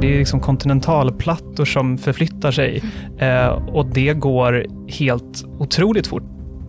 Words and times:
Det 0.00 0.14
är 0.14 0.18
liksom 0.18 0.40
kontinentalplattor 0.40 1.64
som 1.64 1.98
förflyttar 1.98 2.50
sig 2.50 2.82
eh, 3.18 3.46
och 3.48 3.86
det 3.86 4.14
går 4.14 4.66
helt 4.88 5.44
otroligt 5.58 6.06
fort. 6.06 6.22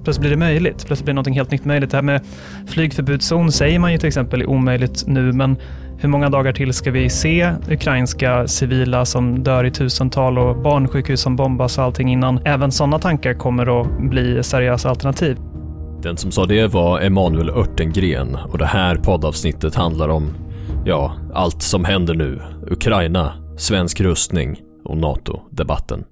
Plötsligt 0.04 0.22
blir 0.22 0.32
det 0.32 0.38
möjligt. 0.38 0.86
Plötsligt 0.86 1.06
blir 1.06 1.14
något 1.14 1.28
helt 1.28 1.52
nytt 1.52 1.66
möjligt. 1.66 1.92
Det 1.92 1.98
här 1.98 2.02
med 2.02 2.22
flygförbudszon 2.68 3.52
säger 3.52 3.80
man 3.80 3.92
ju 3.92 3.98
till 3.98 4.08
exempel 4.08 4.42
är 4.42 4.50
omöjligt 4.50 5.04
nu, 5.08 5.32
men 5.32 5.58
hur 6.00 6.10
många 6.10 6.30
dagar 6.30 6.54
till 6.54 6.74
ska 6.74 6.92
vi 6.92 7.10
se 7.10 7.54
ukrainska 7.70 8.48
civila 8.48 9.06
som 9.06 9.44
dör 9.44 9.64
i 9.64 9.72
tusental 9.72 10.38
och 10.38 10.58
barnsjukhus 10.58 11.22
som 11.22 11.36
bombas 11.36 11.78
och 11.78 11.84
allting 11.84 12.12
innan 12.12 12.40
även 12.46 12.72
sådana 12.72 13.00
tankar 13.00 13.34
kommer 13.34 13.82
att 13.82 14.10
bli 14.10 14.44
seriösa 14.44 14.90
alternativ? 14.90 15.38
Den 16.04 16.18
som 16.18 16.32
sa 16.32 16.46
det 16.46 16.68
var 16.68 17.00
Emanuel 17.00 17.50
Örtengren 17.50 18.36
och 18.36 18.58
det 18.58 18.66
här 18.66 18.96
poddavsnittet 18.96 19.76
handlar 19.76 20.10
om, 20.10 20.34
ja, 20.86 21.16
allt 21.34 21.62
som 21.62 21.86
händer 21.86 22.14
nu. 22.14 22.42
Ukraina, 22.72 23.34
svensk 23.58 24.02
rustning 24.02 24.62
och 24.84 24.98
NATO-debatten. 24.98 26.06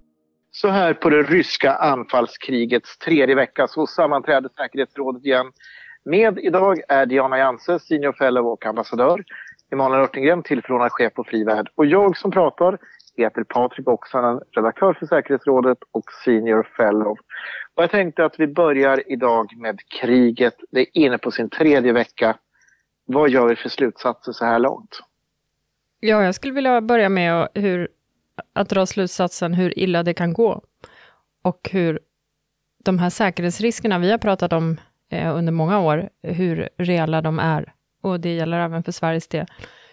Så 0.52 0.68
här 0.68 0.94
på 0.94 1.10
det 1.10 1.24
ryska 1.24 1.74
anfallskrigets 1.74 2.98
tredje 2.98 3.36
vecka 3.36 3.68
så 3.68 3.88
sammanträder 3.88 4.50
säkerhetsrådet 4.58 5.26
igen. 5.26 5.46
Med 6.06 6.40
idag 6.40 6.78
är 6.88 7.06
Diana 7.06 7.38
Janse, 7.38 7.80
senior 7.80 8.14
fellow 8.14 8.48
och 8.48 8.66
ambassadör. 8.66 9.24
Emanuel 9.72 10.02
Örtengren, 10.02 10.44
tillförordnad 10.44 10.92
chef 10.92 11.14
på 11.14 11.24
Frivärd. 11.24 11.70
Och 11.76 11.86
jag 11.86 12.18
som 12.18 12.32
pratar 12.32 12.78
heter 13.18 13.44
Patrik 13.44 13.88
Oksanen, 13.88 14.42
redaktör 14.52 14.94
för 14.94 15.06
säkerhetsrådet 15.06 15.78
och 15.92 16.04
senior 16.26 16.68
fellow. 16.78 17.18
Och 17.76 17.84
jag 17.84 17.92
tänkte 17.92 18.26
att 18.26 18.40
vi 18.40 18.48
börjar 18.48 19.12
idag 19.12 19.58
med 19.58 19.80
kriget. 20.02 20.56
Det 20.72 20.80
är 20.80 20.88
inne 20.94 21.18
på 21.18 21.32
sin 21.32 21.50
tredje 21.50 21.94
vecka. 21.94 22.36
Vad 23.12 23.30
gör 23.30 23.48
vi 23.48 23.56
för 23.56 23.70
slutsatser 23.70 24.32
så 24.32 24.46
här 24.46 24.60
långt? 24.60 25.00
Ja, 26.00 26.24
jag 26.24 26.36
skulle 26.36 26.54
vilja 26.54 26.82
börja 26.82 27.10
med 27.10 27.48
hur, 27.54 27.88
att 28.54 28.70
dra 28.70 28.86
slutsatsen 28.86 29.54
hur 29.54 29.80
illa 29.80 30.04
det 30.04 30.14
kan 30.14 30.34
gå. 30.34 30.62
Och 31.42 31.70
hur 31.72 32.00
de 32.78 33.00
här 33.00 33.10
säkerhetsriskerna 33.10 34.00
vi 34.00 34.12
har 34.12 34.18
pratat 34.18 34.54
om 34.54 34.78
eh, 35.10 35.36
under 35.36 35.52
många 35.52 35.80
år, 35.80 36.10
hur 36.22 36.70
reella 36.78 37.22
de 37.22 37.40
är. 37.40 37.74
Och 38.02 38.20
det 38.20 38.36
gäller 38.36 38.60
även 38.60 38.84
för 38.84 38.92
Sveriges 38.92 39.28
del. 39.28 39.46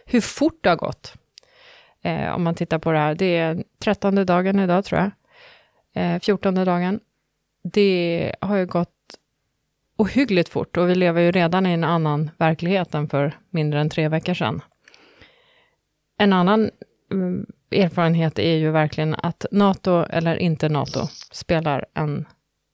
Hur 0.06 0.20
fort 0.20 0.58
det 0.62 0.69
har 0.69 0.76
gått. 0.76 1.14
Eh, 2.02 2.34
om 2.34 2.42
man 2.42 2.54
tittar 2.54 2.78
på 2.78 2.92
det 2.92 2.98
här. 2.98 3.14
Det 3.14 3.36
är 3.36 3.64
trettonde 3.78 4.24
dagen 4.24 4.60
idag, 4.60 4.84
tror 4.84 5.00
jag. 5.00 5.10
Eh, 5.92 6.20
fjortonde 6.20 6.64
dagen. 6.64 7.00
Det 7.62 8.34
har 8.41 8.56
ju 8.56 8.66
gått 8.66 8.95
ohyggligt 9.97 10.48
fort 10.48 10.77
och 10.77 10.89
vi 10.89 10.94
lever 10.94 11.22
ju 11.22 11.30
redan 11.30 11.66
i 11.66 11.72
en 11.72 11.84
annan 11.84 12.30
verklighet 12.39 12.94
än 12.94 13.08
för 13.08 13.33
mindre 13.50 13.80
än 13.80 13.91
tre 13.91 14.08
veckor 14.08 14.34
sedan. 14.34 14.62
En 16.19 16.33
annan 16.33 16.70
mm, 17.12 17.47
erfarenhet 17.70 18.38
är 18.38 18.56
ju 18.56 18.70
verkligen 18.70 19.14
att 19.14 19.47
NATO, 19.50 20.05
eller 20.11 20.36
inte 20.36 20.69
NATO, 20.69 21.00
spelar 21.33 21.86
en 21.94 22.27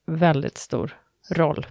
väldigt 0.07 0.59
stor 0.59 0.97
roll. 1.31 1.67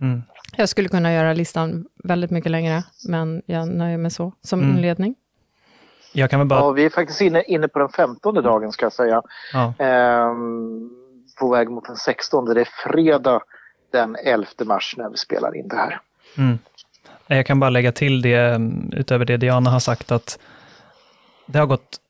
Mm. 0.00 0.22
Jag 0.56 0.68
skulle 0.68 0.88
kunna 0.88 1.12
göra 1.12 1.32
listan 1.32 1.86
väldigt 2.04 2.30
mycket 2.30 2.50
längre, 2.50 2.84
men 3.08 3.42
jag 3.46 3.68
nöjer 3.68 3.98
mig 3.98 4.10
så 4.10 4.32
som 4.42 4.60
mm. 4.60 4.76
inledning. 4.76 5.14
Jag 6.12 6.30
kan 6.30 6.40
väl 6.40 6.48
bara... 6.48 6.60
Ja, 6.60 6.70
vi 6.70 6.84
är 6.84 6.90
faktiskt 6.90 7.20
inne, 7.20 7.42
inne 7.42 7.68
på 7.68 7.78
den 7.78 7.88
femtonde 7.88 8.42
dagen 8.42 8.72
ska 8.72 8.84
jag 8.84 8.92
säga. 8.92 9.22
Ja. 9.52 9.74
Ehm, 9.78 10.90
på 11.40 11.50
väg 11.50 11.70
mot 11.70 11.84
den 11.84 11.96
sextonde. 11.96 12.54
Det 12.54 12.60
är 12.60 12.68
fredag 12.88 13.40
den 13.90 14.16
11 14.24 14.46
mars 14.64 14.94
när 14.96 15.10
vi 15.10 15.16
spelar 15.16 15.56
in 15.56 15.68
det 15.68 15.76
här. 15.76 16.00
Mm. 16.36 16.58
Jag 17.26 17.46
kan 17.46 17.60
bara 17.60 17.70
lägga 17.70 17.92
till 17.92 18.22
det, 18.22 18.60
utöver 18.92 19.24
det 19.24 19.36
Diana 19.36 19.70
har 19.70 19.80
sagt, 19.80 20.12
att 20.12 20.38
det 21.46 21.58
har 21.58 21.66
gått 21.66 22.00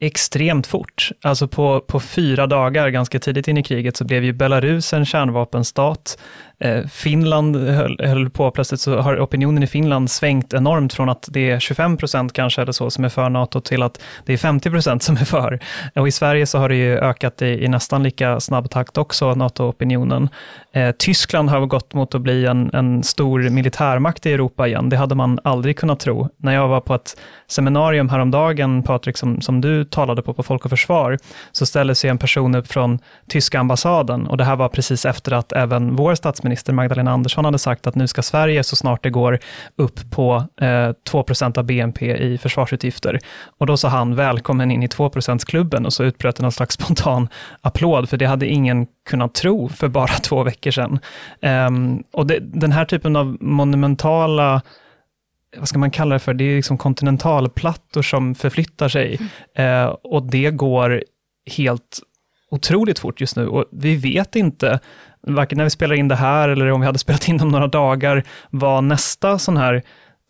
extremt 0.00 0.66
fort. 0.66 1.10
Alltså 1.22 1.48
på, 1.48 1.80
på 1.80 2.00
fyra 2.00 2.46
dagar, 2.46 2.88
ganska 2.88 3.18
tidigt 3.18 3.48
in 3.48 3.58
i 3.58 3.62
kriget, 3.62 3.96
så 3.96 4.04
blev 4.04 4.24
ju 4.24 4.32
Belarus 4.32 4.92
en 4.92 5.06
kärnvapenstat. 5.06 6.18
Eh, 6.60 6.86
Finland 6.86 7.56
höll, 7.56 8.00
höll, 8.00 8.30
på, 8.30 8.50
plötsligt 8.50 8.80
så 8.80 8.98
har 8.98 9.20
opinionen 9.20 9.62
i 9.62 9.66
Finland 9.66 10.10
svängt 10.10 10.54
enormt 10.54 10.92
från 10.92 11.08
att 11.08 11.28
det 11.30 11.50
är 11.50 11.60
25 11.60 11.96
procent 11.96 12.32
kanske 12.32 12.62
eller 12.62 12.72
så 12.72 12.90
som 12.90 13.04
är 13.04 13.08
för 13.08 13.28
NATO 13.28 13.60
till 13.60 13.82
att 13.82 14.00
det 14.24 14.32
är 14.32 14.36
50 14.36 14.70
procent 14.70 15.02
som 15.02 15.16
är 15.16 15.24
för. 15.24 15.60
Och 15.94 16.08
i 16.08 16.10
Sverige 16.10 16.46
så 16.46 16.58
har 16.58 16.68
det 16.68 16.76
ju 16.76 16.98
ökat 16.98 17.42
i, 17.42 17.64
i 17.64 17.68
nästan 17.68 18.02
lika 18.02 18.40
snabb 18.40 18.70
takt 18.70 18.98
också, 18.98 19.34
NATO-opinionen. 19.34 20.28
Eh, 20.72 20.90
Tyskland 20.98 21.50
har 21.50 21.66
gått 21.66 21.94
mot 21.94 22.14
att 22.14 22.20
bli 22.20 22.46
en, 22.46 22.70
en 22.72 23.02
stor 23.02 23.48
militärmakt 23.48 24.26
i 24.26 24.32
Europa 24.32 24.66
igen. 24.66 24.88
Det 24.88 24.96
hade 24.96 25.14
man 25.14 25.38
aldrig 25.44 25.78
kunnat 25.78 26.00
tro. 26.00 26.28
När 26.36 26.54
jag 26.54 26.68
var 26.68 26.80
på 26.80 26.94
ett 26.94 27.16
seminarium 27.46 28.08
häromdagen, 28.08 28.82
Patrik, 28.82 29.16
som, 29.16 29.40
som 29.40 29.60
du 29.60 29.84
talade 29.90 30.22
på, 30.22 30.34
på 30.34 30.42
Folk 30.42 30.64
och 30.64 30.70
Försvar, 30.70 31.18
så 31.52 31.66
ställde 31.66 31.94
sig 31.94 32.10
en 32.10 32.18
person 32.18 32.54
upp 32.54 32.68
från 32.68 32.98
tyska 33.28 33.60
ambassaden 33.60 34.26
och 34.26 34.36
det 34.36 34.44
här 34.44 34.56
var 34.56 34.68
precis 34.68 35.04
efter 35.06 35.32
att 35.32 35.52
även 35.52 35.96
vår 35.96 36.14
statsminister 36.14 36.72
Magdalena 36.72 37.10
Andersson 37.10 37.44
hade 37.44 37.58
sagt 37.58 37.86
att 37.86 37.94
nu 37.94 38.06
ska 38.06 38.22
Sverige 38.22 38.64
så 38.64 38.76
snart 38.76 39.02
det 39.02 39.10
går 39.10 39.38
upp 39.76 40.10
på 40.10 40.44
eh, 40.60 40.66
2% 40.66 41.58
av 41.58 41.64
BNP 41.64 42.16
i 42.16 42.38
försvarsutgifter. 42.38 43.18
Och 43.58 43.66
då 43.66 43.76
sa 43.76 43.88
han 43.88 44.14
välkommen 44.14 44.70
in 44.70 44.82
i 44.82 44.88
2 44.88 45.10
klubben 45.46 45.86
och 45.86 45.92
så 45.92 46.04
utbröt 46.04 46.36
det 46.36 46.42
någon 46.42 46.52
slags 46.52 46.74
spontan 46.78 47.28
applåd, 47.60 48.08
för 48.08 48.16
det 48.16 48.26
hade 48.26 48.46
ingen 48.46 48.86
kunnat 49.08 49.34
tro 49.34 49.68
för 49.68 49.88
bara 49.88 50.06
två 50.22 50.42
veckor 50.42 50.70
sedan. 50.70 50.98
Um, 51.42 52.02
och 52.12 52.26
det, 52.26 52.38
den 52.40 52.72
här 52.72 52.84
typen 52.84 53.16
av 53.16 53.36
monumentala 53.40 54.62
vad 55.56 55.68
ska 55.68 55.78
man 55.78 55.90
kalla 55.90 56.14
det 56.14 56.18
för, 56.18 56.34
det 56.34 56.44
är 56.44 56.56
liksom 56.56 56.78
kontinentalplattor 56.78 58.02
som 58.02 58.34
förflyttar 58.34 58.88
sig. 58.88 59.18
Mm. 59.54 59.84
Eh, 59.84 59.88
och 59.88 60.22
det 60.30 60.50
går 60.50 61.02
helt 61.56 62.00
otroligt 62.50 62.98
fort 62.98 63.20
just 63.20 63.36
nu 63.36 63.48
och 63.48 63.64
vi 63.72 63.96
vet 63.96 64.36
inte, 64.36 64.80
varken 65.22 65.58
när 65.58 65.64
vi 65.64 65.70
spelar 65.70 65.94
in 65.94 66.08
det 66.08 66.16
här 66.16 66.48
eller 66.48 66.70
om 66.70 66.80
vi 66.80 66.86
hade 66.86 66.98
spelat 66.98 67.28
in 67.28 67.40
om 67.40 67.48
några 67.48 67.66
dagar, 67.66 68.24
vad 68.50 68.84
nästa 68.84 69.38
sån 69.38 69.56
här 69.56 69.82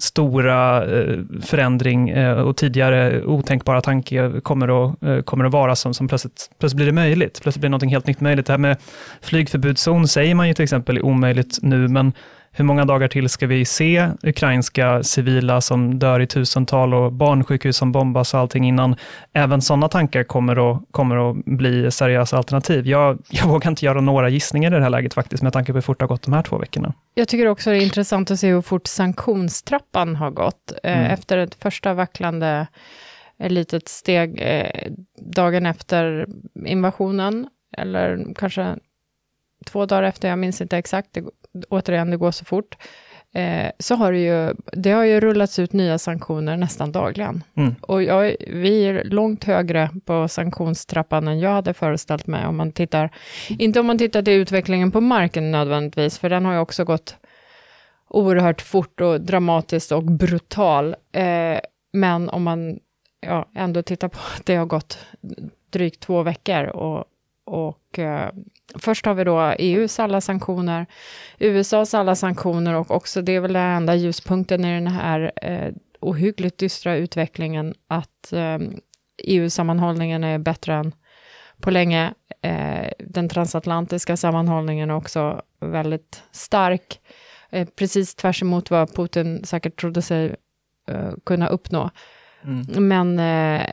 stora 0.03 0.85
eh, 0.85 1.19
förändring 1.43 2.09
eh, 2.11 2.39
och 2.39 2.57
tidigare 2.57 3.25
otänkbara 3.25 3.81
tanke 3.81 4.41
kommer 4.43 4.85
att, 4.85 5.03
eh, 5.03 5.21
kommer 5.21 5.45
att 5.45 5.53
vara 5.53 5.77
som, 5.77 5.95
som 5.95 6.09
plötsligt, 6.09 6.51
plötsligt 6.59 6.77
blir 6.77 6.87
det 6.87 6.93
möjligt. 6.93 7.43
Plötsligt 7.43 7.61
blir 7.61 7.71
något 7.71 7.91
helt 7.91 8.07
nytt 8.07 8.21
möjligt. 8.21 8.47
Det 8.47 8.53
här 8.53 8.59
med 8.59 8.77
flygförbudszon 9.21 10.09
säger 10.09 10.35
man 10.35 10.49
ju 10.49 10.55
till 10.55 10.63
exempel 10.63 10.97
är 10.97 11.05
omöjligt 11.05 11.59
nu, 11.63 11.89
men 11.89 12.13
hur 12.59 12.65
många 12.65 12.85
dagar 12.85 13.09
till 13.09 13.29
ska 13.29 13.47
vi 13.47 13.65
se 13.65 14.09
ukrainska 14.23 15.03
civila 15.03 15.61
som 15.61 15.99
dör 15.99 16.21
i 16.21 16.27
tusental 16.27 16.95
och 16.95 17.13
barnsjukhus 17.13 17.77
som 17.77 17.93
bombas 17.93 18.35
och 18.35 18.41
allting 18.41 18.69
innan 18.69 18.97
även 19.33 19.63
sådana 19.63 19.89
tankar 19.89 20.25
kommer 20.25 20.71
att, 20.71 20.83
kommer 20.91 21.31
att 21.31 21.45
bli 21.45 21.91
seriösa 21.91 22.37
alternativ? 22.37 22.87
Jag, 22.87 23.19
jag 23.31 23.47
vågar 23.49 23.71
inte 23.71 23.85
göra 23.85 24.01
några 24.01 24.29
gissningar 24.29 24.73
i 24.73 24.75
det 24.75 24.83
här 24.83 24.91
läget 24.91 25.15
faktiskt, 25.15 25.43
med 25.43 25.53
tanke 25.53 25.73
på 25.73 25.77
hur 25.77 25.83
fort 25.83 25.99
det 25.99 26.03
har 26.03 26.09
gått 26.09 26.23
de 26.23 26.33
här 26.33 26.43
två 26.43 26.59
veckorna. 26.59 26.93
Jag 27.15 27.29
tycker 27.29 27.47
också 27.47 27.71
det 27.71 27.77
är 27.77 27.83
intressant 27.83 28.31
att 28.31 28.41
se 28.41 28.53
hur 28.53 28.63
fort 28.63 28.87
sanktionstrappan 28.87 30.17
har 30.17 30.31
gått. 30.31 30.73
Eh, 30.83 30.99
mm. 30.99 31.11
Efter 31.11 31.39
ett 31.39 31.55
första 31.55 31.95
vacklande 31.95 32.67
litet 33.39 33.89
steg 33.89 34.41
eh, 34.43 34.93
dagen 35.21 35.67
efter 35.67 36.27
invasionen, 36.67 37.49
eller 37.77 38.35
kanske 38.35 38.77
två 39.67 39.87
dagar 39.87 40.03
efter, 40.03 40.29
jag 40.29 40.39
minns 40.39 40.61
inte 40.61 40.79
exakt, 40.79 41.09
det, 41.13 41.25
återigen, 41.69 42.11
det 42.11 42.17
går 42.17 42.31
så 42.31 42.45
fort, 42.45 42.77
eh, 43.35 43.71
så 43.79 43.95
har 43.95 44.13
det 44.13 44.19
ju, 44.19 44.55
det 44.73 44.91
har 44.91 45.05
ju 45.05 45.21
rullats 45.21 45.59
ut 45.59 45.73
nya 45.73 45.99
sanktioner 45.99 46.57
nästan 46.57 46.93
dagligen. 46.93 47.45
Mm. 47.55 47.75
Och 47.81 48.03
jag, 48.03 48.37
vi 48.47 48.87
är 48.87 49.05
långt 49.05 49.45
högre 49.45 49.91
på 50.05 50.29
sanktionstrappan 50.29 51.29
än 51.29 51.41
jag 51.41 51.51
hade 51.51 51.75
föreställt 51.75 52.27
mig, 52.27 52.47
om 52.47 52.57
man 52.57 52.73
tittar, 52.73 53.11
inte 53.49 53.81
om 53.81 53.87
man 53.87 53.99
tittar 53.99 54.23
till 54.23 54.35
utvecklingen 54.35 54.91
på 54.91 55.01
marken 55.01 55.51
nödvändigtvis, 55.51 56.19
för 56.19 56.31
den 56.31 56.45
har 56.45 56.53
ju 56.53 56.59
också 56.59 56.85
gått 56.85 57.17
oerhört 58.09 58.61
fort 58.61 59.01
och 59.01 59.21
dramatiskt 59.21 59.93
och 59.93 60.05
brutal. 60.05 60.97
Eh, 61.13 61.59
men 61.93 62.29
om 62.29 62.43
man 62.43 62.79
ja, 63.21 63.49
ändå 63.55 63.83
tittar 63.83 64.09
på 64.09 64.19
att 64.37 64.47
det 64.47 64.57
har 64.57 64.67
gått 64.67 64.99
drygt 65.71 66.01
två 66.01 66.23
veckor 66.23 66.65
och, 66.65 67.05
och 67.49 67.99
eh, 67.99 68.31
Först 68.75 69.07
har 69.07 69.15
vi 69.15 69.25
då 69.25 69.41
EUs 69.41 69.99
alla 70.01 70.21
sanktioner, 70.21 70.87
USAs 71.39 71.95
alla 71.95 72.15
sanktioner 72.15 72.75
och 72.75 72.91
också, 72.91 73.23
det 73.23 73.33
är 73.33 73.41
väl 73.41 73.53
den 73.53 73.77
enda 73.77 73.95
ljuspunkten 73.95 74.65
i 74.65 74.75
den 74.75 74.87
här 74.87 75.33
eh, 75.43 75.75
ohyggligt 76.01 76.59
dystra 76.59 76.97
utvecklingen, 76.97 77.75
att 77.89 78.33
eh, 78.33 78.59
EU-sammanhållningen 79.23 80.25
är 80.25 80.39
bättre 80.39 80.75
än 80.75 80.95
på 81.61 81.71
länge. 81.71 82.15
Eh, 82.43 82.91
den 82.99 83.29
transatlantiska 83.29 84.17
sammanhållningen 84.17 84.91
är 84.91 84.95
också 84.95 85.43
väldigt 85.61 86.23
stark, 86.31 87.01
eh, 87.51 87.69
precis 87.77 88.15
tvärs 88.15 88.43
emot 88.43 88.71
vad 88.71 88.95
Putin 88.95 89.45
säkert 89.45 89.81
trodde 89.81 90.03
sig 90.03 90.37
eh, 90.89 91.11
kunna 91.27 91.49
uppnå. 91.49 91.91
Mm. 92.49 92.89
Men 92.89 93.19
eh, 93.19 93.67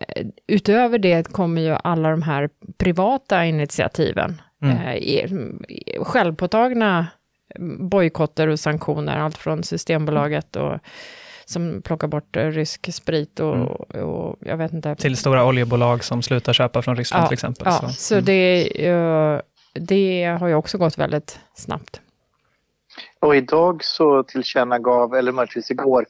utöver 0.47 0.97
det 0.97 1.31
kommer 1.31 1.61
ju 1.61 1.77
alla 1.83 2.09
de 2.09 2.21
här 2.21 2.49
privata 2.77 3.45
initiativen 3.45 4.41
mm. 4.61 4.77
eh, 4.77 6.03
självpåtagna 6.03 7.07
bojkotter 7.79 8.47
och 8.47 8.59
sanktioner, 8.59 9.17
allt 9.17 9.37
från 9.37 9.63
Systembolaget 9.63 10.55
och 10.55 10.79
som 11.45 11.81
plockar 11.81 12.07
bort 12.07 12.35
eh, 12.37 12.47
rysk 12.47 12.93
sprit 12.93 13.39
och, 13.39 13.55
Mm. 13.55 14.07
och 14.07 14.37
jag 14.39 14.57
vet 14.57 14.73
inte. 14.73 14.95
Till 14.95 15.17
stora 15.17 15.45
oljebolag 15.45 16.03
som 16.03 16.21
slutar 16.21 16.53
köpa 16.53 16.81
från 16.81 16.95
Ryssland 16.95 17.23
Ja, 17.23 17.27
till 17.27 17.33
exempel. 17.33 17.63
Ja, 17.65 17.71
så. 17.71 17.89
så, 17.89 18.13
Mm. 18.13 18.25
det, 18.25 18.87
eh, 18.87 19.39
det 19.73 20.37
har 20.39 20.47
ju 20.47 20.55
också 20.55 20.77
gått 20.77 20.97
väldigt 20.97 21.39
snabbt. 21.53 22.01
Och 23.19 23.35
idag 23.35 23.83
så 23.83 24.23
tillkännagav, 24.23 25.15
eller 25.15 25.31
möjligtvis 25.31 25.71
igår, 25.71 26.05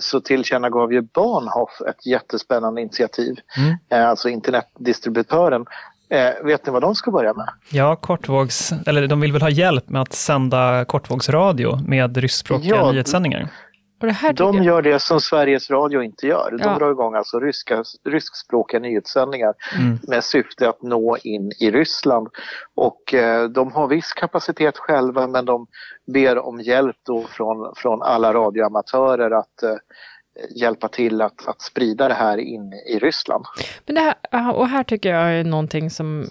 så 0.00 0.20
tillkännagav 0.20 0.92
ju 0.92 1.00
Bahnhof 1.02 1.80
ett 1.88 2.06
jättespännande 2.06 2.80
initiativ. 2.80 3.36
Mm. 3.56 3.76
Eh, 3.90 4.08
Alltså 4.10 4.28
internetdistributören. 4.28 5.66
Eh, 6.10 6.44
vet 6.44 6.66
ni 6.66 6.72
vad 6.72 6.82
de 6.82 6.94
ska 6.94 7.10
börja 7.10 7.34
med? 7.34 7.48
Ja, 7.70 7.96
kortvågs, 7.96 8.72
eller 8.86 9.06
de 9.06 9.20
vill 9.20 9.32
väl 9.32 9.42
ha 9.42 9.50
hjälp 9.50 9.88
med 9.88 10.02
att 10.02 10.12
sända 10.12 10.84
kortvågsradio 10.84 11.76
med 11.86 12.16
ryskspråkiga 12.16 12.76
Ja, 12.76 12.92
nyhetssändningar. 12.92 13.48
Och 14.00 14.06
det 14.06 14.12
här 14.12 14.32
De 14.32 14.62
gör 14.62 14.82
det 14.82 14.98
som 14.98 15.20
Sveriges 15.20 15.70
Radio 15.70 16.02
inte 16.02 16.26
gör. 16.26 16.50
De 16.58 16.68
Ja. 16.68 16.78
drar 16.78 16.90
igång 16.90 17.14
alltså 17.14 17.40
ryska, 17.40 17.84
ryskspråkiga 18.04 18.80
nyhetssändningar 18.80 19.54
Mm. 19.78 19.98
med 20.08 20.24
syfte 20.24 20.68
att 20.68 20.82
nå 20.82 21.16
in 21.22 21.52
i 21.60 21.70
Ryssland. 21.70 22.28
Och 22.74 23.14
eh, 23.14 23.44
de 23.48 23.72
har 23.72 23.88
viss 23.88 24.12
kapacitet 24.12 24.78
själva 24.78 25.26
men 25.26 25.44
de 25.44 25.66
ber 26.12 26.38
om 26.38 26.60
hjälp 26.60 26.96
då 27.06 27.22
från, 27.22 27.74
från 27.76 28.02
alla 28.02 28.34
radioamatörer 28.34 29.30
att 29.30 29.62
eh, 29.62 29.74
hjälpa 30.50 30.88
till 30.88 31.22
att, 31.22 31.48
att 31.48 31.62
sprida 31.62 32.08
det 32.08 32.14
här 32.14 32.38
in 32.38 32.72
i 32.72 32.98
Ryssland. 32.98 33.44
Men 33.86 33.94
det 33.94 34.14
här, 34.32 34.54
och 34.54 34.68
här 34.68 34.84
tycker 34.84 35.14
jag 35.14 35.34
är 35.34 35.44
någonting 35.44 35.90
som 35.90 36.26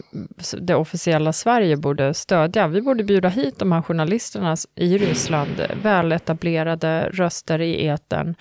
det 0.57 0.75
officiella 0.75 1.33
Sverige 1.33 1.77
borde 1.77 2.13
stödja. 2.13 2.67
Vi 2.67 2.81
borde 2.81 3.03
bjuda 3.03 3.29
hit 3.29 3.59
de 3.59 3.71
här 3.71 3.81
journalisterna 3.81 4.55
i 4.75 4.97
Ryssland, 4.97 5.65
väletablerade 5.83 7.09
röster 7.13 7.61
i 7.61 7.87
etern, 7.87 8.35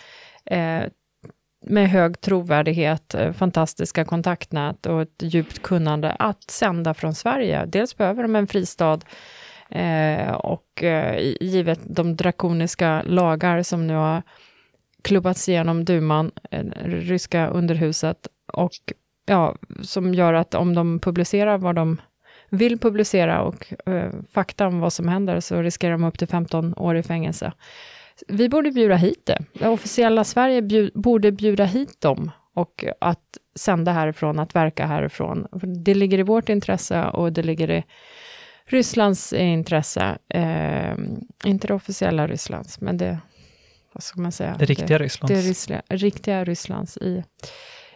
eh, 0.45 0.83
med 1.67 1.91
hög 1.91 2.21
trovärdighet, 2.21 3.15
eh, 3.15 3.33
fantastiska 3.33 4.05
kontaktnät 4.05 4.87
och 4.87 5.03
ett 5.03 5.23
djupt 5.23 5.63
kunnande 5.63 6.11
att 6.11 6.51
sända 6.51 6.95
från 6.95 7.15
Sverige. 7.15 7.67
Dels 7.67 7.97
behöver 7.97 8.23
de 8.23 8.37
en 8.37 8.47
fristad 8.47 9.01
eh, 9.71 10.33
och 10.33 10.83
eh, 10.83 11.35
givet 11.41 11.81
de 11.83 12.17
drakoniska 12.17 13.03
lagar 13.03 13.63
som 13.63 13.87
nu 13.87 13.95
har 13.95 14.23
klubbats 15.07 15.49
igenom 15.49 15.85
duman, 15.85 16.31
eh, 16.51 16.65
ryska 16.85 17.47
underhuset, 17.49 18.29
och 18.53 18.73
ja, 19.27 19.57
som 19.83 20.15
gör 20.15 20.35
att 20.35 20.55
om 20.55 20.75
de 20.75 21.01
publicerar 21.01 21.59
vad 21.59 21.75
de 21.75 22.01
vill 22.51 22.79
publicera 22.79 23.43
och 23.43 23.73
eh, 23.87 24.13
fakta 24.33 24.67
om 24.67 24.81
vad 24.81 24.93
som 24.93 25.09
händer 25.09 25.41
så 25.41 25.63
riskerar 25.63 25.93
de 25.93 26.05
upp 26.05 26.19
till 26.19 26.29
15 26.29 26.75
år 26.77 26.97
i 26.97 27.03
fängelse. 27.03 27.53
Vi 28.29 28.49
borde 28.49 28.71
bjuda 28.71 28.97
hit 28.97 29.27
det. 29.27 29.39
Det 29.53 29.69
officiella 29.69 30.25
Sverige 30.25 30.63
bjud, 30.63 30.93
borde 30.95 31.33
bjuda 31.33 31.65
hit 31.65 32.01
dem 32.01 32.31
och 32.55 32.85
att 33.01 33.39
sända 33.55 33.93
härifrån, 33.93 34.39
att 34.39 34.55
verka 34.55 34.87
härifrån. 34.87 35.47
Det 35.85 35.95
ligger 35.95 36.19
i 36.19 36.23
vårt 36.23 36.49
intresse 36.49 37.05
och 37.05 37.33
det 37.33 37.43
ligger 37.43 37.71
i 37.71 37.85
Rysslands 38.65 39.33
intresse. 39.33 40.19
Eh, 40.29 40.97
inte 41.45 41.67
det 41.67 41.75
officiella 41.75 42.27
Rysslands, 42.27 42.81
men 42.81 42.97
det, 42.97 43.19
vad 43.97 44.03
ska 44.03 44.21
man 44.21 44.33
säga? 44.33 44.57
Det 44.59 44.65
riktiga 44.65 44.99
Rysslands. 44.99 45.35
Det 45.35 45.51
rysliga, 45.51 45.83
riktiga 45.89 46.45
Rysslands 46.45 46.97
i 46.97 47.25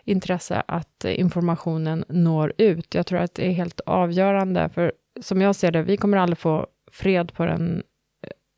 intresse 0.05 0.63
att 0.69 1.05
informationen 1.05 2.05
når 2.09 2.53
ut. 2.59 2.95
Jag 2.95 3.07
tror 3.07 3.19
att 3.19 3.35
det 3.35 3.47
är 3.47 3.53
helt 3.53 3.81
avgörande, 3.81 4.69
för 4.69 4.93
som 5.21 5.41
jag 5.41 5.57
ser 5.57 5.71
det, 5.71 5.83
vi 5.83 5.97
kommer 5.97 6.19
aldrig 6.19 6.39
få 6.39 6.67
fred 6.91 7.33
på 7.33 7.47
den 7.47 7.83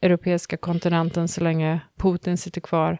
europeiska 0.03 0.56
kontinenten 0.56 1.29
så 1.29 1.41
länge 1.41 1.81
Putin 1.97 2.39
sitter 2.39 2.61
kvar. 2.61 2.99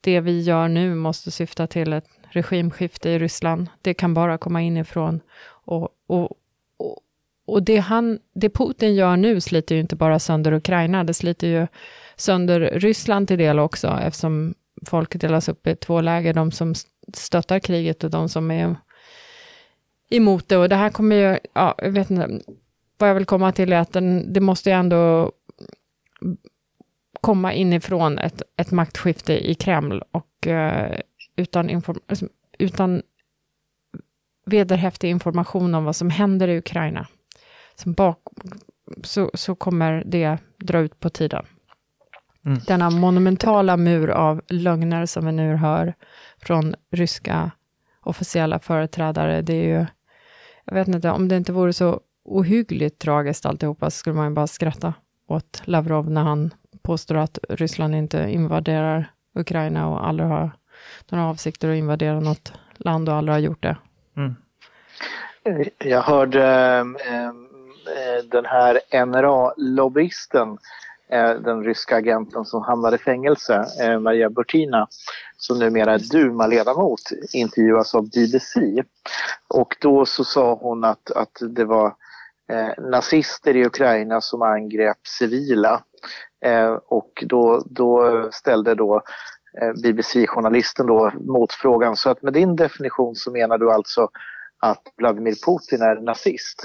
Det 0.00 0.20
vi 0.20 0.40
gör 0.40 0.68
nu 0.68 0.94
måste 0.94 1.30
syfta 1.30 1.66
till 1.66 1.92
ett 1.92 2.08
regimskifte 2.30 3.10
i 3.10 3.18
Ryssland. 3.18 3.68
Det 3.82 3.94
kan 3.94 4.14
bara 4.14 4.38
komma 4.38 4.62
inifrån. 4.62 5.20
Och, 5.48 5.88
och, 6.06 6.30
och, 6.76 6.98
och 7.46 7.62
det, 7.62 7.76
han, 7.76 8.18
det 8.34 8.50
Putin 8.50 8.94
gör 8.94 9.16
nu 9.16 9.40
sliter 9.40 9.74
ju 9.74 9.80
inte 9.80 9.96
bara 9.96 10.18
sönder 10.18 10.52
Ukraina, 10.52 11.04
det 11.04 11.14
sliter 11.14 11.46
ju 11.46 11.66
sönder 12.16 12.60
Ryssland 12.60 13.28
till 13.28 13.38
del 13.38 13.58
också, 13.58 13.98
eftersom 14.02 14.54
folket 14.86 15.20
delas 15.20 15.48
upp 15.48 15.66
i 15.66 15.76
två 15.76 16.00
läger, 16.00 16.34
de 16.34 16.52
som 16.52 16.74
stöttar 17.14 17.58
kriget 17.58 18.04
och 18.04 18.10
de 18.10 18.28
som 18.28 18.50
är 18.50 18.76
emot 20.10 20.48
det. 20.48 20.56
Och 20.56 20.68
det 20.68 20.76
här 20.76 20.90
kommer 20.90 21.16
ju, 21.16 21.38
ja, 21.52 21.74
jag 21.78 21.90
vet 21.90 22.10
inte, 22.10 22.40
vad 22.98 23.10
jag 23.10 23.14
vill 23.14 23.24
komma 23.24 23.52
till 23.52 23.72
är 23.72 23.76
att 23.76 23.92
den, 23.92 24.32
det 24.32 24.40
måste 24.40 24.70
ju 24.70 24.76
ändå 24.76 25.32
komma 27.20 27.52
inifrån 27.52 28.18
ett, 28.18 28.42
ett 28.56 28.70
maktskifte 28.70 29.50
i 29.50 29.54
Kreml 29.54 30.02
och 30.10 30.46
eh, 30.46 31.00
utan, 31.36 31.70
inform, 31.70 32.00
alltså, 32.06 32.28
utan 32.58 33.02
vederhäftig 34.46 35.10
information 35.10 35.74
om 35.74 35.84
vad 35.84 35.96
som 35.96 36.10
händer 36.10 36.48
i 36.48 36.58
Ukraina, 36.58 37.06
bak, 37.84 38.18
så, 39.02 39.30
så 39.34 39.54
kommer 39.54 40.02
det 40.06 40.38
dra 40.58 40.78
ut 40.78 41.00
på 41.00 41.10
tiden. 41.10 41.46
Mm. 42.46 42.58
Denna 42.66 42.90
monumentala 42.90 43.76
mur 43.76 44.10
av 44.10 44.42
lögner 44.48 45.06
som 45.06 45.26
vi 45.26 45.32
nu 45.32 45.56
hör 45.56 45.94
från 46.42 46.74
ryska 46.90 47.50
officiella 48.00 48.58
företrädare, 48.58 49.42
det 49.42 49.54
är 49.54 49.78
ju, 49.78 49.86
jag 50.64 50.74
vet 50.74 50.88
inte, 50.88 51.10
om 51.10 51.28
det 51.28 51.36
inte 51.36 51.52
vore 51.52 51.72
så 51.72 52.00
ohyggligt 52.24 52.98
tragiskt 52.98 53.46
alltihopa, 53.46 53.90
så 53.90 53.96
skulle 53.96 54.16
man 54.16 54.28
ju 54.28 54.34
bara 54.34 54.46
skratta 54.46 54.94
åt 55.28 55.62
Lavrov 55.64 56.10
när 56.10 56.22
han 56.22 56.50
påstår 56.82 57.14
att 57.14 57.38
Ryssland 57.48 57.94
inte 57.94 58.30
invaderar 58.30 59.10
Ukraina 59.34 59.88
och 59.88 60.08
aldrig 60.08 60.28
har 60.28 60.50
några 61.08 61.24
avsikter 61.26 61.68
att 61.70 61.76
invadera 61.76 62.20
något 62.20 62.52
land 62.76 63.08
och 63.08 63.14
aldrig 63.14 63.34
har 63.34 63.40
gjort 63.40 63.62
det. 63.62 63.76
Mm. 64.16 64.34
Jag 65.78 66.02
hörde 66.02 66.44
eh, 67.06 67.26
eh, 67.26 68.24
den 68.30 68.44
här 68.44 68.80
NRA-lobbyisten, 69.06 70.48
eh, 70.48 70.56
Eh, 71.10 71.30
den 71.30 71.64
ryska 71.64 71.96
agenten 71.96 72.44
som 72.44 72.62
hamnade 72.62 72.96
i 72.96 72.98
fängelse, 72.98 73.66
eh, 73.80 74.00
Maria 74.00 74.30
Burtina, 74.30 74.88
som 75.36 75.58
numera 75.58 75.94
är 75.94 75.98
Duma-ledamot, 75.98 77.00
intervjuas 77.32 77.94
av 77.94 78.10
BBC. 78.10 78.82
Och 79.48 79.76
då 79.80 80.06
så 80.06 80.24
sa 80.24 80.54
hon 80.54 80.84
att, 80.84 81.10
att 81.10 81.38
det 81.50 81.64
var 81.64 81.86
eh, 82.52 82.84
nazister 82.84 83.56
i 83.56 83.66
Ukraina 83.66 84.20
som 84.20 84.42
angrep 84.42 85.06
civila. 85.18 85.82
Eh, 86.44 86.78
och 86.86 87.24
då, 87.26 87.62
då 87.66 88.28
ställde 88.32 88.74
då 88.74 89.02
eh, 89.60 89.72
BBC-journalisten 89.82 90.86
då 90.86 91.12
motfrågan, 91.14 91.96
så 91.96 92.10
att 92.10 92.22
med 92.22 92.32
din 92.32 92.56
definition 92.56 93.14
så 93.14 93.30
menar 93.30 93.58
du 93.58 93.72
alltså 93.72 94.08
att 94.58 94.82
Vladimir 94.96 95.34
Putin 95.46 95.82
är 95.82 96.00
nazist? 96.00 96.62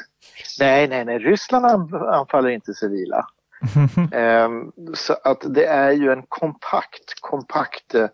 Nej, 0.60 0.88
nej, 0.88 1.06
nej, 1.06 1.20
Ryssland 1.20 1.94
anfaller 1.94 2.50
inte 2.50 2.74
civila. 2.74 3.28
Ehm, 4.12 4.72
så 4.94 5.14
att 5.24 5.44
det 5.54 5.66
är 5.66 5.92
ju 5.92 6.12
en 6.12 6.24
kompakt, 6.30 7.22
kompakt 7.22 7.96
eh, 7.96 8.08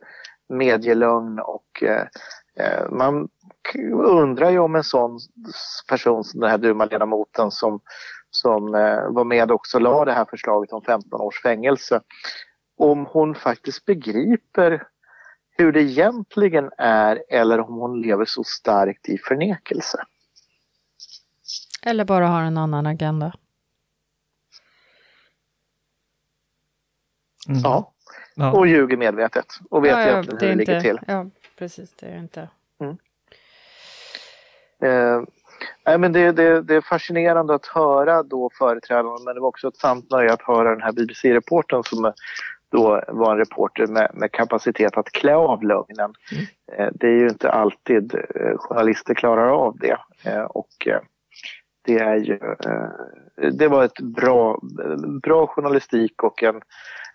medielögn 0.49 1.39
och 1.39 1.83
eh, 1.83 2.05
eh, 2.59 2.89
man 2.91 3.27
undrar 3.93 4.49
ju 4.49 4.59
om 4.59 4.75
en 4.75 4.83
sån 4.83 5.19
person 5.89 6.23
som 6.23 6.39
den 6.39 6.49
här 6.49 6.57
Duma-ledamoten 6.57 7.51
som, 7.51 7.79
som 8.31 8.71
var 9.09 9.23
med 9.23 9.51
också 9.51 9.79
la 9.79 10.05
det 10.05 10.13
här 10.13 10.25
förslaget 10.25 10.71
om 10.71 10.81
15 10.81 11.21
års 11.21 11.41
fängelse, 11.41 12.01
om 12.77 13.05
hon 13.05 13.35
faktiskt 13.35 13.85
begriper 13.85 14.83
hur 15.57 15.71
det 15.71 15.81
egentligen 15.81 16.69
är 16.77 17.23
eller 17.29 17.59
om 17.59 17.73
hon 17.73 18.01
lever 18.01 18.25
så 18.25 18.43
starkt 18.43 19.09
i 19.09 19.17
förnekelse. 19.17 20.03
Eller 21.81 22.05
bara 22.05 22.27
har 22.27 22.41
en 22.41 22.57
annan 22.57 22.87
agenda. 22.87 23.33
Mm. 27.47 27.61
Ja. 27.63 27.93
Ja. 28.35 28.51
Och 28.51 28.67
ljuger 28.67 28.97
medvetet 28.97 29.45
och 29.69 29.85
vet 29.85 29.91
Ja, 29.91 30.01
ja, 30.01 30.07
egentligen 30.07 30.39
hur 30.41 30.47
det 30.47 30.55
ligger 30.55 30.81
till. 30.81 30.99
Ja, 31.07 31.25
precis, 31.57 31.93
det 31.99 32.05
är 32.05 32.17
inte... 32.17 32.47
Eh, 34.81 35.21
nej, 35.85 35.97
men 35.97 36.13
det, 36.13 36.31
det, 36.31 36.61
det 36.61 36.75
är 36.75 36.81
fascinerande 36.81 37.55
att 37.55 37.65
höra 37.65 38.23
då 38.23 38.49
företrädarna 38.57 39.17
men 39.25 39.35
det 39.35 39.41
var 39.41 39.47
också 39.47 39.67
ett 39.67 39.77
sant 39.77 40.11
nöje 40.11 40.33
att 40.33 40.41
höra 40.41 40.69
den 40.69 40.81
här 40.81 40.91
BBC-reporten 40.91 41.83
som 41.83 42.05
eh, 42.05 42.13
då 42.71 43.03
var 43.07 43.31
en 43.31 43.37
reporter 43.37 43.87
med, 43.87 44.11
med 44.13 44.31
kapacitet 44.31 44.97
att 44.97 45.11
klä 45.11 45.35
av 45.35 45.63
lögnen. 45.63 46.13
Eh, 46.71 46.89
det 46.93 47.07
är 47.07 47.19
ju 47.19 47.29
inte 47.29 47.51
alltid 47.51 48.15
eh, 48.15 48.57
journalister 48.57 49.13
klarar 49.13 49.49
av 49.49 49.77
det 49.77 49.97
eh, 50.23 50.43
och 50.43 50.87
eh, 50.87 50.99
det 51.85 51.99
är 51.99 52.15
ju 52.15 52.39
det 53.51 53.67
var 53.67 53.83
ett 53.83 53.99
bra, 53.99 54.59
bra 55.23 55.47
journalistik 55.47 56.23
och 56.23 56.43
en, 56.43 56.61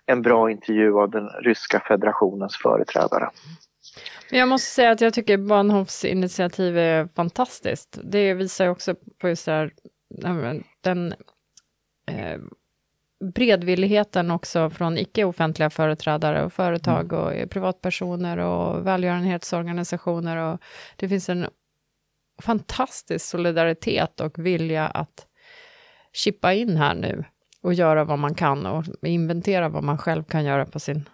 en 0.05 0.21
bra 0.21 0.51
intervju 0.51 0.99
av 0.99 1.09
den 1.09 1.29
ryska 1.29 1.79
federationens 1.87 2.57
företrädare. 2.57 3.29
Men 4.29 4.39
jag 4.39 4.49
måste 4.49 4.71
säga 4.71 4.91
att 4.91 5.01
jag 5.01 5.13
tycker 5.13 5.37
Bahnhofs 5.37 6.05
initiativ 6.05 6.77
är 6.77 7.07
fantastiskt. 7.15 7.99
Det 8.03 8.33
visar 8.33 8.67
också 8.67 8.95
på 9.17 9.29
just 9.29 9.47
här, 9.47 9.71
den 10.81 11.13
eh, 12.07 12.39
bredvilligheten 13.23 14.31
också 14.31 14.69
från 14.69 14.97
icke-offentliga 14.97 15.69
företrädare 15.69 16.45
och 16.45 16.53
företag 16.53 17.13
mm. 17.13 17.43
och 17.43 17.49
privatpersoner 17.49 18.37
och 18.37 18.87
välgörenhetsorganisationer. 18.87 20.37
Och 20.37 20.59
det 20.95 21.09
finns 21.09 21.29
en 21.29 21.47
fantastisk 22.41 23.25
solidaritet 23.25 24.19
och 24.19 24.45
vilja 24.45 24.87
att 24.87 25.27
chippa 26.13 26.53
in 26.53 26.77
här 26.77 26.95
nu 26.95 27.25
och 27.63 27.73
göra 27.73 28.03
vad 28.03 28.19
man 28.19 28.35
kan 28.35 28.65
och 28.65 28.85
inventera 29.01 29.69
vad 29.69 29.83
man 29.83 29.97
själv 29.97 30.23
kan 30.23 30.45
göra 30.45 30.65
på 30.65 30.79
sin 30.79 31.09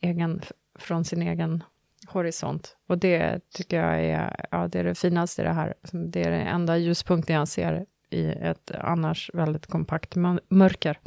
egen, 0.00 0.42
från 0.78 1.04
sin 1.04 1.22
egen 1.22 1.64
horisont. 2.06 2.76
Och 2.88 2.98
det 2.98 3.40
tycker 3.50 3.82
jag 3.82 4.04
är, 4.04 4.46
ja, 4.50 4.68
det 4.68 4.78
är 4.78 4.84
det 4.84 4.94
finaste 4.94 5.42
i 5.42 5.44
det 5.44 5.52
här. 5.52 5.74
Det 5.92 6.22
är 6.22 6.30
det 6.30 6.36
enda 6.36 6.76
ljuspunkten 6.76 7.36
jag 7.36 7.48
ser 7.48 7.86
i 8.10 8.26
ett 8.26 8.70
annars 8.70 9.30
väldigt 9.34 9.66
kompakt 9.66 10.14
mörker. 10.48 10.98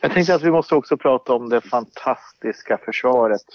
Jag 0.00 0.12
tänkte 0.12 0.34
att 0.34 0.42
vi 0.42 0.50
måste 0.50 0.74
också 0.74 0.96
prata 0.96 1.32
om 1.32 1.48
det 1.48 1.60
fantastiska 1.60 2.78
försvaret. 2.84 3.46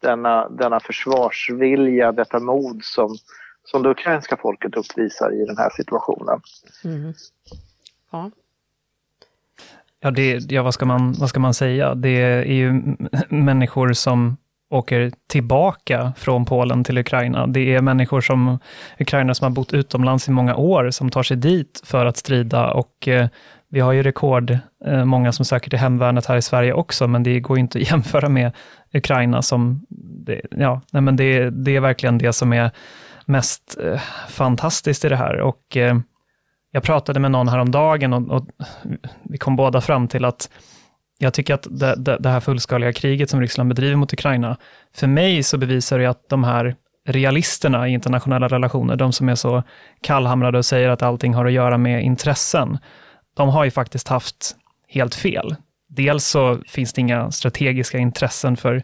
Denna, 0.00 0.48
denna 0.48 0.80
försvarsvilja, 0.80 2.12
detta 2.12 2.40
mod 2.40 2.84
som, 2.84 3.16
som 3.64 3.82
det 3.82 3.90
ukrainska 3.90 4.36
folket 4.36 4.76
uppvisar 4.76 5.42
i 5.42 5.44
den 5.44 5.56
här 5.58 5.70
situationen. 5.70 6.40
Mm. 6.84 7.14
Ja. 8.10 8.30
Ja, 10.00 10.10
det, 10.10 10.52
ja 10.52 10.62
vad, 10.62 10.74
ska 10.74 10.86
man, 10.86 11.12
vad 11.12 11.28
ska 11.28 11.40
man 11.40 11.54
säga? 11.54 11.94
Det 11.94 12.22
är 12.22 12.44
ju 12.44 12.96
människor 13.28 13.92
som 13.92 14.36
åker 14.70 15.12
tillbaka 15.28 16.12
från 16.16 16.44
Polen 16.44 16.84
till 16.84 16.98
Ukraina. 16.98 17.46
Det 17.46 17.74
är 17.74 17.82
människor 17.82 18.20
som 18.20 18.58
Ukraina 18.98 19.34
som 19.34 19.44
har 19.44 19.50
bott 19.50 19.72
utomlands 19.72 20.28
i 20.28 20.30
många 20.30 20.56
år, 20.56 20.90
som 20.90 21.10
tar 21.10 21.22
sig 21.22 21.36
dit 21.36 21.82
för 21.84 22.06
att 22.06 22.16
strida 22.16 22.70
och 22.70 23.08
eh, 23.08 23.28
vi 23.68 23.80
har 23.80 23.92
ju 23.92 24.02
rekord 24.02 24.58
eh, 24.86 25.04
många 25.04 25.32
som 25.32 25.44
söker 25.44 25.70
till 25.70 25.78
hemvärnet 25.78 26.26
här 26.26 26.36
i 26.36 26.42
Sverige 26.42 26.72
också, 26.72 27.06
men 27.08 27.22
det 27.22 27.40
går 27.40 27.58
inte 27.58 27.78
att 27.78 27.84
jämföra 27.90 28.28
med 28.28 28.52
Ukraina 28.92 29.42
som, 29.42 29.86
det, 30.26 30.40
ja, 30.50 30.80
nej 30.92 31.02
men 31.02 31.16
det, 31.16 31.50
det 31.50 31.76
är 31.76 31.80
verkligen 31.80 32.18
det 32.18 32.32
som 32.32 32.52
är 32.52 32.70
mest 33.24 33.78
eh, 33.84 34.00
fantastiskt 34.28 35.04
i 35.04 35.08
det 35.08 35.16
här 35.16 35.40
och 35.40 35.76
eh, 35.76 35.98
jag 36.70 36.82
pratade 36.82 37.20
med 37.20 37.30
någon 37.30 37.48
häromdagen 37.48 38.12
och, 38.12 38.30
och 38.30 38.46
vi 39.22 39.38
kom 39.38 39.56
båda 39.56 39.80
fram 39.80 40.08
till 40.08 40.24
att 40.24 40.50
jag 41.18 41.34
tycker 41.34 41.54
att 41.54 41.66
det, 41.70 41.94
det, 41.96 42.16
det, 42.20 42.28
här 42.28 42.40
fullskaliga 42.40 42.92
kriget 42.92 43.30
som 43.30 43.40
Ryssland 43.40 43.68
bedriver 43.68 43.96
mot 43.96 44.12
Ukraina, 44.12 44.56
för 44.94 45.06
mig 45.06 45.42
så 45.42 45.58
bevisar 45.58 45.98
det 45.98 46.06
att 46.06 46.28
de 46.28 46.44
här 46.44 46.76
realisterna 47.08 47.88
i 47.88 47.92
internationella 47.92 48.48
relationer, 48.48 48.96
de 48.96 49.12
som 49.12 49.28
är 49.28 49.34
så 49.34 49.62
kallhamrade 50.00 50.58
och 50.58 50.64
säger 50.64 50.88
att 50.88 51.02
allting 51.02 51.34
har 51.34 51.46
att 51.46 51.52
göra 51.52 51.78
med 51.78 52.04
intressen, 52.04 52.78
de 53.36 53.48
har 53.48 53.64
ju 53.64 53.70
faktiskt 53.70 54.08
haft 54.08 54.56
helt 54.88 55.14
fel. 55.14 55.56
Dels 55.88 56.24
så 56.24 56.58
finns 56.68 56.92
det 56.92 57.00
inga 57.00 57.30
strategiska 57.30 57.98
intressen 57.98 58.56
för, 58.56 58.82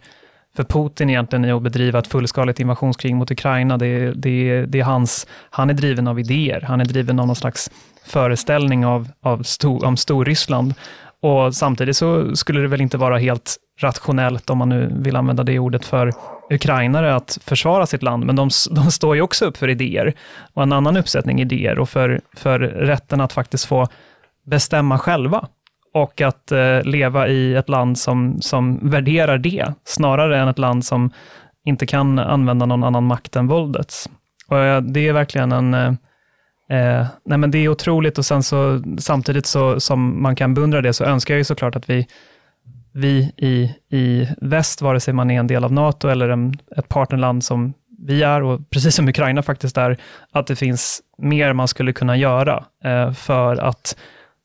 för 0.57 0.65
Putin 0.65 1.11
egentligen 1.11 1.45
i 1.45 1.51
att 1.51 1.63
bedriva 1.63 1.99
ett 1.99 2.07
fullskaligt 2.07 2.61
invasionskrig 2.61 3.15
mot 3.15 3.31
Ukraina. 3.31 3.77
Det, 3.77 4.13
det, 4.13 4.67
det 4.67 4.81
är 4.81 4.85
hans, 4.85 5.27
han 5.51 5.71
är 5.71 5.75
driven 5.75 6.09
av 6.09 6.21
idéer, 6.21 6.61
han 6.61 6.81
är 6.81 6.85
driven 6.85 7.21
av 7.21 7.27
någon 7.27 7.37
slags 7.37 7.71
föreställning 8.07 8.87
av, 8.87 9.09
av 9.23 9.43
stor, 9.43 9.85
om 9.85 9.97
Storryssland. 9.97 10.75
Och 11.23 11.55
samtidigt 11.55 11.97
så 11.97 12.37
skulle 12.37 12.61
det 12.61 12.69
väl 12.69 12.81
inte 12.81 12.99
vara 12.99 13.19
helt 13.19 13.57
rationellt, 13.81 14.51
om 14.51 14.59
man 14.59 14.69
nu 14.69 14.93
vill 14.97 15.17
använda 15.17 15.43
det 15.43 15.59
ordet, 15.59 15.85
för 15.85 16.13
ukrainare 16.51 17.15
att 17.15 17.39
försvara 17.45 17.87
sitt 17.87 18.03
land, 18.03 18.25
men 18.25 18.37
de, 18.37 18.51
de 18.71 18.91
står 18.91 19.17
ju 19.17 19.23
också 19.23 19.45
upp 19.45 19.57
för 19.57 19.69
idéer 19.69 20.15
och 20.55 20.63
en 20.63 20.73
annan 20.73 20.97
uppsättning 20.97 21.41
idéer 21.41 21.79
och 21.79 21.89
för, 21.89 22.21
för 22.37 22.59
rätten 22.59 23.21
att 23.21 23.33
faktiskt 23.33 23.65
få 23.65 23.89
bestämma 24.47 24.99
själva 24.99 25.49
och 25.97 26.21
att 26.21 26.53
eh, 26.53 26.83
leva 26.83 27.29
i 27.29 27.55
ett 27.55 27.69
land 27.69 27.99
som, 27.99 28.41
som 28.41 28.91
värderar 28.91 29.39
det, 29.39 29.73
snarare 29.85 30.39
än 30.41 30.49
ett 30.49 30.59
land 30.59 30.85
som 30.85 31.11
inte 31.65 31.87
kan 31.87 32.19
använda 32.19 32.67
någon 32.67 32.85
annan 32.85 33.05
makt 33.05 33.37
än 33.37 33.47
våldets. 33.47 34.09
Och 34.49 34.59
eh, 34.59 34.81
det 34.81 35.09
är 35.09 35.13
verkligen 35.13 35.53
en 35.53 35.75
eh, 35.75 35.93
eh, 36.71 37.07
nej 37.25 37.39
men 37.39 37.51
det 37.51 37.59
är 37.59 37.69
otroligt 37.69 38.19
och 38.19 38.27
sen 38.27 38.43
så 38.43 38.83
samtidigt 38.99 39.47
så, 39.47 39.81
som 39.81 40.23
man 40.23 40.37
kan 40.37 40.55
beundra 40.55 40.83
det 40.83 40.93
så 40.93 41.05
önskar 41.05 41.35
jag 41.35 41.39
ju 41.39 41.45
såklart 41.45 41.77
att 41.77 41.91
vi, 41.91 42.07
vi 42.93 43.33
i, 43.37 43.75
i 43.97 44.29
väst, 44.41 44.83
vare 44.83 45.01
sig 45.01 45.15
man 45.15 45.31
är 45.31 45.41
en 45.41 45.47
del 45.47 45.65
av 45.65 45.73
NATO 45.73 46.09
eller 46.09 46.29
en, 46.29 46.55
ett 46.77 46.89
partnerland 46.89 47.45
som 47.45 47.75
vi 47.99 48.23
är 48.23 48.43
och 48.43 48.71
precis 48.71 48.95
som 48.95 49.09
Ukraina 49.09 49.43
faktiskt 49.43 49.77
är, 49.79 49.97
att 50.33 50.47
det 50.47 50.57
finns 50.57 51.01
mer 51.19 51.53
man 51.53 51.69
skulle 51.69 51.93
kunna 51.93 52.17
göra 52.17 52.65
eh, 52.85 53.13
för 53.13 53.57
att 53.57 53.97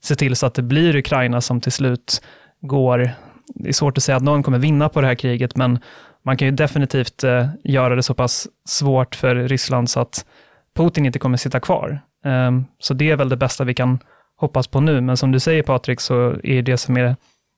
se 0.04 0.16
till 0.16 0.36
så 0.36 0.46
att 0.46 0.54
det 0.54 0.62
blir 0.62 0.96
Ukraina 0.96 1.42
som 1.42 1.62
till 1.62 1.72
slut 1.72 2.22
går, 2.62 3.12
det 3.56 3.70
är 3.70 3.74
svårt 3.74 3.98
att 3.98 4.04
säga 4.04 4.16
att 4.16 4.24
någon 4.24 4.44
kommer 4.44 4.60
vinna 4.60 4.90
på 4.90 5.02
det 5.02 5.08
här 5.08 5.16
kriget, 5.16 5.56
men 5.56 5.80
man 6.26 6.38
kan 6.38 6.48
ju 6.48 6.52
definitivt 6.52 7.24
eh, 7.24 7.48
göra 7.64 7.96
det 7.96 8.04
så 8.04 8.14
pass 8.14 8.48
svårt 8.66 9.16
för 9.16 9.36
Ryssland 9.36 9.90
så 9.90 10.00
att 10.00 10.26
Putin 10.76 11.06
inte 11.06 11.20
kommer 11.20 11.38
sitta 11.38 11.60
kvar. 11.60 12.02
Um, 12.26 12.66
så 12.80 12.94
det 12.94 13.12
är 13.12 13.16
väl 13.16 13.30
det 13.30 13.38
bästa 13.38 13.64
vi 13.64 13.74
kan 13.74 14.00
hoppas 14.36 14.68
på 14.68 14.80
nu, 14.80 15.02
men 15.02 15.18
som 15.18 15.32
du 15.32 15.40
säger 15.40 15.64
Patrik, 15.64 16.00
så 16.00 16.36
är 16.44 16.62
det 16.62 16.78
som 16.78 16.98
är 16.98 17.16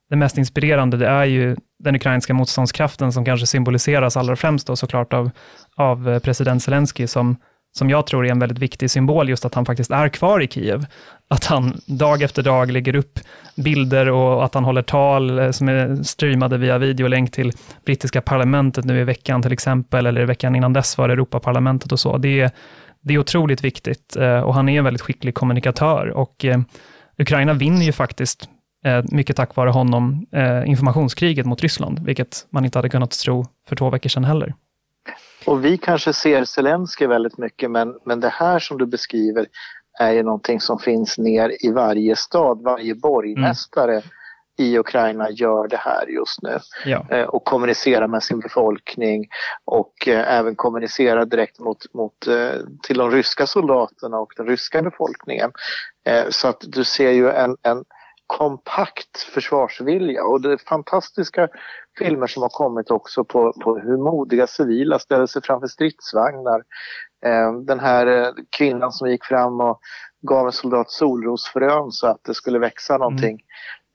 det 0.09 0.15
mest 0.15 0.37
inspirerande, 0.37 0.97
det 0.97 1.07
är 1.07 1.25
ju 1.25 1.55
den 1.79 1.95
ukrainska 1.95 2.33
motståndskraften 2.33 3.11
som 3.11 3.25
kanske 3.25 3.47
symboliseras 3.47 4.17
allra 4.17 4.35
främst 4.35 4.67
då 4.67 4.75
såklart 4.75 5.13
av, 5.13 5.31
av 5.75 6.09
eh, 6.09 6.19
president 6.19 6.63
Zelensky 6.63 7.07
som 7.07 7.35
som 7.73 7.89
jag 7.89 8.07
tror 8.07 8.25
är 8.25 8.31
en 8.31 8.39
väldigt 8.39 8.59
viktig 8.59 8.91
symbol, 8.91 9.29
just 9.29 9.45
att 9.45 9.53
han 9.53 9.65
faktiskt 9.65 9.91
är 9.91 10.09
kvar 10.09 10.41
i 10.41 10.47
Kiev. 10.47 10.85
Att 11.27 11.45
han 11.45 11.81
dag 11.85 12.21
efter 12.21 12.43
dag 12.43 12.71
lägger 12.71 12.95
upp 12.95 13.19
bilder 13.55 14.09
och 14.09 14.45
att 14.45 14.53
han 14.53 14.63
håller 14.63 14.81
tal 14.81 15.39
eh, 15.39 15.51
som 15.51 15.69
är 15.69 16.03
streamade 16.03 16.57
via 16.57 16.77
videolänk 16.77 17.31
till 17.31 17.51
brittiska 17.85 18.21
parlamentet 18.21 18.85
nu 18.85 18.99
i 18.99 19.03
veckan 19.03 19.41
till 19.41 19.51
exempel, 19.51 20.05
eller 20.05 20.21
i 20.21 20.25
veckan 20.25 20.55
innan 20.55 20.73
dess 20.73 20.97
var 20.97 21.07
det 21.07 21.13
Europaparlamentet 21.13 21.91
och 21.91 21.99
så. 21.99 22.17
Det 22.17 22.39
är, 22.39 22.51
det 23.01 23.13
är 23.13 23.17
otroligt 23.17 23.63
viktigt 23.63 24.15
eh, 24.15 24.39
och 24.39 24.53
han 24.53 24.69
är 24.69 24.77
en 24.77 24.83
väldigt 24.83 25.01
skicklig 25.01 25.33
kommunikatör 25.33 26.07
och 26.07 26.45
eh, 26.45 26.59
Ukraina 27.17 27.53
vinner 27.53 27.85
ju 27.85 27.91
faktiskt 27.91 28.49
mycket 29.11 29.35
tack 29.35 29.55
vare 29.55 29.69
honom 29.69 30.25
informationskriget 30.65 31.45
mot 31.45 31.61
Ryssland, 31.61 31.99
vilket 32.05 32.45
man 32.49 32.65
inte 32.65 32.77
hade 32.77 32.89
kunnat 32.89 33.11
tro 33.11 33.45
för 33.69 33.75
två 33.75 33.89
veckor 33.89 34.09
sedan 34.09 34.23
heller. 34.23 34.53
Och 35.45 35.65
vi 35.65 35.77
kanske 35.77 36.13
ser 36.13 36.45
Zelensky 36.45 37.07
väldigt 37.07 37.37
mycket 37.37 37.71
men, 37.71 37.95
men 38.05 38.19
det 38.19 38.29
här 38.29 38.59
som 38.59 38.77
du 38.77 38.85
beskriver 38.85 39.47
är 39.99 40.11
ju 40.11 40.23
någonting 40.23 40.59
som 40.59 40.79
finns 40.79 41.17
ner 41.17 41.65
i 41.65 41.71
varje 41.71 42.15
stad, 42.15 42.61
varje 42.61 42.95
borgmästare 42.95 43.91
mm. 43.91 44.03
i 44.57 44.77
Ukraina 44.77 45.29
gör 45.29 45.67
det 45.67 45.77
här 45.77 46.07
just 46.07 46.41
nu. 46.41 46.59
Ja. 46.85 47.05
Eh, 47.09 47.23
och 47.23 47.43
kommunicerar 47.43 48.07
med 48.07 48.23
sin 48.23 48.39
befolkning 48.39 49.27
och 49.65 50.07
eh, 50.07 50.33
även 50.33 50.55
kommunicerar 50.55 51.25
direkt 51.25 51.59
mot, 51.59 51.93
mot, 51.93 52.27
eh, 52.27 52.59
till 52.83 52.97
de 52.97 53.11
ryska 53.11 53.47
soldaterna 53.47 54.19
och 54.19 54.33
den 54.37 54.47
ryska 54.47 54.81
befolkningen. 54.81 55.51
Eh, 56.05 56.23
så 56.29 56.47
att 56.47 56.63
du 56.67 56.83
ser 56.83 57.11
ju 57.11 57.29
en, 57.29 57.57
en 57.61 57.83
kompakt 58.37 59.17
försvarsvilja 59.33 60.23
och 60.23 60.41
det 60.41 60.51
är 60.51 60.57
fantastiska 60.57 61.47
filmer 61.97 62.27
som 62.27 62.41
har 62.41 62.49
kommit 62.49 62.91
också 62.91 63.23
på, 63.23 63.53
på 63.53 63.77
hur 63.79 63.97
modiga 63.97 64.47
civila 64.47 64.99
ställer 64.99 65.25
sig 65.25 65.41
framför 65.41 65.67
stridsvagnar. 65.67 66.63
Eh, 67.25 67.53
den 67.53 67.79
här 67.79 68.07
eh, 68.07 68.31
kvinnan 68.57 68.91
som 68.91 69.09
gick 69.09 69.25
fram 69.25 69.61
och 69.61 69.79
gav 70.21 70.45
en 70.45 70.51
soldat 70.51 70.91
solrosfrön 70.91 71.91
så 71.91 72.07
att 72.07 72.23
det 72.23 72.33
skulle 72.33 72.59
växa 72.59 72.97
någonting. 72.97 73.39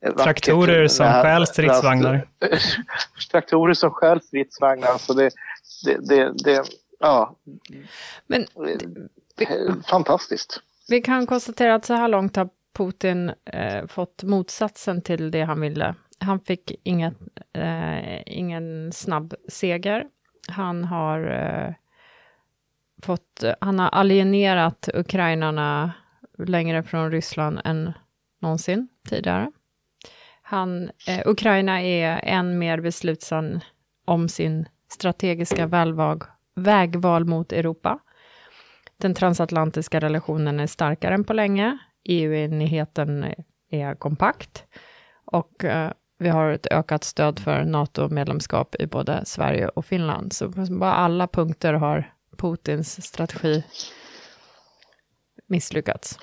Mm. 0.05 0.17
Traktorer 0.17 0.87
som 0.87 1.05
stjäl 1.05 1.47
stridsvagnar. 1.47 2.27
Traktorer 3.31 3.73
som 3.73 3.91
stjäl 3.91 4.21
stridsvagnar. 4.21 4.87
Alltså 4.87 5.13
det, 5.13 5.29
det, 5.85 6.07
det, 6.09 6.33
det 6.43 6.63
ja. 6.99 7.35
Men, 8.27 8.45
Fantastiskt. 9.89 10.61
Vi 10.89 11.01
kan 11.01 11.27
konstatera 11.27 11.75
att 11.75 11.85
så 11.85 11.93
här 11.93 12.07
långt 12.07 12.35
har 12.35 12.49
Putin 12.79 13.31
eh, 13.45 13.87
fått 13.87 14.23
motsatsen 14.23 15.01
till 15.01 15.31
det 15.31 15.41
han 15.41 15.61
ville. 15.61 15.95
Han 16.19 16.39
fick 16.39 16.71
inget, 16.83 17.13
eh, 17.53 18.21
ingen 18.37 18.91
snabb 18.91 19.33
seger. 19.47 20.05
Han 20.47 20.83
har 20.83 21.19
eh, 21.31 21.73
fått, 23.03 23.43
han 23.61 23.79
har 23.79 23.89
alienerat 23.89 24.89
ukrainarna 24.93 25.91
längre 26.37 26.83
från 26.83 27.11
Ryssland 27.11 27.61
än 27.65 27.93
någonsin 28.41 28.87
tidigare. 29.09 29.51
Han, 30.41 30.89
eh, 31.07 31.21
Ukraina 31.25 31.81
är 31.81 32.19
än 32.23 32.59
mer 32.59 32.81
beslutsam 32.81 33.59
om 34.05 34.29
sin 34.29 34.65
strategiska 34.91 35.67
välvag, 35.67 36.23
vägval 36.55 37.25
mot 37.25 37.53
Europa. 37.53 37.99
Den 38.97 39.13
transatlantiska 39.13 39.99
relationen 39.99 40.59
är 40.59 40.67
starkare 40.67 41.13
än 41.13 41.23
på 41.23 41.33
länge. 41.33 41.77
EU-enigheten 42.03 43.33
är 43.69 43.95
kompakt 43.95 44.63
och 45.25 45.65
eh, 45.65 45.91
vi 46.17 46.29
har 46.29 46.51
ett 46.51 46.67
ökat 46.71 47.03
stöd 47.03 47.39
för 47.39 47.63
NATO-medlemskap 47.63 48.75
i 48.79 48.87
både 48.87 49.25
Sverige 49.25 49.67
och 49.67 49.85
Finland. 49.85 50.33
Så 50.33 50.51
på 50.51 50.85
alla 50.85 51.27
punkter 51.27 51.73
har 51.73 52.13
Putins 52.37 53.05
strategi 53.05 53.63
misslyckats. 55.47 56.19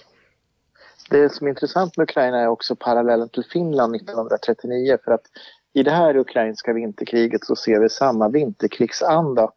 det 1.11 1.33
som 1.33 1.47
är 1.47 1.50
intressant 1.50 1.97
med 1.97 2.04
Ukraina 2.04 2.40
är 2.40 2.47
också 2.47 2.76
parallellen 2.76 3.28
till 3.28 3.45
Finland 3.52 3.97
1939 3.97 4.99
för 5.04 5.12
att 5.12 5.26
i 5.73 5.83
det 5.83 5.90
här 5.90 6.16
ukrainska 6.16 6.73
vinterkriget 6.73 7.45
så 7.45 7.56
ser 7.56 7.80
vi 7.80 7.88
samma 7.88 8.28
vinterkrigsanda 8.28 9.50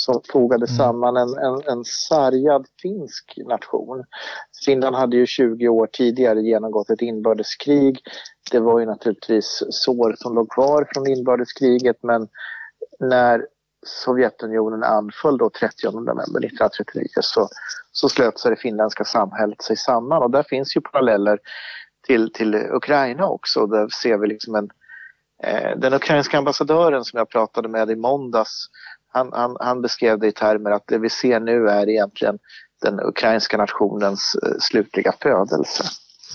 som 0.00 0.20
fogade 0.32 0.66
mm. 0.66 0.76
samman 0.76 1.16
en, 1.16 1.38
en, 1.38 1.62
en 1.66 1.84
sargad 1.84 2.66
finsk 2.82 3.38
nation. 3.46 4.04
Finland 4.64 4.96
hade 4.96 5.16
ju 5.16 5.26
20 5.26 5.68
år 5.68 5.86
tidigare 5.86 6.40
genomgått 6.42 6.90
ett 6.90 7.02
inbördeskrig. 7.02 8.00
Det 8.50 8.60
var 8.60 8.80
ju 8.80 8.86
naturligtvis 8.86 9.62
sår 9.70 10.14
som 10.18 10.34
låg 10.34 10.50
kvar 10.50 10.88
från 10.94 11.06
inbördeskriget 11.06 11.96
men 12.02 12.28
när 13.00 13.46
Sovjetunionen 13.86 14.82
anföll 14.82 15.38
då 15.38 15.50
30 15.50 15.86
november 15.86 16.20
1939 16.20 17.06
så, 17.20 17.48
så 17.92 18.08
slöt 18.08 18.38
sig 18.38 18.50
det 18.50 18.60
finländska 18.60 19.04
samhället 19.04 19.62
sig 19.62 19.76
samman 19.76 20.22
och 20.22 20.30
där 20.30 20.42
finns 20.42 20.76
ju 20.76 20.80
paralleller 20.80 21.38
till, 22.06 22.32
till 22.32 22.54
Ukraina 22.54 23.26
också. 23.26 23.66
Där 23.66 23.88
ser 23.88 24.18
vi 24.18 24.28
liksom 24.28 24.54
en, 24.54 24.70
eh, 25.42 25.78
den 25.78 25.94
ukrainska 25.94 26.38
ambassadören 26.38 27.04
som 27.04 27.18
jag 27.18 27.28
pratade 27.28 27.68
med 27.68 27.90
i 27.90 27.96
måndags 27.96 28.66
han, 29.12 29.32
han, 29.32 29.56
han 29.60 29.82
beskrev 29.82 30.18
det 30.18 30.26
i 30.26 30.32
termer 30.32 30.70
att 30.70 30.86
det 30.86 30.98
vi 30.98 31.10
ser 31.10 31.40
nu 31.40 31.68
är 31.68 31.88
egentligen 31.88 32.38
den 32.80 33.00
ukrainska 33.00 33.56
nationens 33.56 34.34
eh, 34.34 34.58
slutliga 34.60 35.12
födelse. 35.20 35.84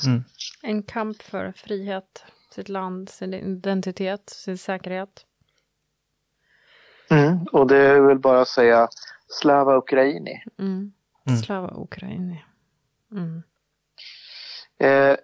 Mm. 0.06 0.24
En 0.62 0.84
kamp 0.84 1.22
för 1.22 1.54
frihet, 1.56 2.24
sitt 2.56 2.70
land, 2.70 3.10
sin 3.10 3.34
identitet, 3.34 4.30
sin 4.30 4.58
säkerhet. 4.58 5.26
Mm, 7.10 7.44
och 7.52 7.68
det 7.68 7.78
är 7.78 8.00
väl 8.00 8.20
bara 8.20 8.42
att 8.42 8.48
säga 8.48 8.88
Slava 9.28 9.78
Ukraini. 9.78 10.44
Mm. 10.60 10.94
mm. 11.28 11.40
Slava 11.40 11.74
Ukraini. 11.76 12.46
Mm. 13.12 13.44
Eh, 14.80 15.18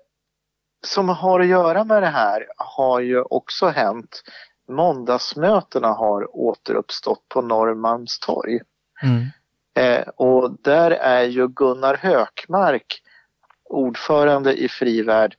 som 0.84 1.10
har 1.10 1.39
att 1.39 1.48
göra 1.48 1.84
med 1.84 2.03
det 2.03 2.08
här 2.08 2.48
har 2.58 3.00
ju 3.00 3.22
också 3.22 3.67
hänt. 3.67 4.24
Måndagsmötena 4.72 5.88
har 5.88 6.36
återuppstått 6.36 7.30
på 7.30 7.42
Norrmalmstorg. 7.42 8.60
Mm. 9.04 9.25
Eh, 9.74 10.08
och 10.16 10.58
där 10.63 10.92
är 10.92 11.24
ju 11.24 11.48
Gunnar 11.48 11.96
Hökmark, 11.96 13.01
ordförande 13.70 14.54
i 14.54 14.70
Frivärd, 14.70 15.36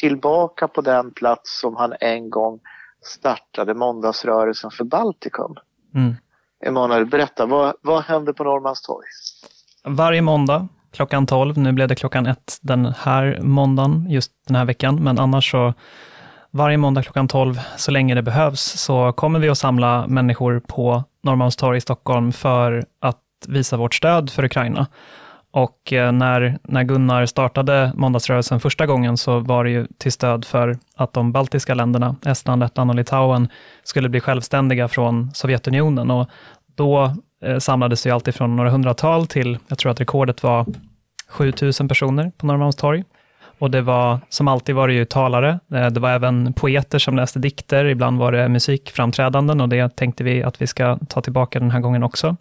tillbaka 0.00 0.68
på 0.68 0.80
den 0.80 1.10
plats 1.10 1.60
som 1.60 1.76
han 1.76 1.94
en 2.00 2.30
gång 2.30 2.60
startade 3.04 3.74
måndagsrörelsen 3.74 4.70
för 4.70 4.84
Baltikum. 4.84 5.54
Mm. 5.94 6.14
Emanuel, 6.66 7.06
berätta, 7.06 7.46
vad, 7.46 7.74
vad 7.80 8.02
händer 8.02 8.32
på 8.32 8.44
Norrmalmstorg? 8.44 9.06
Varje 9.84 10.22
måndag 10.22 10.68
klockan 10.92 11.26
12, 11.26 11.58
nu 11.58 11.72
blev 11.72 11.88
det 11.88 11.94
klockan 11.94 12.26
1 12.26 12.58
den 12.62 12.94
här 12.98 13.38
måndagen, 13.42 14.06
just 14.10 14.32
den 14.46 14.56
här 14.56 14.64
veckan, 14.64 15.02
men 15.04 15.18
annars 15.18 15.50
så 15.50 15.74
varje 16.52 16.76
måndag 16.76 17.02
klockan 17.02 17.28
12, 17.28 17.60
så 17.76 17.90
länge 17.90 18.14
det 18.14 18.22
behövs, 18.22 18.60
så 18.60 19.12
kommer 19.12 19.38
vi 19.38 19.48
att 19.48 19.58
samla 19.58 20.06
människor 20.06 20.60
på 20.60 21.04
Norrmalmstorg 21.22 21.78
i 21.78 21.80
Stockholm 21.80 22.32
för 22.32 22.84
att 23.00 23.18
visa 23.48 23.76
vårt 23.76 23.94
stöd 23.94 24.30
för 24.30 24.44
Ukraina. 24.44 24.86
Och 25.50 25.92
eh, 25.92 26.12
när, 26.12 26.58
när 26.62 26.82
Gunnar 26.82 27.26
startade 27.26 27.92
måndagsrörelsen 27.94 28.60
första 28.60 28.86
gången 28.86 29.16
så 29.16 29.38
var 29.38 29.64
det 29.64 29.70
ju 29.70 29.86
till 29.98 30.12
stöd 30.12 30.44
för 30.44 30.78
att 30.96 31.12
de 31.12 31.32
baltiska 31.32 31.74
länderna, 31.74 32.16
Estland, 32.26 32.60
Lettland 32.60 32.90
och 32.90 32.96
Litauen, 32.96 33.48
skulle 33.84 34.08
bli 34.08 34.20
självständiga 34.20 34.88
från 34.88 35.30
Sovjetunionen. 35.34 36.10
Och 36.10 36.28
då 36.74 37.14
eh, 37.44 37.58
samlades 37.58 38.02
det 38.02 38.10
alltid 38.10 38.34
från 38.34 38.56
några 38.56 38.70
hundratal 38.70 39.26
till, 39.26 39.58
jag 39.68 39.78
tror 39.78 39.92
att 39.92 40.00
rekordet 40.00 40.42
var 40.42 40.66
7000 41.28 41.88
personer 41.88 42.32
på 42.36 42.46
Norrmalmstorg. 42.46 43.04
Och 43.62 43.70
det 43.70 43.82
var, 43.82 44.18
som 44.28 44.48
alltid 44.48 44.74
var 44.74 44.88
det 44.88 44.94
ju 44.94 45.04
talare, 45.04 45.60
eh, 45.74 45.86
det 45.86 46.00
var 46.00 46.10
även 46.10 46.52
poeter 46.52 46.98
som 46.98 47.16
läste 47.16 47.38
dikter, 47.38 47.84
ibland 47.84 48.18
var 48.18 48.32
det 48.32 48.48
musikframträdanden 48.48 49.60
och 49.60 49.68
det 49.68 49.96
tänkte 49.96 50.24
vi 50.24 50.42
att 50.42 50.62
vi 50.62 50.66
ska 50.66 50.98
ta 51.08 51.20
tillbaka 51.20 51.60
den 51.60 51.70
här 51.70 51.80
gången 51.80 52.02
också. 52.02 52.36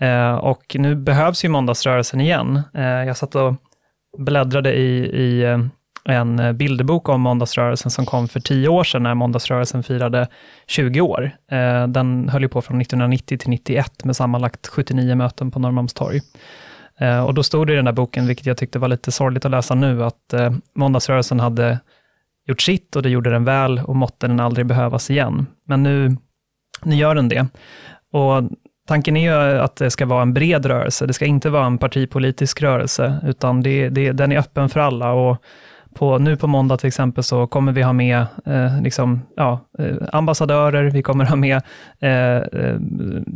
Eh, 0.00 0.34
och 0.34 0.76
nu 0.78 0.94
behövs 0.94 1.44
ju 1.44 1.48
måndagsrörelsen 1.48 2.20
igen. 2.20 2.62
Eh, 2.74 2.82
jag 2.82 3.16
satt 3.16 3.34
och 3.34 3.54
bläddrade 4.18 4.74
i, 4.74 4.98
i 4.98 5.58
en 6.04 6.56
bilderbok 6.56 7.08
om 7.08 7.20
måndagsrörelsen 7.20 7.90
som 7.90 8.06
kom 8.06 8.28
för 8.28 8.40
tio 8.40 8.68
år 8.68 8.84
sedan 8.84 9.02
när 9.02 9.14
måndagsrörelsen 9.14 9.82
firade 9.82 10.28
20 10.66 11.00
år. 11.00 11.30
Den 11.88 12.28
höll 12.28 12.42
ju 12.42 12.48
på 12.48 12.62
från 12.62 12.80
1990 12.80 13.38
till 13.38 13.50
91 13.50 14.04
med 14.04 14.16
sammanlagt 14.16 14.66
79 14.66 15.14
möten 15.14 15.50
på 15.50 15.58
Norrmalmstorg. 15.58 16.20
Eh, 17.00 17.24
och 17.24 17.34
då 17.34 17.42
stod 17.42 17.66
det 17.66 17.72
i 17.72 17.76
den 17.76 17.84
där 17.84 17.92
boken, 17.92 18.26
vilket 18.26 18.46
jag 18.46 18.56
tyckte 18.56 18.78
var 18.78 18.88
lite 18.88 19.12
sorgligt 19.12 19.44
att 19.44 19.50
läsa 19.50 19.74
nu, 19.74 20.04
att 20.04 20.32
eh, 20.32 20.52
måndagsrörelsen 20.74 21.40
hade 21.40 21.78
gjort 22.46 22.60
sitt 22.60 22.96
och 22.96 23.02
det 23.02 23.10
gjorde 23.10 23.30
den 23.30 23.44
väl 23.44 23.78
och 23.78 23.96
måtte 23.96 24.26
den 24.26 24.40
aldrig 24.40 24.66
behövas 24.66 25.10
igen. 25.10 25.46
Men 25.66 25.82
nu, 25.82 26.16
nu 26.84 26.96
gör 26.96 27.14
den 27.14 27.28
det. 27.28 27.46
Och 28.12 28.42
Tanken 28.88 29.16
är 29.16 29.52
ju 29.52 29.58
att 29.58 29.76
det 29.76 29.90
ska 29.90 30.06
vara 30.06 30.22
en 30.22 30.34
bred 30.34 30.66
rörelse, 30.66 31.06
det 31.06 31.12
ska 31.12 31.24
inte 31.24 31.50
vara 31.50 31.66
en 31.66 31.78
partipolitisk 31.78 32.62
rörelse, 32.62 33.20
utan 33.22 33.62
det, 33.62 33.88
det, 33.88 34.12
den 34.12 34.32
är 34.32 34.38
öppen 34.38 34.68
för 34.68 34.80
alla. 34.80 35.12
Och 35.12 35.36
på, 35.94 36.18
nu 36.18 36.36
på 36.36 36.46
måndag 36.46 36.76
till 36.76 36.86
exempel 36.86 37.24
så 37.24 37.46
kommer 37.46 37.72
vi 37.72 37.82
ha 37.82 37.92
med 37.92 38.26
eh, 38.46 38.82
liksom, 38.82 39.22
ja, 39.36 39.60
eh, 39.78 39.96
ambassadörer, 40.12 40.90
vi 40.90 41.02
kommer 41.02 41.24
ha 41.24 41.36
med 41.36 41.62
eh, 42.00 42.36
eh 42.36 42.76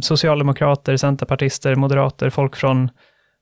socialdemokrater, 0.00 0.96
centerpartister, 0.96 1.74
moderater, 1.74 2.30
folk 2.30 2.56
från, 2.56 2.90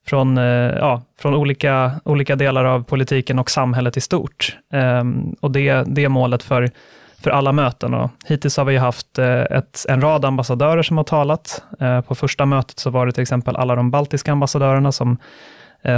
från, 0.05 0.37
eh, 0.37 0.43
ja, 0.77 1.01
från 1.19 1.33
olika, 1.33 1.91
olika 2.05 2.35
delar 2.35 2.65
av 2.65 2.83
politiken 2.83 3.39
och 3.39 3.51
samhället 3.51 3.97
i 3.97 4.01
stort. 4.01 4.57
Ehm, 4.73 5.35
och 5.39 5.51
det, 5.51 5.83
det 5.87 6.03
är 6.03 6.09
målet 6.09 6.43
för 6.43 6.69
för 7.23 7.31
alla 7.31 7.51
möten. 7.51 7.93
Och 7.93 8.11
hittills 8.25 8.57
har 8.57 8.65
vi 8.65 8.77
haft 8.77 9.19
eh, 9.19 9.41
ett, 9.41 9.85
en 9.89 10.01
rad 10.01 10.25
ambassadörer 10.25 10.83
som 10.83 10.97
har 10.97 11.03
talat. 11.03 11.63
Eh, 11.79 12.01
på 12.01 12.15
första 12.15 12.45
mötet 12.45 12.79
så 12.79 12.89
var 12.89 13.05
det 13.05 13.11
till 13.11 13.21
exempel 13.21 13.55
alla 13.55 13.75
de 13.75 13.91
baltiska 13.91 14.31
ambassadörerna 14.31 14.91
som 14.91 15.17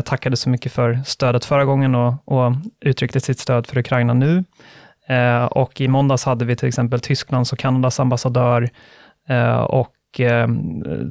tackade 0.05 0.37
så 0.37 0.49
mycket 0.49 0.71
för 0.71 0.99
stödet 1.05 1.45
förra 1.45 1.65
gången 1.65 1.95
och, 1.95 2.13
och 2.25 2.53
uttryckte 2.81 3.19
sitt 3.19 3.39
stöd 3.39 3.67
för 3.67 3.77
Ukraina 3.77 4.13
nu. 4.13 4.43
Och 5.49 5.81
i 5.81 5.87
måndags 5.87 6.25
hade 6.25 6.45
vi 6.45 6.55
till 6.55 6.67
exempel 6.67 6.99
Tysklands 6.99 7.53
och 7.53 7.59
Kanadas 7.59 7.99
ambassadör 7.99 8.69
och 9.67 9.93
Eh, 10.19 10.47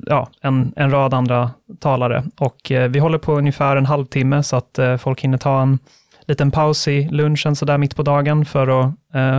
ja, 0.06 0.28
en, 0.40 0.72
en 0.76 0.90
rad 0.90 1.14
andra 1.14 1.50
talare. 1.80 2.24
Och 2.38 2.70
eh, 2.70 2.88
vi 2.90 2.98
håller 2.98 3.18
på 3.18 3.38
ungefär 3.38 3.76
en 3.76 3.86
halvtimme 3.86 4.42
så 4.42 4.56
att 4.56 4.78
eh, 4.78 4.96
folk 4.96 5.20
hinner 5.20 5.38
ta 5.38 5.62
en 5.62 5.78
liten 6.26 6.50
paus 6.50 6.88
i 6.88 7.08
lunchen 7.08 7.56
så 7.56 7.64
där 7.64 7.78
mitt 7.78 7.96
på 7.96 8.02
dagen 8.02 8.44
för 8.44 8.80
att, 8.80 8.94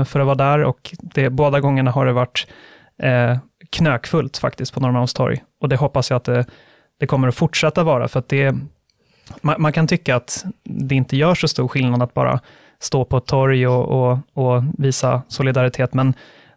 för 0.09 0.19
att 0.19 0.25
vara 0.25 0.35
där. 0.35 0.63
Och 0.63 0.95
det, 1.01 1.29
båda 1.29 1.59
gångerna 1.59 1.91
har 1.91 2.05
det 2.05 2.13
varit 2.13 2.47
knökfullt 3.71 4.37
faktiskt 4.37 4.73
på 4.73 4.79
Norrmalmstorg 4.79 5.43
och 5.61 5.69
det 5.69 5.75
hoppas 5.75 6.09
jag 6.09 6.17
att 6.17 6.23
det, 6.23 6.45
det 6.99 7.07
kommer 7.07 7.27
att 7.27 7.35
fortsätta 7.35 7.83
vara 7.83 8.07
för 8.07 8.19
att 8.19 8.29
det, 8.29 8.55
man, 9.41 9.61
man, 9.61 9.73
kan 9.73 9.87
tycka 9.87 10.15
att 10.15 10.45
det 10.63 10.95
inte 10.95 11.17
gör 11.17 11.35
så 11.35 11.47
stor 11.47 11.67
skillnad 11.67 12.03
att 12.03 12.13
bara 12.13 12.39
stå 12.79 13.05
på 13.05 13.17
ett 13.17 13.25
torg 13.25 13.67
och, 13.67 14.11
och, 14.11 14.17
och 14.33 14.63
visa 14.77 15.21
solidaritet, 15.27 15.93
men 15.93 16.13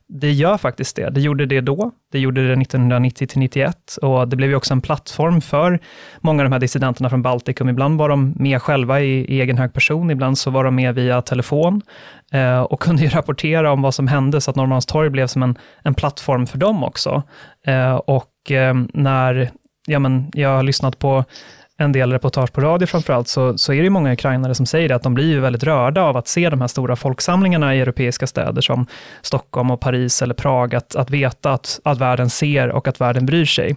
det 0.09 0.33
gör 0.33 0.57
faktiskt 0.57 0.97
det. 0.97 1.11
Det 1.11 1.21
gjorde 1.21 1.47
det 1.47 1.61
då, 1.61 1.91
det 2.13 2.19
gjorde 2.19 2.47
det 2.47 2.63
1990 2.63 3.27
till 3.27 3.39
91 3.39 3.97
och 4.03 4.29
det 4.29 4.37
blev 4.37 4.51
ju 4.51 4.57
också 4.57 4.75
en 4.75 4.81
plattform 4.81 5.41
för 5.41 5.79
många 6.21 6.43
av 6.43 6.45
de 6.45 6.53
här 6.53 6.61
dissidenterna 6.61 7.11
från 7.11 7.23
Baltikum. 7.23 7.69
Ibland 7.69 7.99
var 7.99 8.09
de 8.09 8.35
med 8.37 8.63
själva 8.63 9.01
i, 9.01 9.25
i 9.25 9.41
egen 9.41 9.59
hög 9.59 9.73
person, 9.73 10.11
ibland 10.11 10.39
så 10.39 10.51
var 10.51 10.65
de 10.65 10.75
med 10.75 10.95
via 10.95 11.23
telefon 11.23 11.83
eh, 12.33 12.61
och 12.61 12.81
kunde 12.83 13.03
ju 13.03 13.09
rapportera 13.09 13.73
om 13.73 13.83
vad 13.83 13.95
som 13.95 14.09
hände, 14.09 14.41
så 14.41 14.51
att 14.51 14.57
Norrmalmstorg 14.57 15.11
blev 15.11 15.27
som 15.27 15.43
en, 15.43 15.59
en 15.83 15.95
plattform 15.95 16.47
för 16.47 16.59
dem 16.59 16.85
också. 16.85 17.23
Eh, 17.67 17.95
och 17.95 18.51
eh, 18.51 18.75
när 18.95 19.51
ja, 19.87 19.99
men 19.99 20.31
jag 20.35 20.57
har 20.57 20.63
lyssnat 20.63 20.99
på 20.99 21.25
en 21.79 21.93
del 21.93 22.13
reportage 22.13 22.53
på 22.53 22.61
radio 22.61 22.87
framförallt, 22.87 23.29
så, 23.29 23.59
så 23.59 23.73
är 23.73 23.83
det 23.83 23.91
många 23.91 24.13
ukrainare 24.13 24.55
som 24.55 24.67
säger 24.67 24.93
att 24.93 25.03
de 25.03 25.15
blir 25.15 25.27
ju 25.27 25.41
väldigt 25.41 25.65
rörda 25.65 26.03
av 26.03 26.17
att 26.17 26.29
se 26.29 26.51
de 26.51 26.61
här 26.61 26.69
stora 26.69 26.97
folksamlingarna 26.97 27.75
i 27.75 27.81
europeiska 27.81 28.27
städer 28.27 28.63
som 28.63 28.87
Stockholm 29.23 29.71
och 29.71 29.81
Paris 29.81 30.23
eller 30.23 30.35
Prag, 30.35 30.75
att, 30.75 30.97
att 30.97 31.11
veta 31.11 31.53
att, 31.53 31.81
att 31.85 31.99
världen 31.99 32.31
ser 32.31 32.69
och 32.69 32.89
att 32.89 33.01
världen 33.01 33.27
bryr 33.27 33.45
sig. 33.45 33.77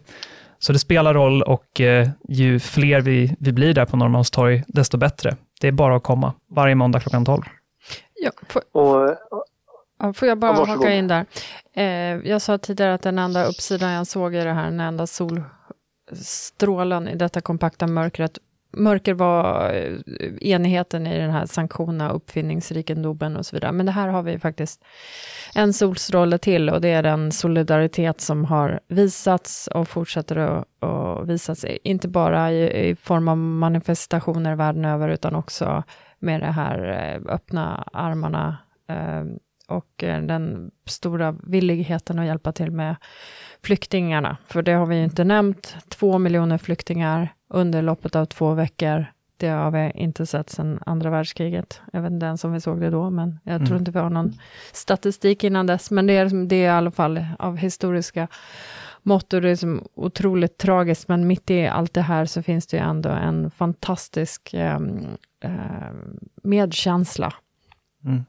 Så 0.59 0.73
det 0.73 0.79
spelar 0.79 1.13
roll 1.13 1.41
och 1.41 1.81
eh, 1.81 2.07
ju 2.27 2.59
fler 2.59 3.01
vi, 3.01 3.35
vi 3.39 3.51
blir 3.51 3.73
där 3.73 3.85
på 3.85 3.97
Norrmalmstorg, 3.97 4.63
desto 4.67 4.97
bättre. 4.97 5.35
Det 5.61 5.67
är 5.67 5.71
bara 5.71 5.95
att 5.95 6.03
komma, 6.03 6.33
varje 6.49 6.75
måndag 6.75 6.99
klockan 6.99 7.25
12. 7.25 7.43
Ja, 8.21 8.31
får, 8.47 8.61
och, 8.71 9.15
ja, 9.99 10.13
får 10.13 10.27
jag 10.27 10.37
bara 10.37 10.65
haka 10.65 10.93
in 10.93 11.07
där? 11.07 11.25
Eh, 11.73 12.29
jag 12.29 12.41
sa 12.41 12.57
tidigare 12.57 12.93
att 12.93 13.01
den 13.01 13.19
enda 13.19 13.45
uppsidan 13.45 13.91
jag 13.91 14.07
såg 14.07 14.35
i 14.35 14.43
det 14.43 14.53
här, 14.53 14.65
den 14.65 14.79
enda 14.79 15.07
sol 15.07 15.43
strålen 16.13 17.07
i 17.07 17.15
detta 17.15 17.41
kompakta 17.41 17.87
mörkret 17.87 18.39
mörker 18.71 19.13
var 19.13 19.73
eh, 19.73 19.97
enigheten 20.41 21.07
i 21.07 21.19
den 21.19 21.31
här 21.31 21.45
sanktionerna, 21.45 22.09
uppfinningsrikedomen 22.09 23.37
och 23.37 23.45
så 23.45 23.55
vidare. 23.55 23.71
Men 23.71 23.85
det 23.85 23.91
här 23.91 24.07
har 24.07 24.23
vi 24.23 24.39
faktiskt 24.39 24.83
en 25.55 25.73
solstråle 25.73 26.37
till 26.37 26.69
och 26.69 26.81
det 26.81 26.89
är 26.89 27.03
den 27.03 27.31
solidaritet 27.31 28.21
som 28.21 28.45
har 28.45 28.79
visats 28.87 29.67
och 29.67 29.87
fortsätter 29.87 30.35
att, 30.35 30.83
att 30.83 31.27
visas, 31.27 31.65
inte 31.83 32.07
bara 32.07 32.51
i, 32.51 32.89
i, 32.89 32.95
form 32.95 33.27
av 33.27 33.37
manifestationer 33.37 34.55
världen 34.55 34.85
över, 34.85 35.09
utan 35.09 35.35
också 35.35 35.83
med 36.19 36.41
det 36.41 36.51
här 36.51 36.89
eh, 36.89 37.33
öppna 37.33 37.89
armarna 37.93 38.57
eh, 38.89 39.23
och 39.67 40.03
eh, 40.03 40.21
den 40.21 40.71
stora 40.85 41.35
villigheten 41.43 42.19
att 42.19 42.25
hjälpa 42.25 42.51
till 42.51 42.71
med 42.71 42.95
flyktingarna, 43.63 44.37
för 44.47 44.61
det 44.61 44.71
har 44.71 44.85
vi 44.85 45.03
inte 45.03 45.23
nämnt. 45.23 45.75
Två 45.89 46.17
miljoner 46.17 46.57
flyktingar 46.57 47.33
under 47.49 47.81
loppet 47.81 48.15
av 48.15 48.25
två 48.25 48.53
veckor. 48.53 49.05
Det 49.37 49.47
har 49.47 49.71
vi 49.71 49.91
inte 49.95 50.25
sett 50.25 50.49
sedan 50.49 50.83
andra 50.85 51.09
världskriget. 51.09 51.81
Jag 51.93 52.01
vet 52.01 52.11
inte 52.11 52.25
ens 52.25 52.43
om 52.43 52.53
vi 52.53 52.61
såg 52.61 52.81
det 52.81 52.89
då, 52.89 53.09
men 53.09 53.39
jag 53.43 53.55
mm. 53.55 53.67
tror 53.67 53.79
inte 53.79 53.91
vi 53.91 53.99
har 53.99 54.09
någon 54.09 54.33
statistik 54.71 55.43
innan 55.43 55.67
dess. 55.67 55.91
Men 55.91 56.07
det 56.07 56.17
är, 56.17 56.47
det 56.47 56.55
är 56.55 56.63
i 56.63 56.67
alla 56.67 56.91
fall 56.91 57.25
av 57.39 57.57
historiska 57.57 58.27
mått 59.01 59.33
och 59.33 59.41
det 59.41 59.49
är 59.49 59.55
som 59.55 59.87
otroligt 59.93 60.57
tragiskt. 60.57 61.07
Men 61.07 61.27
mitt 61.27 61.51
i 61.51 61.67
allt 61.67 61.93
det 61.93 62.01
här 62.01 62.25
så 62.25 62.43
finns 62.43 62.67
det 62.67 62.77
ju 62.77 62.83
ändå 62.83 63.09
en 63.09 63.51
fantastisk 63.51 64.53
eh, 64.53 64.79
medkänsla. 66.43 67.33
Mm. 68.05 68.25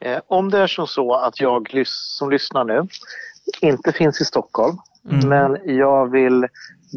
Eh, 0.00 0.20
om 0.26 0.50
det 0.50 0.58
är 0.58 0.66
som 0.66 0.86
så 0.86 1.14
att 1.14 1.40
jag 1.40 1.86
som 1.86 2.30
lyssnar 2.30 2.64
nu 2.64 2.88
inte 3.60 3.92
finns 3.92 4.20
i 4.20 4.24
Stockholm, 4.24 4.78
mm. 5.10 5.28
men 5.28 5.76
jag 5.76 6.10
vill 6.10 6.46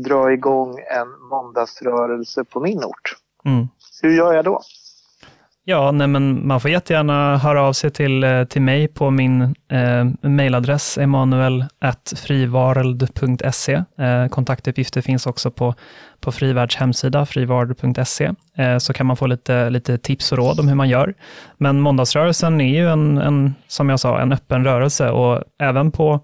dra 0.06 0.34
igång 0.34 0.80
en 0.80 1.28
måndagsrörelse 1.30 2.44
på 2.44 2.60
min 2.60 2.84
ort. 2.84 3.16
Mm. 3.46 3.68
Hur 4.02 4.12
gör 4.12 4.34
jag 4.34 4.46
då? 4.46 4.62
Ja, 5.70 5.92
nej, 5.92 6.08
men 6.08 6.48
man 6.48 6.62
får 6.62 6.72
jättegärna 6.72 7.38
höra 7.38 7.64
av 7.64 7.74
sig 7.74 7.92
till, 7.92 8.24
eh, 8.24 8.44
till 8.44 8.62
mig 8.62 8.88
på 8.88 9.10
min 9.10 9.42
eh, 9.72 10.06
mejladress 10.22 10.98
emanuel.frivarld.se. 10.98 13.74
Eh, 13.74 14.28
kontaktuppgifter 14.30 15.02
finns 15.02 15.28
också 15.28 15.52
på, 15.52 15.74
på 16.20 16.32
Frivärds 16.32 16.76
hemsida, 16.76 17.26
frivarld.se, 17.26 18.32
eh, 18.58 18.78
så 18.78 18.94
kan 18.94 19.06
man 19.06 19.18
få 19.18 19.28
lite, 19.28 19.70
lite 19.70 19.98
tips 19.98 20.32
och 20.32 20.38
råd 20.38 20.60
om 20.60 20.68
hur 20.68 20.76
man 20.76 20.90
gör. 20.90 21.14
Men 21.58 21.82
måndagsrörelsen 21.82 22.62
är 22.62 22.76
ju 22.76 22.90
en, 22.90 23.18
en, 23.18 23.56
som 23.68 23.90
jag 23.90 24.00
sa, 24.00 24.20
en 24.20 24.34
öppen 24.34 24.64
rörelse 24.64 25.10
och 25.10 25.44
även 25.60 25.92
på 25.92 26.20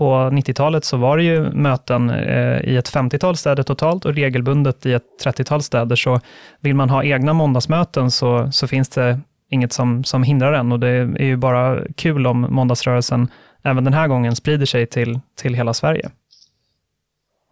på 0.00 0.14
90-talet 0.14 0.84
så 0.84 0.96
var 0.96 1.16
det 1.16 1.22
ju 1.22 1.50
möten 1.50 2.10
eh, 2.10 2.60
i 2.60 2.76
ett 2.76 2.94
50-tal 2.94 3.36
städer 3.36 3.62
totalt 3.62 4.04
och 4.04 4.14
regelbundet 4.14 4.86
i 4.86 4.92
ett 4.92 5.04
30-tal 5.24 5.62
städer. 5.62 5.96
Så 5.96 6.20
vill 6.60 6.74
man 6.74 6.90
ha 6.90 7.04
egna 7.04 7.32
måndagsmöten 7.32 8.10
så, 8.10 8.52
så 8.52 8.66
finns 8.66 8.88
det 8.88 9.20
inget 9.50 9.72
som, 9.72 10.04
som 10.04 10.22
hindrar 10.22 10.52
en 10.52 10.72
och 10.72 10.80
det 10.80 10.88
är 10.88 11.24
ju 11.24 11.36
bara 11.36 11.80
kul 11.96 12.26
om 12.26 12.40
måndagsrörelsen 12.40 13.28
även 13.62 13.84
den 13.84 13.94
här 13.94 14.08
gången 14.08 14.36
sprider 14.36 14.66
sig 14.66 14.86
till, 14.86 15.20
till 15.34 15.54
hela 15.54 15.74
Sverige. 15.74 16.10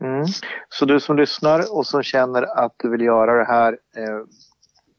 Mm. 0.02 0.26
Så 0.68 0.84
du 0.84 1.00
som 1.00 1.16
lyssnar 1.16 1.76
och 1.76 1.86
som 1.86 2.02
känner 2.02 2.42
att 2.64 2.72
du 2.76 2.90
vill 2.90 3.00
göra 3.00 3.38
det 3.38 3.44
här, 3.44 3.72
eh, 3.72 4.20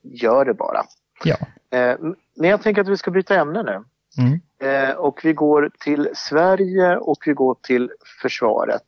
gör 0.03 0.45
det 0.45 0.53
bara. 0.53 0.81
Ja. 1.23 1.37
Eh, 1.77 1.97
men 2.35 2.49
jag 2.49 2.61
tänker 2.61 2.81
att 2.81 2.89
vi 2.89 2.97
ska 2.97 3.11
byta 3.11 3.35
ämne 3.35 3.63
nu. 3.63 3.83
Mm. 4.23 4.39
Eh, 4.59 4.91
och 4.91 5.19
vi 5.23 5.33
går 5.33 5.71
till 5.79 6.09
Sverige 6.13 6.97
och 6.97 7.17
vi 7.25 7.33
går 7.33 7.55
till 7.61 7.91
försvaret. 8.21 8.85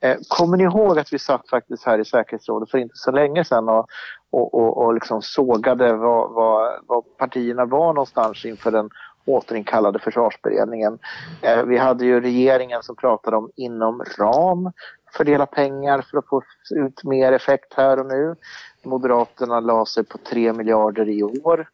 Eh, 0.00 0.16
kommer 0.28 0.56
ni 0.56 0.64
ihåg 0.64 0.98
att 0.98 1.12
vi 1.12 1.18
satt 1.18 1.48
faktiskt 1.48 1.86
här 1.86 1.98
i 1.98 2.04
säkerhetsrådet 2.04 2.70
för 2.70 2.78
inte 2.78 2.96
så 2.96 3.10
länge 3.10 3.44
sedan 3.44 3.68
och, 3.68 3.86
och, 4.30 4.54
och, 4.54 4.84
och 4.84 4.94
liksom 4.94 5.22
sågade 5.22 5.92
vad, 5.92 6.30
vad, 6.30 6.80
vad 6.86 7.16
partierna 7.16 7.64
var 7.64 7.92
någonstans 7.92 8.44
inför 8.44 8.70
den 8.70 8.90
återinkallade 9.24 9.98
försvarsberedningen. 9.98 10.98
Eh, 11.42 11.62
vi 11.62 11.78
hade 11.78 12.04
ju 12.04 12.20
regeringen 12.20 12.82
som 12.82 12.96
pratade 12.96 13.36
om 13.36 13.50
inom 13.56 14.04
ram 14.18 14.72
fördela 15.12 15.46
pengar 15.46 16.04
för 16.10 16.18
att 16.18 16.26
få 16.26 16.42
ut 16.70 17.04
mer 17.04 17.32
effekt 17.32 17.74
här 17.74 18.00
och 18.00 18.06
nu. 18.06 18.36
Moderaterna 18.82 19.60
la 19.60 19.86
sig 19.86 20.04
på 20.04 20.18
3 20.18 20.52
miljarder 20.52 21.08
i 21.08 21.22
år. 21.22 21.68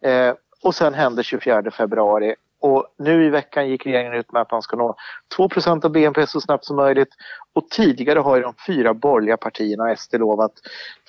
Eh, 0.00 0.34
och 0.62 0.74
sen 0.74 0.94
hände 0.94 1.22
24 1.22 1.70
februari 1.70 2.34
och 2.60 2.86
nu 2.98 3.26
i 3.26 3.28
veckan 3.28 3.68
gick 3.68 3.86
regeringen 3.86 4.12
ut 4.12 4.32
med 4.32 4.42
att 4.42 4.50
man 4.50 4.62
ska 4.62 4.76
nå 4.76 4.96
2% 5.38 5.84
av 5.84 5.92
BNP 5.92 6.26
så 6.26 6.40
snabbt 6.40 6.64
som 6.64 6.76
möjligt. 6.76 7.08
Och 7.52 7.70
tidigare 7.70 8.18
har 8.18 8.36
ju 8.36 8.42
de 8.42 8.54
fyra 8.66 8.94
borgerliga 8.94 9.36
partierna 9.36 9.96
SD 9.96 10.14
lovat 10.14 10.52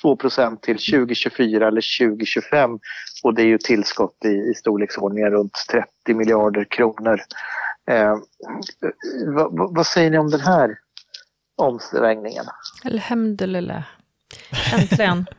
2% 0.03 0.59
till 0.59 0.77
2024 0.77 1.67
eller 1.67 2.07
2025. 2.07 2.79
Och 3.23 3.33
det 3.33 3.41
är 3.41 3.47
ju 3.47 3.57
tillskott 3.57 4.25
i, 4.25 4.27
i 4.27 4.53
storleksordningen 4.53 5.31
runt 5.31 5.53
30 5.71 6.13
miljarder 6.13 6.63
kronor. 6.69 7.21
Eh, 7.89 8.15
vad, 9.25 9.75
vad 9.75 9.85
säger 9.85 10.11
ni 10.11 10.17
om 10.17 10.29
den 10.29 10.41
här 10.41 10.77
omsvängningen? 11.55 12.45
Alhamdulillah. 12.85 13.83
Äntligen. 14.73 15.25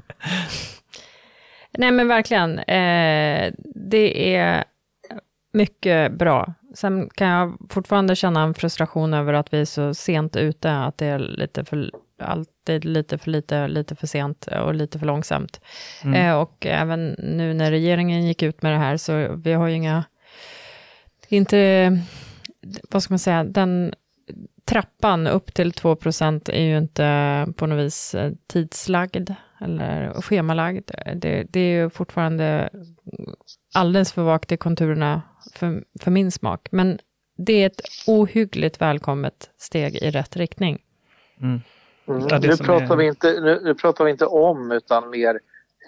Nej 1.78 1.90
men 1.90 2.08
verkligen. 2.08 2.58
Eh, 2.58 3.52
det 3.74 4.34
är 4.36 4.64
mycket 5.52 6.12
bra. 6.12 6.54
Sen 6.74 7.10
kan 7.14 7.28
jag 7.28 7.58
fortfarande 7.70 8.16
känna 8.16 8.42
en 8.42 8.54
frustration 8.54 9.14
över 9.14 9.32
att 9.32 9.52
vi 9.52 9.60
är 9.60 9.64
så 9.64 9.94
sent 9.94 10.36
ute, 10.36 10.72
att 10.72 10.98
det 10.98 11.06
är 11.06 11.18
lite 11.18 11.64
för, 11.64 11.90
alltid 12.22 12.84
lite 12.84 13.18
för 13.18 13.30
lite, 13.30 13.68
lite 13.68 13.96
för 13.96 14.06
sent 14.06 14.46
och 14.46 14.74
lite 14.74 14.98
för 14.98 15.06
långsamt. 15.06 15.60
Mm. 16.04 16.14
Eh, 16.14 16.40
och 16.40 16.66
även 16.66 17.16
nu 17.18 17.54
när 17.54 17.70
regeringen 17.70 18.26
gick 18.26 18.42
ut 18.42 18.62
med 18.62 18.72
det 18.72 18.78
här, 18.78 18.96
så 18.96 19.36
vi 19.36 19.52
har 19.52 19.68
ju 19.68 19.74
inga, 19.74 20.04
inte, 21.28 22.00
vad 22.90 23.02
ska 23.02 23.12
man 23.12 23.18
säga, 23.18 23.44
den 23.44 23.94
trappan 24.64 25.26
upp 25.26 25.54
till 25.54 25.72
2% 25.72 26.50
är 26.50 26.62
ju 26.62 26.78
inte 26.78 27.46
på 27.56 27.66
något 27.66 27.84
vis 27.84 28.14
eh, 28.14 28.32
tidslagd 28.46 29.30
eller 29.60 30.22
schemalagd. 30.22 30.90
Det, 31.16 31.46
det 31.50 31.60
är 31.60 31.82
ju 31.82 31.90
fortfarande 31.90 32.70
alldeles 33.74 34.12
för 34.12 34.22
vagt 34.22 34.52
i 34.52 34.56
konturerna 34.56 35.22
för, 35.54 35.84
för 36.00 36.10
min 36.10 36.30
smak. 36.30 36.68
Men 36.70 36.98
det 37.38 37.62
är 37.62 37.66
ett 37.66 37.80
ohyggligt 38.06 38.80
välkommet 38.80 39.50
steg 39.58 39.96
i 39.96 40.10
rätt 40.10 40.36
riktning. 40.36 40.78
Mm. 41.40 41.60
Mm. 42.08 42.26
Ja, 42.28 42.38
nu, 42.38 42.56
pratar 42.56 42.92
är... 42.92 42.96
vi 42.96 43.06
inte, 43.06 43.40
nu, 43.40 43.60
nu, 43.64 43.74
pratar 43.74 44.04
vi 44.04 44.10
inte 44.10 44.26
om, 44.26 44.72
utan 44.72 45.10
mer 45.10 45.38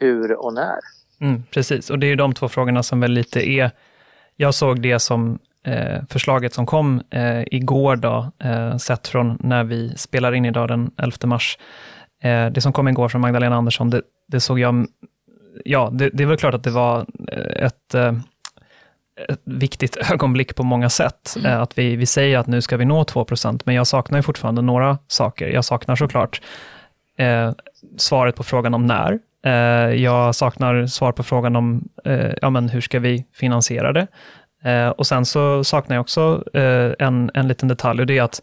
hur 0.00 0.44
och 0.44 0.54
när. 0.54 0.78
Mm, 1.20 1.42
precis, 1.50 1.90
och 1.90 1.98
det 1.98 2.06
är 2.06 2.16
de 2.16 2.34
två 2.34 2.48
frågorna 2.48 2.82
som 2.82 3.00
väl 3.00 3.12
lite 3.12 3.48
är... 3.48 3.70
Jag 4.36 4.54
såg 4.54 4.82
det 4.82 4.98
som 4.98 5.38
eh, 5.64 6.02
förslaget 6.08 6.54
som 6.54 6.66
kom 6.66 7.02
eh, 7.10 7.42
igår, 7.46 7.96
då, 7.96 8.32
eh, 8.38 8.76
sett 8.76 9.08
från 9.08 9.38
när 9.40 9.64
vi 9.64 9.96
spelar 9.96 10.32
in 10.32 10.44
idag 10.44 10.68
den 10.68 10.90
11 10.96 11.16
mars. 11.24 11.58
Eh, 12.22 12.46
det 12.46 12.60
som 12.60 12.72
kom 12.72 12.88
igår 12.88 13.08
från 13.08 13.20
Magdalena 13.20 13.56
Andersson, 13.56 13.90
det, 13.90 14.02
det 14.28 14.40
såg 14.40 14.58
jag... 14.58 14.86
Ja, 15.64 15.90
det, 15.92 16.10
det 16.12 16.22
är 16.22 16.26
väl 16.26 16.36
klart 16.36 16.54
att 16.54 16.64
det 16.64 16.70
var 16.70 17.06
eh, 17.28 17.64
ett 17.66 17.94
eh, 17.94 18.12
ett 19.28 19.40
viktigt 19.44 19.96
ögonblick 20.10 20.56
på 20.56 20.62
många 20.62 20.88
sätt. 20.90 21.34
Mm. 21.38 21.52
Eh, 21.52 21.60
att 21.60 21.78
vi, 21.78 21.96
vi 21.96 22.06
säger 22.06 22.38
att 22.38 22.46
nu 22.46 22.62
ska 22.62 22.76
vi 22.76 22.84
nå 22.84 23.02
2% 23.02 23.62
men 23.64 23.74
jag 23.74 23.86
saknar 23.86 24.18
ju 24.18 24.22
fortfarande 24.22 24.62
några 24.62 24.98
saker. 25.08 25.48
Jag 25.48 25.64
saknar 25.64 25.96
såklart 25.96 26.40
eh, 27.18 27.52
svaret 27.96 28.36
på 28.36 28.42
frågan 28.42 28.74
om 28.74 28.86
när. 28.86 29.18
Eh, 29.44 29.94
jag 30.02 30.34
saknar 30.34 30.86
svar 30.86 31.12
på 31.12 31.22
frågan 31.22 31.56
om 31.56 31.88
eh, 32.04 32.32
ja, 32.42 32.50
men 32.50 32.68
hur 32.68 32.80
ska 32.80 32.98
vi 32.98 33.24
finansiera 33.34 33.92
det. 33.92 34.06
Eh, 34.64 34.88
och 34.88 35.06
sen 35.06 35.26
så 35.26 35.64
saknar 35.64 35.96
jag 35.96 36.00
också 36.00 36.44
eh, 36.54 36.92
en, 36.98 37.30
en 37.34 37.48
liten 37.48 37.68
detalj 37.68 38.00
och 38.00 38.06
det 38.06 38.18
är 38.18 38.22
att 38.22 38.42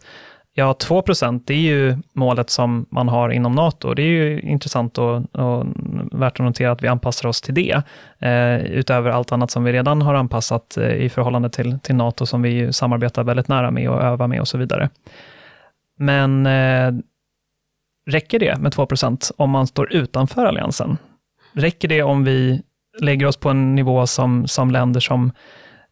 Ja, 0.58 0.74
2 0.74 1.02
procent, 1.02 1.46
det 1.46 1.54
är 1.54 1.58
ju 1.58 1.96
målet 2.12 2.50
som 2.50 2.86
man 2.90 3.08
har 3.08 3.30
inom 3.30 3.52
NATO. 3.52 3.94
Det 3.94 4.02
är 4.02 4.06
ju 4.06 4.40
intressant 4.40 4.98
och, 4.98 5.34
och 5.34 5.66
värt 6.12 6.40
att 6.40 6.46
notera 6.46 6.72
att 6.72 6.82
vi 6.82 6.88
anpassar 6.88 7.28
oss 7.28 7.40
till 7.40 7.54
det, 7.54 7.82
eh, 8.18 8.56
utöver 8.56 9.10
allt 9.10 9.32
annat 9.32 9.50
som 9.50 9.64
vi 9.64 9.72
redan 9.72 10.02
har 10.02 10.14
anpassat 10.14 10.76
eh, 10.76 10.92
i 10.92 11.08
förhållande 11.08 11.50
till, 11.50 11.78
till 11.78 11.94
NATO, 11.94 12.26
som 12.26 12.42
vi 12.42 12.72
samarbetar 12.72 13.24
väldigt 13.24 13.48
nära 13.48 13.70
med 13.70 13.90
och 13.90 14.02
övar 14.02 14.26
med 14.26 14.40
och 14.40 14.48
så 14.48 14.58
vidare. 14.58 14.88
Men 15.98 16.46
eh, 16.46 16.92
räcker 18.10 18.38
det 18.38 18.58
med 18.58 18.72
2 18.72 18.86
procent 18.86 19.30
om 19.36 19.50
man 19.50 19.66
står 19.66 19.92
utanför 19.92 20.46
alliansen? 20.46 20.98
Räcker 21.52 21.88
det 21.88 22.02
om 22.02 22.24
vi 22.24 22.62
lägger 23.00 23.26
oss 23.26 23.36
på 23.36 23.48
en 23.48 23.74
nivå 23.74 24.06
som, 24.06 24.46
som 24.46 24.70
länder 24.70 25.00
som 25.00 25.32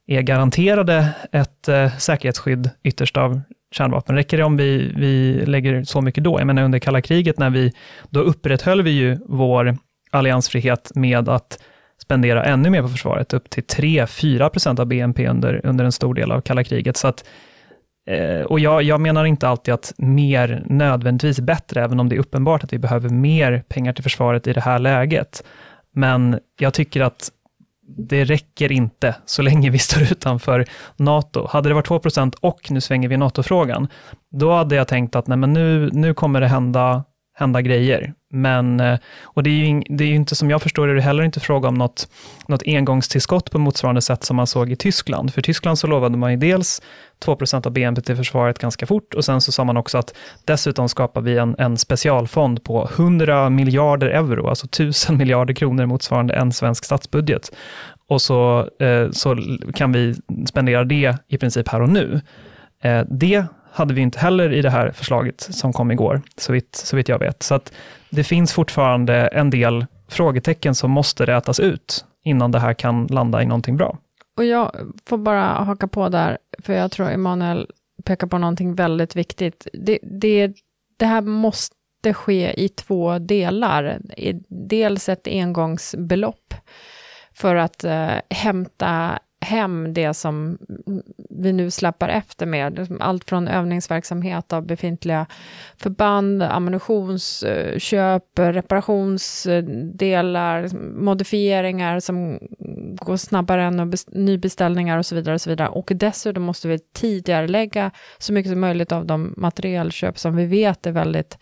är 0.07 0.23
garanterade 0.23 1.09
ett 1.33 1.69
eh, 1.69 1.97
säkerhetsskydd 1.99 2.71
ytterst 2.83 3.17
av 3.17 3.41
kärnvapen. 3.77 4.17
Räcker 4.17 4.37
det 4.37 4.45
om 4.45 4.57
vi, 4.57 4.93
vi 4.97 5.43
lägger 5.47 5.85
så 5.85 6.01
mycket 6.01 6.25
då? 6.25 6.41
Jag 6.41 6.47
menar 6.47 6.63
under 6.63 6.79
kalla 6.79 7.01
kriget, 7.01 7.39
när 7.39 7.51
vi, 7.51 7.73
då 8.11 8.21
upprätthöll 8.21 8.83
vi 8.83 8.91
ju 8.91 9.19
vår 9.27 9.79
alliansfrihet 10.11 10.93
med 10.95 11.29
att 11.29 11.59
spendera 12.03 12.45
ännu 12.45 12.71
mer 12.71 12.83
på 12.83 12.89
försvaret, 12.89 13.33
upp 13.33 13.51
till 13.51 13.63
3-4 13.63 14.49
procent 14.49 14.79
av 14.79 14.87
BNP 14.87 15.29
under, 15.29 15.67
under 15.67 15.85
en 15.85 15.93
stor 15.93 16.15
del 16.15 16.33
av 16.33 16.41
kalla 16.41 16.65
kriget. 16.65 16.97
Så 16.97 17.09
att 17.09 17.25
eh, 18.11 18.41
och 18.41 18.61
jag, 18.61 18.83
jag 18.83 19.01
menar 19.01 19.25
inte 19.25 19.49
alltid 19.49 19.75
att 19.75 19.93
mer 19.97 20.63
nödvändigtvis 20.67 21.41
bättre, 21.41 21.85
även 21.85 22.01
om 22.01 22.09
det 22.09 22.17
är 22.17 22.21
uppenbart 22.21 22.65
att 22.65 22.73
vi 22.73 22.79
behöver 22.79 23.09
mer 23.09 23.65
pengar 23.69 23.93
till 23.93 24.05
försvaret 24.05 24.47
i 24.47 24.53
det 24.53 24.61
här 24.61 24.79
läget. 24.79 25.45
Men 25.93 26.39
jag 26.59 26.75
tycker 26.75 27.01
att 27.01 27.31
det 27.89 28.25
räcker 28.25 28.73
inte 28.73 29.17
så 29.27 29.43
länge 29.43 29.71
vi 29.71 29.79
står 29.79 30.03
utanför 30.13 30.65
NATO. 30.97 31.47
Hade 31.51 31.69
det 31.69 31.75
varit 31.75 31.89
2% 31.89 32.35
och 32.41 32.71
nu 32.71 32.81
svänger 32.81 33.09
vi 33.09 33.17
NATO-frågan, 33.17 33.89
då 34.31 34.53
hade 34.53 34.75
jag 34.75 34.89
tänkt 34.89 35.17
att 35.17 35.27
nej, 35.27 35.39
men 35.39 35.53
nu, 35.53 35.91
nu 35.93 36.15
kommer 36.15 36.41
det 36.41 36.49
hända, 36.49 37.05
hända 37.39 37.63
grejer. 37.63 38.13
Men, 38.31 38.81
eh, 38.81 38.99
och 39.25 39.43
det 39.43 39.51
är, 39.51 39.67
ju, 39.67 39.83
det 39.89 40.05
är 40.05 40.09
ju 40.09 40.15
inte, 40.15 40.35
som 40.37 40.51
jag 40.51 40.63
förstår 40.63 40.87
det, 40.89 41.03
heller 41.03 41.23
inte 41.23 41.41
fråga 41.41 41.69
om 41.69 41.75
något, 41.75 42.09
något 42.49 42.63
engångstillskott 42.67 43.51
på 43.51 43.59
motsvarande 43.59 44.01
sätt 44.01 44.25
som 44.25 44.37
man 44.37 44.47
såg 44.47 44.73
i 44.73 44.77
Tyskland. 44.77 45.35
För 45.35 45.43
Tyskland 45.43 45.79
så 45.79 45.87
lovade 45.87 46.17
man 46.17 46.31
ju 46.31 46.37
dels 46.37 46.83
2% 47.25 47.67
av 47.67 47.73
BNP 47.73 48.01
till 48.01 48.17
försvaret 48.17 48.59
ganska 48.59 48.87
fort 48.87 49.15
och 49.15 49.25
sen 49.25 49.41
så 49.41 49.53
sa 49.53 49.65
man 49.65 49.77
också 49.77 49.99
att 49.99 50.15
dessutom 50.45 50.89
skapar 50.89 51.21
vi 51.21 51.39
en, 51.39 51.55
en 51.59 51.77
specialfond 51.77 52.65
på 52.65 52.89
100 52.97 53.51
miljarder 53.51 54.07
euro, 54.07 54.49
alltså 54.49 54.67
1000 54.67 55.17
miljarder 55.19 55.55
kronor 55.55 55.87
motsvarande 55.87 56.35
en 56.35 56.53
svensk 56.53 56.85
statsbudget. 56.85 57.53
Och 58.09 58.23
så, 58.23 58.69
eh, 58.81 59.11
så 59.11 59.37
kan 59.75 59.93
vi 59.93 60.15
spendera 60.49 60.85
det 60.85 61.17
i 61.29 61.39
princip 61.39 61.69
här 61.69 61.83
och 61.83 61.89
nu. 61.89 62.21
Eh, 62.83 63.03
det 63.11 63.47
hade 63.77 63.95
vi 63.95 64.01
inte 64.01 64.19
heller 64.19 64.53
i 64.53 64.63
det 64.63 64.71
här 64.71 64.91
förslaget 64.91 65.41
som 65.41 65.73
kom 65.73 65.91
igår, 65.91 66.23
så 66.37 66.53
vitt, 66.53 66.75
så 66.75 66.97
vitt 66.97 67.09
jag 67.09 67.19
vet. 67.19 67.43
Så 67.43 67.55
att 67.55 67.73
det 68.11 68.25
finns 68.25 68.53
fortfarande 68.53 69.15
en 69.27 69.51
del 69.51 69.87
frågetecken 70.09 70.75
som 70.75 70.91
måste 70.91 71.27
rätas 71.27 71.61
ut 71.61 72.05
innan 72.25 72.51
det 72.51 72.59
här 72.59 72.75
kan 72.75 73.07
landa 73.07 73.43
i 73.43 73.47
någonting 73.47 73.77
bra. 73.77 73.99
Och 74.37 74.45
jag 74.45 74.73
får 75.07 75.19
bara 75.19 75.45
haka 75.45 75.89
på 75.89 76.09
där, 76.09 76.39
för 76.63 76.73
jag 76.73 76.91
tror 76.91 77.11
Emanuel 77.11 77.67
pekar 78.05 78.27
på 78.27 78.39
någonting 78.39 78.75
väldigt 78.75 79.17
viktigt. 79.17 79.67
Det, 79.73 79.99
det, 80.03 80.53
det 80.97 81.07
här 81.07 81.21
måste 81.21 82.15
ske 82.15 82.65
i 82.65 82.69
två 82.69 83.19
delar. 83.19 83.99
Dels 84.49 85.09
ett 85.09 85.27
engångsbelopp 85.27 86.55
för 87.35 87.57
att 87.57 87.85
eh, 87.85 88.15
hämta 88.31 89.19
hem 89.41 89.95
det 89.95 90.15
som 90.15 90.59
vi 91.31 91.53
nu 91.53 91.71
släpper 91.71 92.09
efter 92.09 92.47
med. 92.47 92.97
Allt 93.01 93.25
från 93.25 93.49
övningsverksamhet 93.49 94.53
av 94.53 94.67
befintliga 94.67 95.27
förband, 95.77 96.43
ammunitionsköp, 96.43 98.39
reparationsdelar, 98.39 100.69
modifieringar 100.99 102.01
som 102.01 102.39
går 103.01 103.17
snabbare 103.17 103.65
än 103.65 103.93
nybeställningar 104.07 104.99
och 104.99 105.07
så 105.07 105.15
vidare. 105.15 105.35
Och 105.35 105.41
så 105.41 105.51
vidare. 105.51 105.69
Och 105.69 105.93
dessutom 105.95 106.43
måste 106.43 106.69
vi 106.69 106.79
tidigarelägga 106.79 107.91
så 108.19 108.33
mycket 108.33 108.53
som 108.53 108.61
möjligt 108.61 108.93
av 108.93 109.07
de 109.07 109.35
materialköp 109.37 110.19
som 110.19 110.37
vi 110.37 110.47
vet 110.47 110.87
är 110.87 110.93
väldigt 110.93 111.39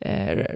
eh, 0.00 0.46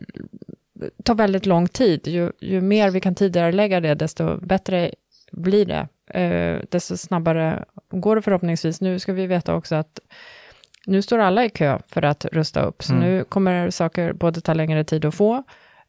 tar 1.04 1.14
väldigt 1.14 1.46
lång 1.46 1.68
tid. 1.68 2.06
Ju, 2.06 2.32
ju 2.40 2.60
mer 2.60 2.90
vi 2.90 3.00
kan 3.00 3.14
tidigarelägga 3.14 3.80
det, 3.80 3.94
desto 3.94 4.46
bättre 4.46 4.90
blir 5.32 5.66
det 5.66 5.88
eh, 6.20 6.62
desto 6.70 6.96
snabbare 6.96 7.64
går 7.90 8.16
det 8.16 8.22
förhoppningsvis. 8.22 8.80
Nu 8.80 8.98
ska 8.98 9.12
vi 9.12 9.26
veta 9.26 9.54
också 9.54 9.74
att 9.74 10.00
nu 10.86 11.02
står 11.02 11.18
alla 11.18 11.44
i 11.44 11.50
kö 11.50 11.78
för 11.88 12.02
att 12.02 12.24
rusta 12.24 12.62
upp, 12.62 12.82
så 12.82 12.92
mm. 12.92 13.04
nu 13.04 13.24
kommer 13.24 13.70
saker 13.70 14.12
både 14.12 14.40
ta 14.40 14.54
längre 14.54 14.84
tid 14.84 15.04
att 15.04 15.14
få, 15.14 15.42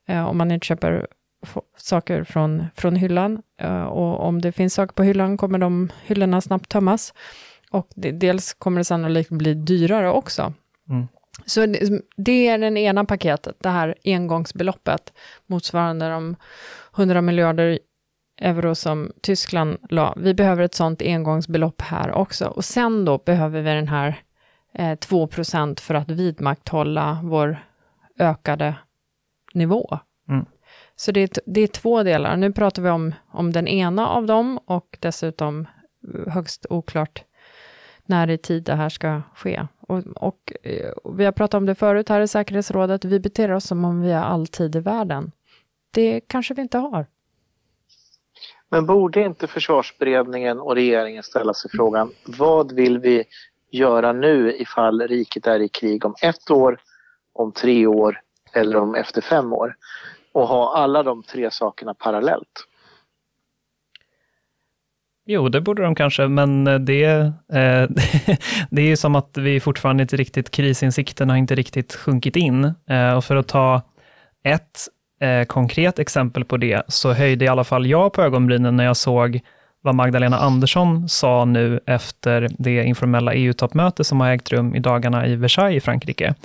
eh, 0.07 0.27
om 0.27 0.37
man 0.37 0.51
inte 0.51 0.65
köper 0.65 1.07
saker 1.77 2.23
från, 2.23 2.65
från 2.75 2.95
hyllan, 2.95 3.41
eh, 3.61 3.83
och 3.83 4.27
om 4.27 4.41
det 4.41 4.51
finns 4.51 4.73
saker 4.73 4.93
på 4.93 5.03
hyllan 5.03 5.37
kommer 5.37 5.59
de 5.59 5.89
hyllorna 6.03 6.41
snabbt 6.41 6.69
tömmas. 6.69 7.13
Och 7.71 7.87
det, 7.95 8.11
dels 8.11 8.53
kommer 8.53 8.79
det 8.79 8.85
sannolikt 8.85 9.29
bli 9.29 9.53
dyrare 9.53 10.09
också. 10.09 10.53
Mm. 10.89 11.07
Så 11.45 11.65
det, 11.65 12.01
det 12.17 12.47
är 12.47 12.57
den 12.57 12.77
ena 12.77 13.05
paketet, 13.05 13.55
det 13.59 13.69
här 13.69 13.95
engångsbeloppet, 14.03 15.13
motsvarande 15.47 16.09
de 16.09 16.35
100 16.97 17.21
miljarder 17.21 17.79
euro 18.41 18.75
som 18.75 19.11
Tyskland 19.21 19.77
la. 19.89 20.13
Vi 20.17 20.33
behöver 20.33 20.63
ett 20.63 20.75
sånt 20.75 21.01
engångsbelopp 21.01 21.81
här 21.81 22.11
också. 22.11 22.47
Och 22.47 22.65
sen 22.65 23.05
då 23.05 23.17
behöver 23.17 23.61
vi 23.61 23.69
den 23.69 23.87
här 23.87 24.21
eh, 24.73 24.97
2% 24.97 25.79
för 25.79 25.93
att 25.93 26.11
vidmakthålla 26.11 27.19
vår 27.23 27.57
ökade 28.19 28.75
nivå. 29.53 29.99
Mm. 30.29 30.45
Så 30.95 31.11
det 31.11 31.19
är, 31.19 31.29
det 31.45 31.61
är 31.61 31.67
två 31.67 32.03
delar. 32.03 32.37
Nu 32.37 32.51
pratar 32.51 32.81
vi 32.81 32.89
om, 32.89 33.13
om 33.31 33.51
den 33.51 33.67
ena 33.67 34.07
av 34.07 34.25
dem 34.25 34.59
och 34.65 34.97
dessutom 34.99 35.67
högst 36.27 36.65
oklart 36.69 37.23
när 38.05 38.29
i 38.29 38.37
tid 38.37 38.63
det 38.63 38.75
här 38.75 38.89
ska 38.89 39.21
ske. 39.35 39.67
Och, 39.79 40.03
och, 40.15 40.53
eh, 40.63 40.89
och, 40.89 41.19
vi 41.19 41.25
har 41.25 41.31
pratat 41.31 41.57
om 41.57 41.65
det 41.65 41.75
förut 41.75 42.09
här 42.09 42.21
i 42.21 42.27
säkerhetsrådet, 42.27 43.05
vi 43.05 43.19
beter 43.19 43.51
oss 43.51 43.65
som 43.65 43.85
om 43.85 44.01
vi 44.01 44.11
har 44.11 44.23
all 44.23 44.47
tid 44.47 44.75
i 44.75 44.79
världen. 44.79 45.31
Det 45.91 46.21
kanske 46.21 46.53
vi 46.53 46.61
inte 46.61 46.77
har. 46.77 47.05
Men 48.69 48.85
borde 48.85 49.21
inte 49.21 49.47
försvarsberedningen 49.47 50.59
och 50.59 50.75
regeringen 50.75 51.23
ställa 51.23 51.53
sig 51.53 51.71
frågan 51.71 52.11
vad 52.25 52.71
vill 52.71 52.99
vi 52.99 53.23
göra 53.71 54.13
nu 54.13 54.55
ifall 54.57 55.01
riket 55.01 55.47
är 55.47 55.59
i 55.59 55.67
krig 55.69 56.05
om 56.05 56.15
ett 56.21 56.51
år, 56.51 56.79
om 57.33 57.51
tre 57.51 57.87
år 57.87 58.21
eller 58.53 58.75
om 58.77 58.95
efter 58.95 59.21
fem 59.21 59.53
år? 59.53 59.75
Och 60.31 60.47
ha 60.47 60.77
alla 60.77 61.03
de 61.03 61.23
tre 61.23 61.51
sakerna 61.51 61.93
parallellt. 61.93 62.65
Jo, 65.25 65.49
det 65.49 65.61
borde 65.61 65.83
de 65.83 65.95
kanske, 65.95 66.27
men 66.27 66.63
det, 66.85 67.03
eh, 67.03 67.29
det 68.69 68.81
är 68.81 68.87
ju 68.87 68.97
som 68.97 69.15
att 69.15 69.37
vi 69.37 69.59
fortfarande 69.59 70.01
inte 70.01 70.15
riktigt, 70.15 70.51
krisinsikten 70.51 71.29
har 71.29 71.37
inte 71.37 71.55
riktigt 71.55 71.95
sjunkit 71.95 72.35
in. 72.35 72.73
Eh, 72.89 73.17
och 73.17 73.23
för 73.23 73.35
att 73.35 73.47
ta 73.47 73.81
ett 74.43 74.87
eh, 75.19 75.45
konkret 75.45 75.99
exempel 75.99 76.45
på 76.45 76.57
det, 76.57 76.81
så 76.87 77.13
höjde 77.13 77.45
i 77.45 77.47
alla 77.47 77.63
fall 77.63 77.87
jag 77.87 78.13
på 78.13 78.21
ögonbrynen 78.21 78.75
när 78.75 78.85
jag 78.85 78.97
såg 78.97 79.39
vad 79.81 79.95
Magdalena 79.95 80.37
Andersson 80.37 81.09
sa 81.09 81.45
nu 81.45 81.79
efter 81.85 82.49
det 82.57 82.83
informella 82.83 83.33
EU-toppmöte 83.33 84.03
som 84.03 84.21
har 84.21 84.29
ägt 84.29 84.51
rum 84.51 84.75
i 84.75 84.79
dagarna 84.79 85.27
i 85.27 85.35
Versailles 85.35 85.77
i 85.77 85.85
Frankrike. 85.85 86.35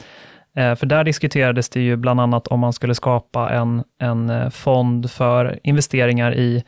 Eh, 0.56 0.74
för 0.74 0.87
där 0.87 1.04
diskuterades 1.04 1.68
det 1.68 1.80
ju 1.80 1.96
bland 1.96 2.20
annat 2.20 2.46
om 2.46 2.60
man 2.60 2.72
skulle 2.72 2.94
skapa 2.94 3.50
en, 3.50 3.84
en 4.00 4.30
eh, 4.30 4.50
fond 4.50 5.10
för 5.10 5.58
investeringar 5.62 6.34
i 6.34 6.64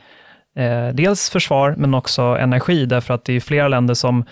eh, 0.55 0.87
dels 0.93 1.29
försvar, 1.29 1.75
men 1.77 1.93
också 1.93 2.21
energi, 2.21 2.85
därför 2.85 3.13
att 3.13 3.25
det 3.25 3.33
är 3.33 3.39
flera 3.39 3.67
länder 3.67 3.93
som 3.93 4.25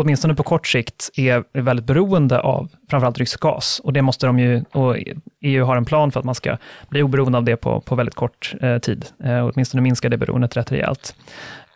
åtminstone 0.00 0.34
på 0.34 0.42
kort 0.42 0.66
sikt, 0.66 1.10
är 1.16 1.62
väldigt 1.62 1.86
beroende 1.86 2.40
av 2.40 2.68
framförallt 2.90 3.18
rysk 3.18 3.40
gas. 3.40 3.80
Och 3.84 3.92
det 3.92 4.02
måste 4.02 4.26
de 4.26 4.38
ju, 4.38 4.64
och 4.72 4.96
EU 5.40 5.64
har 5.64 5.76
en 5.76 5.84
plan 5.84 6.12
för 6.12 6.20
att 6.20 6.26
man 6.26 6.34
ska 6.34 6.56
bli 6.88 7.02
oberoende 7.02 7.38
av 7.38 7.44
det 7.44 7.56
på, 7.56 7.80
på 7.80 7.94
väldigt 7.94 8.14
kort 8.14 8.54
eh, 8.60 8.78
tid. 8.78 9.06
Eh, 9.24 9.46
åtminstone 9.46 9.80
minska 9.80 10.08
det 10.08 10.16
beroendet 10.16 10.56
rätt 10.56 10.72
rejält. 10.72 11.14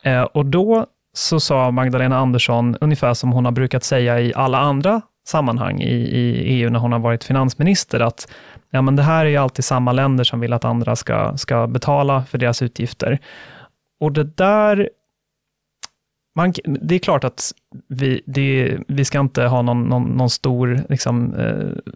Eh, 0.03 0.23
och 0.23 0.47
då 0.47 0.87
så 1.17 1.41
sa 1.41 1.71
Magdalena 1.71 2.19
Andersson, 2.19 2.77
ungefär 2.81 3.15
som 3.15 3.33
hon 3.33 3.45
har 3.45 3.53
brukat 3.53 3.85
säga 3.85 4.21
i 4.21 4.33
alla 4.35 4.59
andra 4.59 5.01
sammanhang 5.27 5.81
i, 5.81 5.95
i 5.95 6.43
EU 6.45 6.71
när 6.71 6.79
hon 6.79 6.93
har 6.93 6.99
varit 6.99 7.25
finansminister, 7.25 8.01
att 8.01 8.29
ja, 8.71 8.83
men 8.83 8.97
det 8.97 9.03
här 9.03 9.27
är 9.27 9.31
ju 9.31 9.37
alltid 9.37 9.65
samma 9.65 9.93
länder 9.93 10.25
som 10.25 10.41
vill 10.41 10.53
att 10.53 10.65
andra 10.65 10.97
ska, 10.97 11.37
ska 11.37 11.67
betala 11.67 12.25
för 12.25 12.39
deras 12.39 12.63
utgifter. 12.63 13.19
Och 14.01 14.13
det 14.13 14.37
där 14.37 14.89
man, 16.37 16.53
det 16.65 16.95
är 16.95 16.99
klart 16.99 17.25
att 17.25 17.53
vi, 17.89 18.23
det, 18.27 18.79
vi 18.89 19.05
ska 19.05 19.21
inte 19.21 19.43
ha 19.43 19.63
någon, 19.63 19.83
någon, 19.83 20.03
någon 20.03 20.31
stor 20.31 20.85
liksom, 20.89 21.35
eh, 21.35 21.93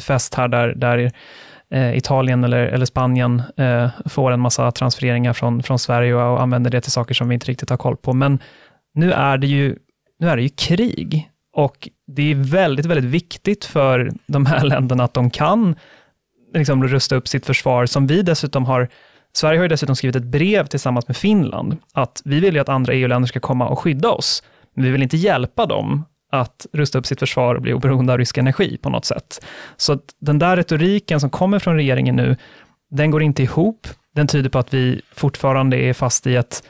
fest 0.00 0.34
här 0.34 0.48
där, 0.48 0.74
där 0.74 1.12
eh, 1.70 1.96
Italien 1.96 2.44
eller, 2.44 2.66
eller 2.66 2.86
Spanien 2.86 3.42
eh, 3.56 3.88
får 4.04 4.32
en 4.32 4.40
massa 4.40 4.70
transfereringar 4.72 5.32
från, 5.32 5.62
från 5.62 5.78
Sverige 5.78 6.14
och, 6.14 6.32
och 6.32 6.42
använder 6.42 6.70
det 6.70 6.80
till 6.80 6.92
saker 6.92 7.14
som 7.14 7.28
vi 7.28 7.34
inte 7.34 7.46
riktigt 7.46 7.70
har 7.70 7.76
koll 7.76 7.96
på. 7.96 8.12
Men 8.12 8.38
nu 8.94 9.12
är 9.12 9.38
det 9.38 9.46
ju, 9.46 9.76
nu 10.18 10.28
är 10.28 10.36
det 10.36 10.42
ju 10.42 10.48
krig 10.48 11.30
och 11.52 11.88
det 12.06 12.30
är 12.30 12.34
väldigt, 12.34 12.86
väldigt 12.86 13.10
viktigt 13.10 13.64
för 13.64 14.12
de 14.26 14.46
här 14.46 14.64
länderna 14.64 15.04
att 15.04 15.14
de 15.14 15.30
kan 15.30 15.74
liksom, 16.54 16.88
rusta 16.88 17.16
upp 17.16 17.28
sitt 17.28 17.46
försvar, 17.46 17.86
som 17.86 18.06
vi 18.06 18.22
dessutom 18.22 18.64
har 18.64 18.88
Sverige 19.36 19.58
har 19.58 19.64
ju 19.64 19.68
dessutom 19.68 19.96
skrivit 19.96 20.16
ett 20.16 20.24
brev 20.24 20.66
tillsammans 20.66 21.08
med 21.08 21.16
Finland, 21.16 21.76
att 21.92 22.22
vi 22.24 22.40
vill 22.40 22.54
ju 22.54 22.60
att 22.60 22.68
andra 22.68 22.92
EU-länder 22.92 23.26
ska 23.26 23.40
komma 23.40 23.68
och 23.68 23.78
skydda 23.78 24.10
oss, 24.10 24.42
men 24.74 24.84
vi 24.84 24.90
vill 24.90 25.02
inte 25.02 25.16
hjälpa 25.16 25.66
dem 25.66 26.04
att 26.32 26.66
rusta 26.72 26.98
upp 26.98 27.06
sitt 27.06 27.20
försvar 27.20 27.54
och 27.54 27.62
bli 27.62 27.72
oberoende 27.72 28.12
av 28.12 28.18
rysk 28.18 28.38
energi 28.38 28.76
på 28.76 28.90
något 28.90 29.04
sätt. 29.04 29.46
Så 29.76 29.92
att 29.92 30.00
den 30.20 30.38
där 30.38 30.56
retoriken 30.56 31.20
som 31.20 31.30
kommer 31.30 31.58
från 31.58 31.76
regeringen 31.76 32.16
nu, 32.16 32.36
den 32.90 33.10
går 33.10 33.22
inte 33.22 33.42
ihop. 33.42 33.88
Den 34.14 34.26
tyder 34.26 34.50
på 34.50 34.58
att 34.58 34.74
vi 34.74 35.00
fortfarande 35.12 35.76
är 35.76 35.92
fast 35.92 36.26
i 36.26 36.36
ett 36.36 36.62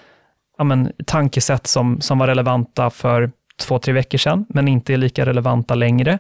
ja 0.59 0.65
men, 0.65 0.93
tankesätt 1.07 1.67
som, 1.67 2.01
som 2.01 2.19
var 2.19 2.27
relevanta 2.27 2.91
för 2.91 3.31
två, 3.61 3.79
tre 3.79 3.93
veckor 3.93 4.19
sedan, 4.19 4.47
men 4.49 4.69
inte 4.69 4.93
är 4.93 4.97
lika 4.97 5.27
relevanta 5.27 5.75
längre. 5.75 6.19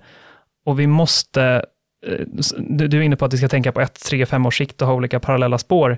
Och 0.67 0.81
vi 0.81 0.87
måste, 0.87 1.65
eh, 2.07 2.27
du 2.59 2.99
är 2.99 3.03
inne 3.03 3.17
på 3.17 3.25
att 3.25 3.33
vi 3.33 3.39
ska 3.39 3.49
tänka 3.49 3.73
på 3.73 3.81
ett, 3.81 4.05
tre, 4.05 4.27
fem 4.27 4.47
års 4.47 4.59
sikt 4.59 4.83
och 4.83 4.89
ha 4.89 4.95
olika 4.95 5.21
parallella 5.21 5.59
spår 5.59 5.97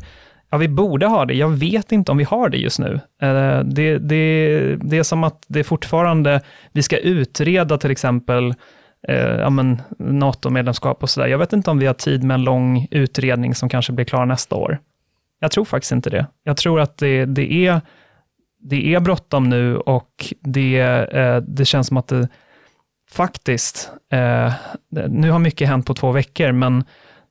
Ja, 0.50 0.58
vi 0.58 0.68
borde 0.68 1.06
ha 1.06 1.24
det. 1.24 1.34
Jag 1.34 1.48
vet 1.48 1.92
inte 1.92 2.12
om 2.12 2.18
vi 2.18 2.24
har 2.24 2.48
det 2.48 2.56
just 2.56 2.78
nu. 2.78 3.00
Eh, 3.22 3.60
det, 3.60 3.98
det, 3.98 4.76
det 4.76 4.98
är 4.98 5.02
som 5.02 5.24
att 5.24 5.44
det 5.48 5.64
fortfarande, 5.64 6.40
vi 6.72 6.82
ska 6.82 6.96
utreda 6.98 7.78
till 7.78 7.90
exempel 7.90 8.54
eh, 9.08 9.16
ja, 9.16 9.50
NATO-medlemskap 9.98 11.02
och 11.02 11.10
sådär. 11.10 11.28
Jag 11.28 11.38
vet 11.38 11.52
inte 11.52 11.70
om 11.70 11.78
vi 11.78 11.86
har 11.86 11.94
tid 11.94 12.24
med 12.24 12.34
en 12.34 12.44
lång 12.44 12.88
utredning 12.90 13.54
som 13.54 13.68
kanske 13.68 13.92
blir 13.92 14.04
klar 14.04 14.26
nästa 14.26 14.56
år. 14.56 14.78
Jag 15.40 15.50
tror 15.50 15.64
faktiskt 15.64 15.92
inte 15.92 16.10
det. 16.10 16.26
Jag 16.44 16.56
tror 16.56 16.80
att 16.80 16.98
det, 16.98 17.24
det 17.24 17.52
är, 17.66 17.80
det 18.60 18.94
är 18.94 19.00
bråttom 19.00 19.48
nu 19.48 19.76
och 19.76 20.34
det, 20.40 20.78
eh, 21.12 21.36
det 21.36 21.64
känns 21.64 21.86
som 21.86 21.96
att 21.96 22.08
det 22.08 22.28
faktiskt, 23.10 23.90
eh, 24.12 24.52
nu 25.08 25.30
har 25.30 25.38
mycket 25.38 25.68
hänt 25.68 25.86
på 25.86 25.94
två 25.94 26.12
veckor, 26.12 26.52
men 26.52 26.84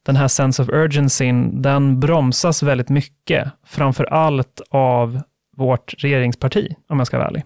den 0.05 0.15
här 0.15 0.27
sense 0.27 0.61
of 0.61 0.69
urgency, 0.69 1.31
den 1.53 1.99
bromsas 1.99 2.63
väldigt 2.63 2.89
mycket, 2.89 3.47
framför 3.65 4.03
allt 4.03 4.61
av 4.69 5.21
vårt 5.57 5.93
regeringsparti, 5.97 6.75
om 6.89 6.97
jag 6.97 7.07
ska 7.07 7.17
vara 7.17 7.27
ärlig. 7.27 7.45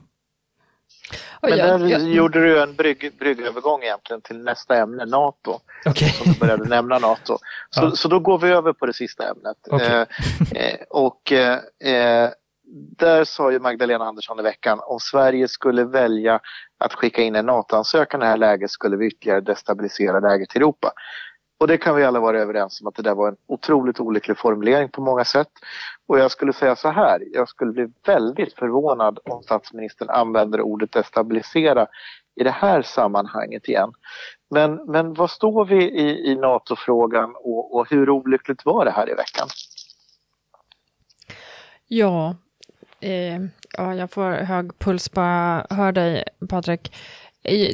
Men 1.42 1.52
där 1.52 1.88
jag, 1.88 2.02
gjorde 2.02 2.40
du 2.40 2.62
en 2.62 2.76
brygg, 2.76 3.12
bryggövergång 3.20 3.84
egentligen 3.84 4.22
till 4.22 4.44
nästa 4.44 4.78
ämne, 4.78 5.06
NATO. 5.06 5.60
Okay. 5.86 6.10
Som 6.10 6.32
du 6.32 6.40
började 6.40 6.70
nämna 6.70 7.00
NATO. 7.00 7.38
Så, 7.70 7.84
ja. 7.84 7.92
så 7.92 8.08
då 8.08 8.20
går 8.20 8.38
vi 8.38 8.50
över 8.50 8.74
på 8.74 8.86
det 8.86 8.94
sista 8.94 9.24
ämnet. 9.30 9.58
Okay. 9.72 9.88
Eh, 9.88 10.64
eh, 10.64 10.80
och 10.90 11.32
eh, 11.32 12.30
där 12.98 13.24
sa 13.24 13.52
ju 13.52 13.60
Magdalena 13.60 14.06
Andersson 14.06 14.40
i 14.40 14.44
veckan 14.44 14.80
om 14.84 15.00
Sverige 15.00 15.48
skulle 15.48 15.84
välja 15.84 16.40
att 16.78 16.94
skicka 16.94 17.22
in 17.22 17.36
en 17.36 17.46
NATO-ansökan 17.46 18.22
i 18.22 18.24
det 18.24 18.30
här 18.30 18.38
läget 18.38 18.72
skulle 18.72 18.98
vi 18.98 19.08
ytterligare 19.08 19.42
destabilisera 19.42 20.20
läget 20.20 20.56
i 20.56 20.58
Europa. 20.58 20.92
Och 21.60 21.68
det 21.68 21.78
kan 21.78 21.96
vi 21.96 22.04
alla 22.04 22.20
vara 22.20 22.40
överens 22.40 22.82
om 22.82 22.88
att 22.88 22.96
det 22.96 23.02
där 23.02 23.16
var 23.16 23.28
en 23.28 23.36
otroligt 23.48 24.00
olycklig 24.00 24.38
formulering 24.38 24.90
på 24.90 25.02
många 25.02 25.26
sätt. 25.26 25.48
Och 26.08 26.20
jag 26.20 26.32
skulle 26.32 26.54
säga 26.54 26.76
så 26.76 26.90
här, 26.90 27.24
jag 27.34 27.50
skulle 27.50 27.72
bli 27.72 27.88
väldigt 28.06 28.54
förvånad 28.54 29.20
om 29.26 29.44
statsministern 29.44 30.10
använder 30.10 30.62
ordet 30.62 30.92
destabilisera 30.92 31.88
i 32.36 32.44
det 32.44 32.52
här 32.52 32.82
sammanhanget 32.82 33.68
igen. 33.68 33.94
Men, 34.50 34.76
men 34.76 35.14
vad 35.14 35.30
står 35.30 35.66
vi 35.66 35.84
i, 35.84 36.32
i 36.32 36.36
NATO-frågan 36.36 37.36
och, 37.36 37.76
och 37.76 37.90
hur 37.90 38.10
olyckligt 38.10 38.66
var 38.66 38.86
det 38.86 38.92
här 38.92 39.10
i 39.10 39.14
veckan? 39.14 39.48
Ja, 41.88 42.36
eh, 43.00 43.40
ja, 43.78 43.96
jag 43.96 44.12
får 44.12 44.32
hög 44.32 44.80
puls 44.80 45.12
bara 45.12 45.66
hör 45.70 45.92
dig, 45.92 46.24
Patrik. 46.50 46.96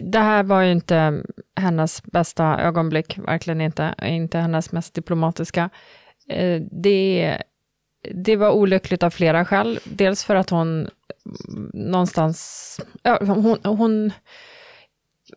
Det 0.04 0.20
här 0.20 0.44
var 0.44 0.62
ju 0.62 0.72
inte 0.72 1.24
hennes 1.56 2.04
bästa 2.04 2.60
ögonblick, 2.60 3.18
verkligen 3.18 3.62
inte. 3.62 3.96
Inte 4.04 4.38
hennes 4.38 4.72
mest 4.72 4.94
diplomatiska. 4.94 5.70
Eh, 6.30 6.62
det, 6.72 7.38
det 8.12 8.36
var 8.36 8.52
olyckligt 8.52 9.04
av 9.04 9.10
flera 9.10 9.46
skäl. 9.46 9.80
Dels 9.84 10.24
för 10.24 10.36
att 10.36 10.50
hon 10.50 10.90
någonstans... 11.74 12.80
Hon, 13.20 13.58
hon, 13.64 14.12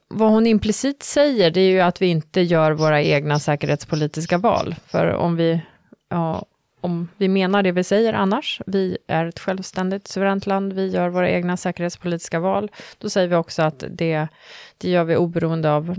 vad 0.09 0.31
hon 0.31 0.47
implicit 0.47 1.03
säger, 1.03 1.51
det 1.51 1.61
är 1.61 1.71
ju 1.71 1.81
att 1.81 2.03
vi 2.03 2.07
inte 2.07 2.41
gör 2.41 2.73
våra 2.73 3.03
egna 3.03 3.39
säkerhetspolitiska 3.39 4.39
val. 4.39 4.75
För 4.87 5.13
om 5.15 5.37
vi, 5.37 5.61
ja, 6.09 6.45
om 6.81 7.09
vi 7.17 7.29
menar 7.29 7.63
det 7.63 7.73
vi 7.73 7.85
säger 7.85 8.13
annars, 8.13 8.61
vi 8.67 8.99
är 9.07 9.27
ett 9.27 9.39
självständigt 9.39 10.09
suveränt 10.09 10.47
land, 10.47 10.73
vi 10.73 10.89
gör 10.89 11.09
våra 11.09 11.31
egna 11.31 11.57
säkerhetspolitiska 11.57 12.41
val, 12.41 12.71
då 12.99 13.11
säger 13.11 13.29
vi 13.29 13.35
också 13.35 13.63
att 13.63 13.85
det, 13.91 14.29
det 14.79 14.91
gör 14.91 15.05
vi 15.05 15.17
oberoende 15.17 15.73
av 15.73 15.97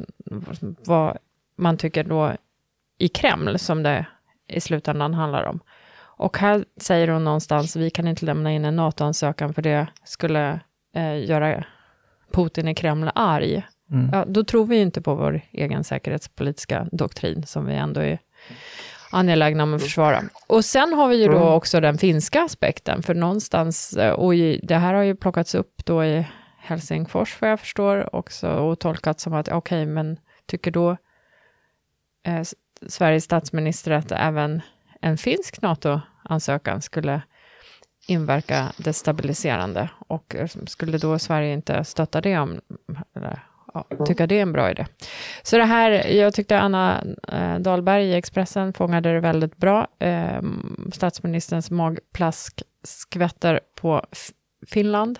vad 0.86 1.18
man 1.56 1.78
tycker 1.78 2.04
då 2.04 2.34
i 2.98 3.08
Kreml, 3.08 3.60
som 3.60 3.84
det 3.84 4.06
i 4.48 4.62
slutändan 4.62 5.14
handlar 5.14 5.44
om. 5.44 5.60
Och 6.20 6.38
här 6.38 6.66
säger 6.78 7.08
hon 7.08 7.24
någonstans, 7.24 7.76
vi 7.76 7.90
kan 7.90 8.08
inte 8.08 8.26
lämna 8.26 8.52
in 8.52 8.66
en 8.66 8.76
NATO-ansökan 8.76 9.54
för 9.54 9.62
det 9.62 9.88
skulle 10.04 10.60
eh, 10.96 11.26
göra 11.26 11.64
Putin 12.32 12.68
i 12.68 12.76
Kreml 12.76 13.12
arg. 13.16 13.64
Mm. 13.92 14.10
Ja, 14.14 14.26
då 14.26 14.44
tror 14.44 14.66
vi 14.66 14.78
inte 14.78 15.02
på 15.02 15.16
vår 15.16 15.42
egen 15.52 15.84
säkerhetspolitiska 15.84 16.88
doktrin, 16.92 17.44
som 17.46 17.66
vi 17.66 17.76
ändå 17.76 18.02
är 18.02 18.20
angelägna 19.12 19.64
om 19.64 19.74
att 19.74 19.82
försvara. 19.82 20.24
Och 20.48 20.66
sen 20.66 20.94
har 20.94 21.08
vi 21.08 21.22
ju 21.22 21.28
då 21.28 21.38
mm. 21.38 21.54
också 21.54 21.80
den 21.80 21.98
finska 21.98 22.44
aspekten, 22.44 23.04
för 23.04 23.14
någonstans, 23.14 23.94
eh, 23.94 24.12
och 24.12 24.36
i, 24.36 24.60
det 24.64 24.76
här 24.76 24.94
har 24.94 25.04
ju 25.04 25.16
plockats 25.16 25.56
upp 25.56 25.86
då 25.86 26.06
i 26.06 26.28
Helsingfors, 26.60 27.42
vad 27.42 27.52
jag 27.52 27.60
förstår, 27.60 28.16
också, 28.16 28.50
och 28.50 28.80
tolkats 28.80 29.24
som 29.24 29.34
att 29.34 29.48
okej, 29.48 29.84
okay, 29.84 29.94
men 29.94 30.18
tycker 30.46 30.72
då 30.72 30.98
eh, 32.26 32.42
Sveriges 32.88 33.24
statsminister 33.24 33.92
att 33.92 34.12
även 34.12 34.62
en 35.02 35.18
finsk 35.18 35.62
NATO-ansökan 35.62 36.82
skulle 36.82 37.22
inverka 38.08 38.72
destabiliserande 38.78 39.90
och 40.08 40.36
eh, 40.36 40.48
skulle 40.68 40.98
då 40.98 41.20
Sverige 41.20 41.54
inte 41.54 41.84
stötta 41.84 42.22
det 42.22 42.38
om, 42.38 42.62
eller 43.16 43.40
ja, 43.74 44.06
tycka 44.06 44.28
det 44.28 44.38
är 44.38 44.42
en 44.42 44.52
bra 44.52 44.72
idé. 44.72 44.86
Så 45.44 45.58
det 45.58 45.64
här, 45.64 45.92
jag 45.92 46.34
tyckte 46.34 46.60
Anna 46.60 47.04
eh, 47.28 47.60
Dahlberg 47.60 48.06
i 48.06 48.14
Expressen 48.14 48.74
fångade 48.74 49.14
det 49.14 49.20
väldigt 49.20 49.58
bra. 49.58 49.88
Eh, 50.00 50.42
statsministerns 50.94 51.72
magplask 51.72 52.64
skvätter 52.84 53.60
på 53.82 54.06
F 54.12 54.32
Finland, 54.68 55.20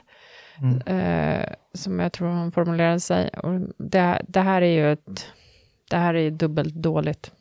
mm. 0.62 0.82
eh, 0.82 1.46
som 1.74 2.00
jag 2.00 2.14
tror 2.14 2.28
hon 2.28 2.52
formulerade 2.52 3.00
sig. 3.00 3.30
Och 3.44 3.60
det, 3.78 4.22
det 4.28 4.40
här 4.40 4.62
är 4.62 4.72
ju 4.72 4.92
ett, 4.92 5.26
det 5.90 5.98
här 5.98 6.14
är 6.14 6.32
dubbelt 6.32 6.74
dåligt. 6.74 7.32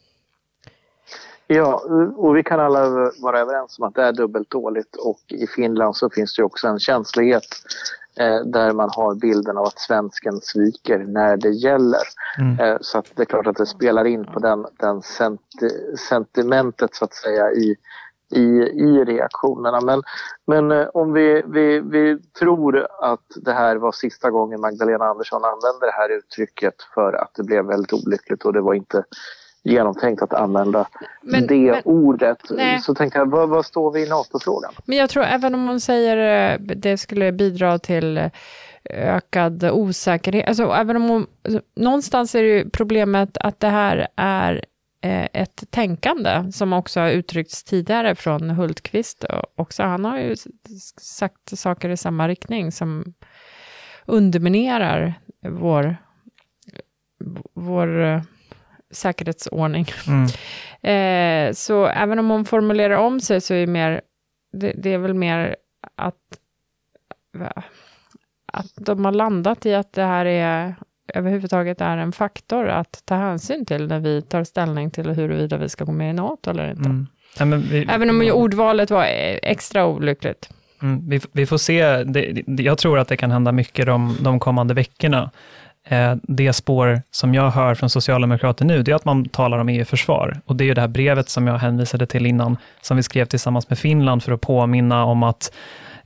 Ja, 1.50 1.82
och 2.16 2.36
vi 2.36 2.42
kan 2.42 2.60
alla 2.60 3.12
vara 3.22 3.40
överens 3.40 3.78
om 3.78 3.84
att 3.84 3.94
det 3.94 4.02
är 4.02 4.12
dubbelt 4.12 4.50
dåligt 4.50 4.96
och 4.96 5.20
i 5.28 5.46
Finland 5.46 5.96
så 5.96 6.10
finns 6.10 6.36
det 6.36 6.42
också 6.42 6.68
en 6.68 6.78
känslighet 6.78 7.46
där 8.44 8.72
man 8.72 8.90
har 8.92 9.14
bilden 9.14 9.58
av 9.58 9.64
att 9.64 9.78
svensken 9.78 10.40
sviker 10.40 10.98
när 10.98 11.36
det 11.36 11.50
gäller. 11.50 12.02
Mm. 12.38 12.60
Eh, 12.60 12.76
så 12.80 12.98
att 12.98 13.12
det 13.14 13.22
är 13.22 13.26
klart 13.26 13.46
att 13.46 13.56
det 13.56 13.66
spelar 13.66 14.04
in 14.04 14.24
på 14.24 14.40
den, 14.40 14.66
den 14.78 15.02
senti 15.02 15.68
sentimentet 16.08 16.94
så 16.94 17.04
att 17.04 17.14
säga 17.14 17.50
i, 17.50 17.76
i, 18.30 18.44
i 18.60 19.04
reaktionerna. 19.04 19.80
Men, 19.80 20.02
men 20.46 20.70
eh, 20.70 20.86
om 20.94 21.12
vi, 21.12 21.42
vi, 21.46 21.80
vi 21.80 22.18
tror 22.38 22.86
att 23.00 23.26
det 23.36 23.52
här 23.52 23.76
var 23.76 23.92
sista 23.92 24.30
gången 24.30 24.60
Magdalena 24.60 25.04
Andersson 25.04 25.44
använde 25.44 25.86
det 25.86 25.92
här 25.92 26.18
uttrycket 26.18 26.74
för 26.94 27.12
att 27.12 27.30
det 27.34 27.42
blev 27.42 27.64
väldigt 27.64 27.92
olyckligt 27.92 28.44
och 28.44 28.52
det 28.52 28.60
var 28.60 28.74
inte 28.74 29.04
genomtänkt 29.62 30.22
att 30.22 30.32
använda 30.32 30.88
men, 31.22 31.46
det 31.46 31.72
men, 31.72 31.82
ordet. 31.84 32.38
Nej. 32.50 32.80
Så 32.80 32.94
tänkte 32.94 33.18
jag, 33.18 33.30
vad, 33.30 33.48
vad 33.48 33.66
står 33.66 33.92
vi 33.92 34.06
i 34.06 34.08
NATO-frågan? 34.08 34.72
Men 34.84 34.98
jag 34.98 35.10
tror 35.10 35.24
även 35.24 35.54
om 35.54 35.68
hon 35.68 35.80
säger 35.80 36.52
eh, 36.52 36.60
det 36.60 36.98
skulle 36.98 37.32
bidra 37.32 37.78
till 37.78 38.18
eh, 38.18 38.30
ökad 38.90 39.64
osäkerhet, 39.64 40.48
alltså 40.48 40.64
även 40.64 40.96
om 40.96 41.08
hon, 41.08 41.26
någonstans 41.76 42.34
är 42.34 42.42
det 42.42 42.48
ju 42.48 42.70
problemet 42.70 43.38
att 43.38 43.60
det 43.60 43.68
här 43.68 44.08
är 44.16 44.64
eh, 45.00 45.28
ett 45.32 45.64
tänkande 45.70 46.52
som 46.52 46.72
också 46.72 47.00
har 47.00 47.10
uttryckts 47.10 47.64
tidigare 47.64 48.14
från 48.14 48.50
Hultqvist 48.50 49.24
också. 49.54 49.82
Han 49.82 50.04
har 50.04 50.18
ju 50.18 50.36
sagt 51.00 51.58
saker 51.58 51.88
i 51.88 51.96
samma 51.96 52.28
riktning 52.28 52.72
som 52.72 53.14
underminerar 54.06 55.14
vår, 55.42 55.96
vår 57.54 58.22
säkerhetsordning. 58.90 59.86
Mm. 60.06 60.28
eh, 61.48 61.52
så 61.52 61.86
även 61.86 62.18
om 62.18 62.30
hon 62.30 62.44
formulerar 62.44 62.96
om 62.96 63.20
sig 63.20 63.40
så 63.40 63.54
är 63.54 63.60
det 63.60 63.66
mer, 63.66 64.00
det, 64.52 64.72
det 64.76 64.92
är 64.92 64.98
väl 64.98 65.14
mer 65.14 65.56
att, 65.96 66.14
att 68.52 68.72
de 68.76 69.04
har 69.04 69.12
landat 69.12 69.66
i 69.66 69.74
att 69.74 69.92
det 69.92 70.04
här 70.04 70.24
är 70.24 70.74
överhuvudtaget 71.14 71.80
är 71.80 71.96
en 71.96 72.12
faktor 72.12 72.68
att 72.68 73.02
ta 73.04 73.14
hänsyn 73.14 73.66
till 73.66 73.86
när 73.86 74.00
vi 74.00 74.22
tar 74.22 74.44
ställning 74.44 74.90
till 74.90 75.10
huruvida 75.10 75.56
vi 75.56 75.68
ska 75.68 75.84
gå 75.84 75.92
med 75.92 76.10
i 76.10 76.12
NATO 76.12 76.50
eller 76.50 76.70
inte. 76.70 76.88
Mm. 76.88 77.06
Ja, 77.38 77.44
vi, 77.44 77.86
Även 77.90 78.10
om 78.10 78.30
ordvalet 78.32 78.90
var 78.90 79.04
extra 79.42 79.86
olyckligt. 79.86 80.50
Mm, 80.82 81.08
vi, 81.08 81.20
vi, 81.32 81.46
får 81.46 81.58
se, 81.58 82.04
det, 82.04 82.42
jag 82.46 82.78
tror 82.78 82.98
att 82.98 83.08
det 83.08 83.16
kan 83.16 83.30
hända 83.30 83.52
mycket 83.52 83.86
de, 83.86 84.16
de 84.20 84.40
kommande 84.40 84.74
veckorna. 84.74 85.30
Eh, 85.88 86.14
det 86.22 86.52
spår 86.52 87.02
som 87.10 87.34
jag 87.34 87.50
hör 87.50 87.74
från 87.74 87.90
socialdemokrater 87.90 88.64
nu, 88.64 88.82
det 88.82 88.90
är 88.90 88.96
att 88.96 89.04
man 89.04 89.28
talar 89.28 89.58
om 89.58 89.68
EU-försvar. 89.68 90.40
Och 90.44 90.56
det 90.56 90.64
är 90.64 90.66
ju 90.66 90.74
det 90.74 90.80
här 90.80 90.88
brevet 90.88 91.28
som 91.28 91.46
jag 91.46 91.58
hänvisade 91.58 92.06
till 92.06 92.26
innan, 92.26 92.56
som 92.80 92.96
vi 92.96 93.02
skrev 93.02 93.24
tillsammans 93.24 93.70
med 93.70 93.78
Finland 93.78 94.22
för 94.22 94.32
att 94.32 94.40
påminna 94.40 95.04
om 95.04 95.22
att 95.22 95.52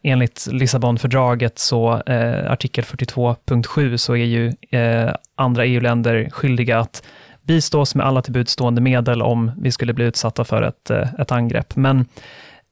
enligt 0.02 0.48
Lissabonfördraget, 0.50 1.58
så 1.58 2.02
eh, 2.06 2.52
artikel 2.52 2.84
42.7, 2.84 3.96
så 3.96 4.16
är 4.16 4.24
ju 4.24 4.52
eh, 4.70 5.14
andra 5.34 5.64
EU-länder 5.64 6.28
skyldiga 6.30 6.78
att 6.78 7.02
bistås 7.42 7.94
med 7.94 8.06
alla 8.06 8.22
tillbudstående 8.22 8.80
medel 8.80 9.22
om 9.22 9.50
vi 9.58 9.72
skulle 9.72 9.92
bli 9.92 10.04
utsatta 10.04 10.44
för 10.44 10.62
ett, 10.62 10.90
eh, 10.90 11.14
ett 11.18 11.32
angrepp. 11.32 11.76
Men, 11.76 11.98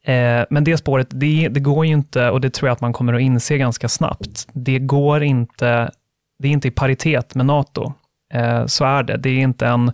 eh, 0.05 0.45
men 0.51 0.65
det 0.65 0.77
spåret, 0.77 1.09
det, 1.11 1.49
det 1.49 1.61
går 1.61 1.87
ju 1.87 1.93
inte, 1.93 2.31
och 2.31 2.41
det 2.41 2.51
tror 2.51 2.69
jag 2.69 2.75
att 2.75 2.81
man 2.81 2.93
kommer 2.93 3.15
att 3.15 3.21
inse 3.21 3.59
ganska 3.59 3.89
snabbt, 3.89 4.49
det 4.53 4.79
går 4.79 5.23
inte 5.23 5.91
det 6.41 6.49
är 6.49 6.53
inte 6.53 6.69
i 6.69 6.71
paritet 6.71 7.35
med 7.35 7.47
NATO. 7.47 7.93
Eh, 8.35 8.67
så 8.67 8.85
är 8.85 9.03
det. 9.03 9.17
Det 9.17 9.31
är 9.31 9.39
inte 9.39 9.67
en 9.67 9.93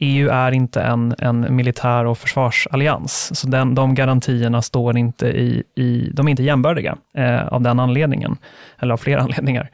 EU 0.00 0.28
är 0.28 0.52
inte 0.52 0.82
en, 0.82 1.14
en 1.18 1.56
militär 1.56 2.04
och 2.04 2.18
försvarsallians, 2.18 3.40
så 3.40 3.46
den, 3.46 3.74
de 3.74 3.94
garantierna 3.94 4.62
står 4.62 4.98
inte 4.98 5.26
i, 5.26 5.62
i 5.76 6.10
de 6.12 6.26
är 6.26 6.30
inte 6.30 6.42
jämbördiga 6.42 6.96
eh, 7.16 7.48
av 7.48 7.62
den 7.62 7.80
anledningen, 7.80 8.36
eller 8.78 8.94
av 8.94 8.98
flera 8.98 9.20
anledningar. 9.22 9.70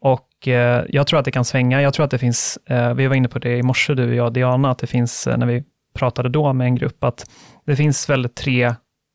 Och 0.00 0.48
eh, 0.48 0.84
jag 0.88 1.06
tror 1.06 1.18
att 1.18 1.24
det 1.24 1.30
kan 1.30 1.44
svänga. 1.44 1.82
Jag 1.82 1.94
tror 1.94 2.04
att 2.04 2.10
det 2.10 2.18
finns, 2.18 2.58
eh, 2.66 2.94
vi 2.94 3.06
var 3.06 3.16
inne 3.16 3.28
på 3.28 3.38
det 3.38 3.56
i 3.56 3.62
morse, 3.62 3.94
du 3.94 4.08
och 4.08 4.14
jag, 4.14 4.32
Diana, 4.32 4.70
att 4.70 4.78
det 4.78 4.86
finns, 4.86 5.26
eh, 5.26 5.36
när 5.36 5.46
vi 5.46 5.64
pratade 5.94 6.28
då 6.28 6.52
med 6.52 6.64
en 6.64 6.74
grupp, 6.74 7.04
att 7.04 7.30
det 7.66 7.76
finns 7.76 8.10
väl 8.10 8.28
tre 8.28 8.74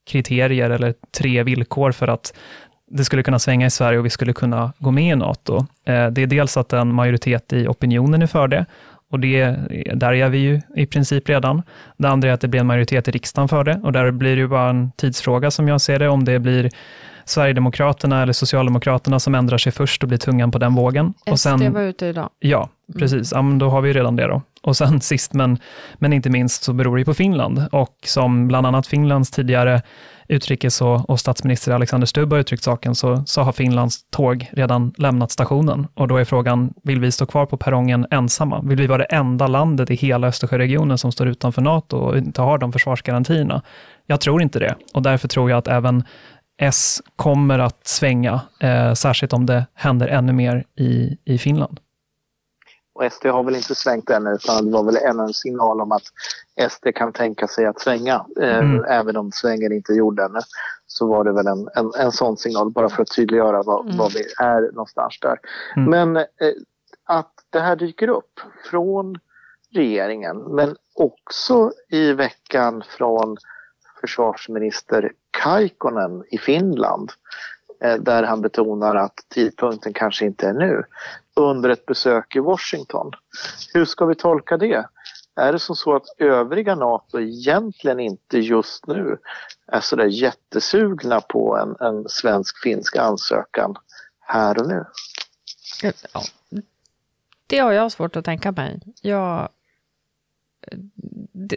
kriterier 0.10 0.70
eller 0.70 0.94
tre 1.18 1.44
villkor 1.44 1.92
för 1.92 2.08
att 2.08 2.34
det 2.92 3.06
skulle 3.06 3.24
kunna 3.24 3.40
svänga 3.40 3.66
i 3.66 3.70
Sverige 3.70 4.00
och 4.00 4.06
vi 4.06 4.10
skulle 4.10 4.34
kunna 4.34 4.74
gå 4.80 4.92
med 4.92 5.14
i 5.14 5.16
NATO. 5.16 5.58
Eh, 5.86 6.08
det 6.08 6.22
är 6.22 6.28
dels 6.28 6.58
att 6.58 6.74
en 6.74 6.94
majoritet 6.94 7.54
i 7.54 7.68
opinionen 7.68 8.22
är 8.22 8.28
för 8.28 8.48
det, 8.48 8.66
och 9.10 9.20
det, 9.20 9.56
där 9.94 10.14
är 10.14 10.30
vi 10.30 10.38
ju 10.38 10.62
i 10.76 10.86
princip 10.86 11.30
redan. 11.30 11.62
Det 11.98 12.10
andra 12.10 12.30
är 12.30 12.34
att 12.34 12.42
det 12.42 12.48
blir 12.48 12.60
en 12.60 12.68
majoritet 12.68 13.08
i 13.08 13.12
riksdagen 13.12 13.48
för 13.48 13.64
det, 13.64 13.82
och 13.84 13.92
där 13.92 14.12
blir 14.12 14.36
det 14.36 14.42
ju 14.42 14.48
bara 14.48 14.70
en 14.70 14.92
tidsfråga 14.92 15.52
som 15.52 15.68
jag 15.68 15.82
ser 15.82 16.00
det, 16.00 16.08
om 16.08 16.26
det 16.26 16.40
blir 16.40 16.70
Sverigedemokraterna 17.30 18.22
eller 18.22 18.34
Socialdemokraterna 18.34 19.20
som 19.20 19.36
ändrar 19.36 19.58
sig 19.58 19.72
först 19.72 20.04
och 20.04 20.10
blir 20.10 20.18
tungan 20.18 20.52
på 20.52 20.58
den 20.58 20.76
vågen. 20.76 21.14
SD 21.18 21.32
och 21.32 21.40
sen, 21.40 21.74
var 21.74 21.82
ute 21.82 22.06
idag. 22.06 22.30
Ja, 22.40 22.70
precis. 23.00 23.32
Ja, 23.32 23.42
men 23.42 23.60
då 23.60 23.70
har 23.70 23.82
vi 23.82 23.90
ju 23.90 23.94
redan 23.94 24.16
det 24.16 24.28
då. 24.28 24.42
Och 24.64 24.78
sen 24.78 25.02
sist 25.02 25.34
men, 25.34 25.58
men 25.96 26.14
inte 26.14 26.30
minst 26.30 26.64
så 26.64 26.74
beror 26.74 26.98
det 26.98 27.06
på 27.06 27.14
Finland 27.14 27.66
och 27.72 27.96
som 28.06 28.48
bland 28.48 28.68
annat 28.68 28.88
Finlands 28.88 29.32
tidigare 29.32 29.82
utrikes 30.28 30.82
och, 30.82 31.10
och 31.10 31.20
statsminister 31.20 31.72
Alexander 31.72 32.08
Stubb 32.08 32.32
har 32.32 32.40
uttryckt 32.40 32.64
saken, 32.64 32.96
så, 32.96 33.24
så 33.26 33.42
har 33.42 33.52
Finlands 33.52 34.10
tåg 34.10 34.50
redan 34.52 34.94
lämnat 34.98 35.32
stationen. 35.32 35.88
Och 35.94 36.08
då 36.08 36.18
är 36.18 36.26
frågan, 36.26 36.74
vill 36.84 37.00
vi 37.00 37.12
stå 37.12 37.26
kvar 37.26 37.46
på 37.46 37.58
perrongen 37.58 38.08
ensamma? 38.12 38.62
Vill 38.62 38.78
vi 38.78 38.88
vara 38.88 38.98
det 38.98 39.04
enda 39.04 39.48
landet 39.48 39.90
i 39.90 39.96
hela 39.96 40.28
Östersjöregionen 40.28 40.98
som 40.98 41.12
står 41.12 41.28
utanför 41.28 41.62
NATO 41.62 41.98
och 41.98 42.18
inte 42.18 42.42
har 42.42 42.58
de 42.58 42.72
försvarsgarantierna? 42.72 43.62
Jag 44.06 44.22
tror 44.22 44.42
inte 44.42 44.60
det. 44.60 44.76
Och 44.94 45.02
därför 45.02 45.28
tror 45.28 45.50
jag 45.50 45.58
att 45.58 45.68
även 45.68 46.04
S 46.58 47.02
kommer 47.16 47.60
att 47.60 47.88
svänga, 47.88 48.42
eh, 48.60 48.94
särskilt 48.94 49.34
om 49.34 49.46
det 49.46 49.66
händer 49.74 50.08
ännu 50.08 50.34
mer 50.34 50.66
i, 50.76 51.18
i 51.26 51.38
Finland. 51.38 51.80
Och 52.94 53.12
SD 53.12 53.26
har 53.26 53.44
väl 53.44 53.56
inte 53.56 53.76
svängt 53.76 54.10
ännu 54.10 54.34
utan 54.34 54.66
det 54.66 54.72
var 54.72 54.84
väl 54.84 54.98
ännu 54.98 55.24
en 55.24 55.34
signal 55.34 55.82
om 55.82 55.92
att 55.92 56.04
SD 56.72 56.88
kan 56.96 57.14
tänka 57.14 57.48
sig 57.48 57.66
att 57.66 57.82
svänga. 57.82 58.26
Eh, 58.42 58.58
mm. 58.58 58.84
Även 58.84 59.18
om 59.18 59.32
svängen 59.32 59.72
inte 59.72 59.94
gjorde 59.94 60.24
ännu 60.24 60.40
så 60.88 61.08
var 61.08 61.24
det 61.24 61.32
väl 61.32 61.48
en, 61.48 61.70
en, 61.76 61.92
en 62.00 62.12
sån 62.12 62.38
signal 62.38 62.72
bara 62.72 62.90
för 62.90 63.02
att 63.02 63.16
tydliggöra 63.16 63.64
var, 63.64 63.84
mm. 63.84 63.98
var 63.98 64.10
vi 64.10 64.46
är 64.46 64.62
någonstans 64.72 65.20
där. 65.22 65.40
Mm. 65.76 65.90
Men 65.90 66.18
eh, 66.18 66.26
att 67.06 67.34
det 67.50 67.60
här 67.60 67.76
dyker 67.76 68.08
upp 68.08 68.40
från 68.72 69.20
regeringen 69.74 70.38
men 70.38 70.76
också 70.96 71.72
i 71.90 72.14
veckan 72.14 72.84
från 72.98 73.38
försvarsminister 74.02 75.12
Kaikkonen 75.38 76.24
i 76.32 76.38
Finland 76.38 77.12
eh, 77.84 77.96
där 77.96 78.24
han 78.24 78.42
betonar 78.42 78.96
att 78.96 79.16
tidpunkten 79.30 79.94
kanske 79.94 80.26
inte 80.26 80.48
är 80.48 80.54
nu 80.54 80.84
under 81.36 81.70
ett 81.70 81.86
besök 81.86 82.36
i 82.36 82.40
Washington. 82.40 83.12
Hur 83.74 83.86
ska 83.86 84.06
vi 84.06 84.16
tolka 84.16 84.58
det? 84.58 84.90
Är 85.36 85.54
det 85.54 85.60
som 85.60 85.76
så 85.76 85.96
att 85.96 86.06
övriga 86.18 86.76
NATO 86.76 87.20
egentligen 87.20 88.00
inte 88.00 88.38
just 88.38 88.88
nu 88.88 89.18
är 89.68 89.80
så 89.80 89.96
där 89.96 90.06
jättesugna 90.06 91.22
på 91.22 91.58
en, 91.58 91.88
en 91.88 92.10
svensk-finsk 92.10 92.96
ansökan 92.96 93.76
här 94.20 94.60
och 94.62 94.68
nu? 94.68 94.86
Ja, 96.14 96.22
det 97.48 97.58
har 97.58 97.72
jag 97.72 97.92
svårt 97.92 98.16
att 98.16 98.26
tänka 98.26 98.52
mig. 98.52 98.80
Jag, 99.02 99.50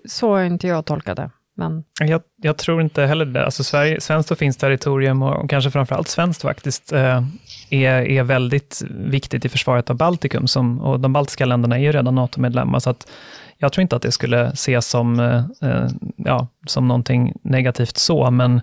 så 0.05 0.29
har 0.29 0.43
inte 0.43 0.67
jag 0.67 0.87
tolkat 0.87 1.17
det. 1.17 1.31
Men... 1.61 1.85
Jag, 2.01 2.23
jag, 2.43 2.57
tror 2.57 2.83
inte 2.83 3.07
heller 3.07 3.25
det. 3.25 3.45
Alltså 3.45 3.65
Sverige, 3.65 4.01
svenskt 4.01 4.31
och 4.31 4.39
finskt 4.39 4.61
territorium, 4.61 5.23
och 5.23 5.51
kanske 5.51 5.71
framförallt 5.71 6.09
svenskt 6.09 6.43
faktiskt, 6.43 6.93
eh, 6.93 7.23
är, 7.71 8.03
är 8.03 8.23
väldigt 8.23 8.83
viktigt 8.89 9.45
i 9.45 9.49
försvaret 9.49 9.91
av 9.91 9.97
Baltikum. 9.97 10.47
Som, 10.47 10.81
och 10.81 11.01
de 11.01 11.13
baltiska 11.13 11.45
länderna 11.45 11.79
är 11.79 11.83
ju 11.83 11.93
redan 11.93 12.15
NATO-medlemmar, 12.15 12.79
så 12.79 12.91
att 12.91 13.11
jag 13.59 13.73
tror 13.73 13.83
inte 13.83 13.97
att 13.97 14.03
det 14.03 14.13
skulle 14.13 14.47
ses 14.47 14.87
som, 14.87 15.21
eh, 15.21 15.71
eh, 15.71 15.89
ja, 16.17 16.49
som 16.67 16.89
någonting 16.89 17.33
negativt 17.43 17.97
så, 17.97 18.31
men 18.31 18.61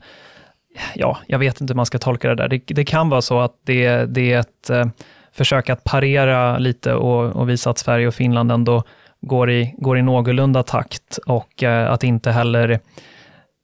ja, 0.96 1.18
jag 1.28 1.40
vet 1.40 1.62
inte 1.62 1.74
hur 1.74 1.76
man 1.76 1.86
ska 1.86 2.00
tolka 2.00 2.30
det 2.30 2.36
där. 2.36 2.48
Det, 2.48 2.62
det 2.68 2.86
kan 2.86 3.10
vara 3.10 3.22
så 3.22 3.40
att 3.40 3.54
det, 3.66 4.06
det 4.06 4.34
är 4.34 4.40
ett 4.40 4.70
eh, 4.70 4.86
försök 5.32 5.70
att 5.70 5.84
parera 5.84 6.58
lite 6.58 6.94
och, 6.94 7.36
och 7.36 7.50
visa 7.50 7.70
att 7.70 7.78
Sverige 7.78 8.08
och 8.08 8.16
Finland 8.16 8.52
ändå 8.52 8.84
går 9.22 9.50
i, 9.50 9.76
går 9.78 9.98
i 9.98 10.02
någorlunda 10.02 10.64
takt 10.64 11.18
och 11.26 11.64
eh, 11.64 11.92
att 11.92 12.04
inte 12.04 12.32
heller 12.32 12.80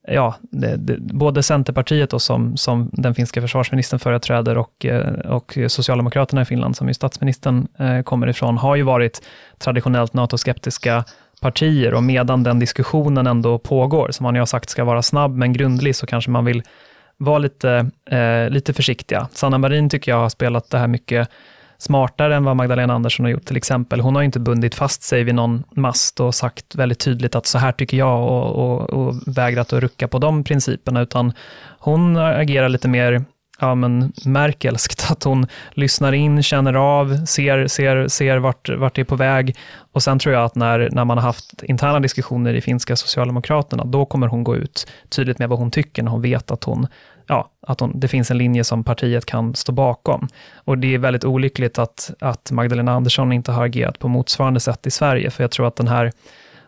ja, 0.07 0.35
det, 0.41 0.75
det, 0.77 0.97
både 0.99 1.43
Centerpartiet 1.43 2.09
då 2.09 2.19
som, 2.19 2.57
som 2.57 2.89
den 2.93 3.15
finska 3.15 3.41
försvarsministern 3.41 3.99
företräder 3.99 4.57
och, 4.57 4.85
eh, 4.85 5.13
och 5.13 5.57
Socialdemokraterna 5.67 6.41
i 6.41 6.45
Finland, 6.45 6.75
som 6.75 6.87
ju 6.87 6.93
statsministern 6.93 7.67
eh, 7.79 8.01
kommer 8.01 8.27
ifrån, 8.27 8.57
har 8.57 8.75
ju 8.75 8.83
varit 8.83 9.21
traditionellt 9.57 10.13
NATO-skeptiska 10.13 11.03
partier 11.41 11.93
och 11.93 12.03
medan 12.03 12.43
den 12.43 12.59
diskussionen 12.59 13.27
ändå 13.27 13.59
pågår, 13.59 14.11
som 14.11 14.23
man 14.23 14.35
ju 14.35 14.41
har 14.41 14.45
sagt 14.45 14.69
ska 14.69 14.83
vara 14.83 15.01
snabb 15.01 15.35
men 15.35 15.53
grundlig, 15.53 15.95
så 15.95 16.05
kanske 16.05 16.31
man 16.31 16.45
vill 16.45 16.63
vara 17.17 17.37
lite, 17.37 17.89
eh, 18.09 18.49
lite 18.49 18.73
försiktiga. 18.73 19.27
Sanna 19.31 19.57
Marin 19.57 19.89
tycker 19.89 20.11
jag 20.11 20.19
har 20.19 20.29
spelat 20.29 20.69
det 20.69 20.77
här 20.77 20.87
mycket 20.87 21.29
smartare 21.84 22.36
än 22.36 22.43
vad 22.43 22.55
Magdalena 22.55 22.93
Andersson 22.93 23.25
har 23.25 23.31
gjort 23.31 23.45
till 23.45 23.57
exempel. 23.57 23.99
Hon 23.99 24.15
har 24.15 24.21
inte 24.23 24.39
bundit 24.39 24.75
fast 24.75 25.03
sig 25.03 25.23
vid 25.23 25.36
någon 25.36 25.63
mast 25.75 26.19
och 26.19 26.36
sagt 26.36 26.75
väldigt 26.75 26.99
tydligt 26.99 27.36
att 27.36 27.45
så 27.45 27.57
här 27.57 27.71
tycker 27.71 27.97
jag 27.97 28.21
och, 28.21 28.51
och, 28.55 28.89
och 28.89 29.15
vägrat 29.25 29.73
att 29.73 29.79
rucka 29.79 30.07
på 30.07 30.19
de 30.19 30.43
principerna, 30.43 31.01
utan 31.01 31.34
hon 31.79 32.17
agerar 32.17 32.69
lite 32.69 32.88
mer 32.88 33.23
ja, 33.59 33.75
men 33.75 34.13
Merkelskt, 34.25 35.07
att 35.11 35.23
hon 35.23 35.47
lyssnar 35.71 36.13
in, 36.13 36.43
känner 36.43 36.73
av, 36.73 37.25
ser, 37.25 37.67
ser, 37.67 38.07
ser 38.07 38.38
vart, 38.38 38.69
vart 38.69 38.95
det 38.95 39.01
är 39.01 39.05
på 39.05 39.15
väg. 39.15 39.55
Och 39.91 40.03
sen 40.03 40.19
tror 40.19 40.36
jag 40.36 40.43
att 40.43 40.55
när, 40.55 40.89
när 40.91 41.05
man 41.05 41.17
har 41.17 41.25
haft 41.25 41.63
interna 41.63 41.99
diskussioner 41.99 42.53
i 42.53 42.61
finska 42.61 42.95
Socialdemokraterna, 42.95 43.86
då 43.86 44.05
kommer 44.05 44.27
hon 44.27 44.43
gå 44.43 44.55
ut 44.55 44.88
tydligt 45.09 45.39
med 45.39 45.49
vad 45.49 45.59
hon 45.59 45.71
tycker, 45.71 46.03
när 46.03 46.11
hon 46.11 46.21
vet 46.21 46.51
att 46.51 46.63
hon 46.63 46.88
ja, 47.28 47.49
att 47.67 47.80
hon, 47.80 47.99
det 47.99 48.07
finns 48.07 48.32
en 48.32 48.38
linje 48.38 48.63
som 48.63 48.84
partiet 48.84 49.26
kan 49.26 49.55
stå 49.55 49.71
bakom. 49.71 50.28
Och 50.55 50.78
det 50.78 50.93
är 50.93 50.97
väldigt 50.97 51.26
olyckligt 51.26 51.80
att, 51.80 52.11
att 52.19 52.51
Magdalena 52.51 52.91
Andersson 52.91 53.34
inte 53.34 53.51
har 53.51 53.65
agerat 53.65 53.99
på 53.99 54.07
motsvarande 54.07 54.59
sätt 54.59 54.88
i 54.88 54.91
Sverige, 54.91 55.30
för 55.30 55.43
jag 55.43 55.51
tror 55.51 55.67
att 55.67 55.76
den 55.76 55.88
här 55.88 56.11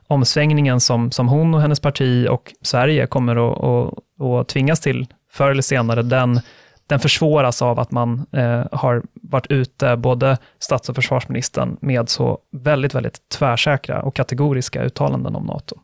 omsvängningen 0.08 0.80
som, 0.80 1.12
som 1.12 1.28
hon 1.28 1.54
och 1.54 1.62
hennes 1.62 1.80
parti 1.80 2.28
och 2.30 2.54
Sverige 2.62 3.08
kommer 3.08 3.36
att, 3.36 3.64
att, 3.64 4.26
att 4.26 4.48
tvingas 4.48 4.80
till 4.80 5.08
förr 5.32 5.52
eller 5.52 5.62
senare, 5.62 6.02
den, 6.02 6.40
den 6.88 7.00
försvåras 7.00 7.62
av 7.62 7.80
att 7.80 7.92
man 7.92 8.26
eh, 8.32 8.66
har 8.72 9.04
varit 9.14 9.48
ute, 9.48 9.98
både 9.98 10.38
stats 10.60 10.90
och 10.90 10.96
försvarsministern, 10.96 11.78
med 11.82 12.10
så 12.10 12.40
väldigt, 12.52 12.96
väldigt 12.96 13.30
tvärsäkra 13.30 14.02
och 14.02 14.16
kategoriska 14.16 14.84
uttalanden 14.84 15.36
om 15.36 15.46
NATO. 15.46 15.76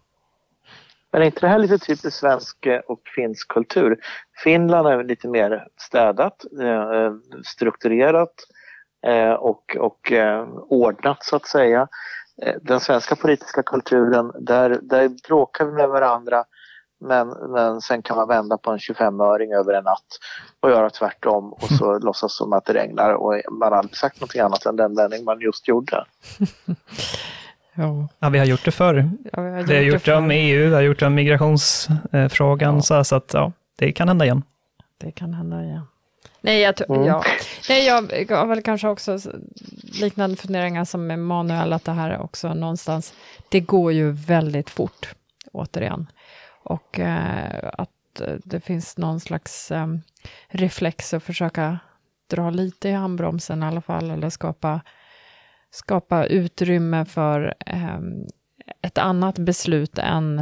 Men 1.12 1.22
är 1.22 1.26
inte 1.26 1.40
det 1.42 1.48
här 1.48 1.60
lite 1.60 1.78
typiskt 1.78 2.20
svensk 2.20 2.66
eh, 2.66 2.80
och 2.80 3.02
finsk 3.16 3.48
kultur? 3.48 3.98
Finland 4.44 4.88
är 4.88 5.04
lite 5.04 5.28
mer 5.28 5.68
städat, 5.78 6.46
eh, 6.62 7.14
strukturerat 7.46 8.34
eh, 9.08 9.34
och, 9.34 9.78
och 9.80 10.12
ordnat 10.70 11.24
så 11.24 11.36
att 11.36 11.48
säga. 11.48 11.88
Den 12.62 12.80
svenska 12.80 13.16
politiska 13.16 13.64
kulturen, 13.64 14.32
där, 14.40 14.80
där 14.82 15.10
bråkar 15.28 15.66
vi 15.66 15.72
med 15.72 15.90
varandra 15.90 16.46
men, 17.02 17.28
men 17.28 17.82
sen 17.82 18.02
kan 18.02 18.18
man 18.18 18.28
vända 18.28 18.58
på 18.58 18.72
en 18.72 18.78
25-öring 18.78 19.54
över 19.54 19.74
en 19.74 19.84
natt 19.84 20.20
och 20.60 20.70
göra 20.70 20.90
tvärtom 20.90 21.54
och 21.54 21.70
så 21.70 22.00
låtsas 22.04 22.36
som 22.36 22.54
att 22.54 22.66
det 22.66 22.74
regnar 22.74 23.14
och 23.14 23.42
man 23.52 23.72
har 23.72 23.80
aldrig 23.80 23.98
sagt 23.98 24.22
något 24.22 24.36
annat 24.36 24.66
än 24.66 24.76
den 24.76 24.96
vändning 24.96 25.24
man 25.24 25.40
just 25.40 25.68
gjorde. 25.68 26.06
Ja. 27.76 28.08
ja, 28.20 28.30
vi 28.30 28.40
har 28.40 28.46
gjort 28.46 28.66
det 28.66 28.72
förr. 28.72 29.10
Ja, 29.34 29.42
vi 29.42 29.50
har 29.50 29.60
gjort 29.60 29.68
det 29.68 29.76
har 29.76 29.82
gjort 29.82 30.06
det, 30.06 30.16
om 30.16 30.32
EU, 30.32 30.70
vi 30.70 30.76
har 30.76 30.82
gjort 30.82 31.00
det 31.00 31.06
om 31.06 31.16
migrationsfrågan, 31.16 32.76
ja. 32.76 32.82
så, 32.82 33.04
så 33.04 33.16
att 33.16 33.32
ja, 33.34 33.52
det 33.76 33.92
kan 33.92 34.08
hända 34.08 34.26
igen. 34.26 34.44
Det 34.98 35.12
kan 35.12 35.34
hända 35.34 35.64
igen. 35.64 35.86
Nej, 36.42 36.62
jag, 36.62 36.90
mm. 36.90 37.06
ja. 37.06 37.24
Nej, 37.70 37.86
jag 37.86 38.38
har 38.38 38.46
väl 38.46 38.62
kanske 38.62 38.88
också 38.88 39.20
liknande 40.02 40.36
funderingar 40.36 40.86
som 40.86 41.12
Emanuel, 41.12 41.74
att 41.74 41.86
det 41.86 41.92
här 41.92 42.22
också 42.22 42.54
någonstans, 42.54 43.14
det 43.50 43.60
går 43.60 43.92
ju 43.92 44.12
väldigt 44.12 44.70
fort, 44.70 45.14
återigen. 45.52 46.08
Och 46.64 47.00
eh, 47.00 47.70
att 47.74 47.90
det 48.44 48.60
finns 48.60 48.98
någon 48.98 49.20
slags 49.20 49.72
eh, 49.72 49.88
reflex 50.48 51.14
att 51.14 51.24
försöka 51.24 51.80
dra 52.28 52.50
lite 52.50 52.90
i 52.90 52.92
handbromsen 52.94 53.64
i 53.64 53.66
alla 53.66 53.82
fall, 53.82 54.12
eller 54.12 54.30
skapa 54.30 54.82
skapa 55.72 56.26
utrymme 56.26 57.06
för 57.06 57.54
eh, 57.66 58.00
ett 58.82 58.98
annat 58.98 59.40
beslut 59.40 59.98
än 59.98 60.40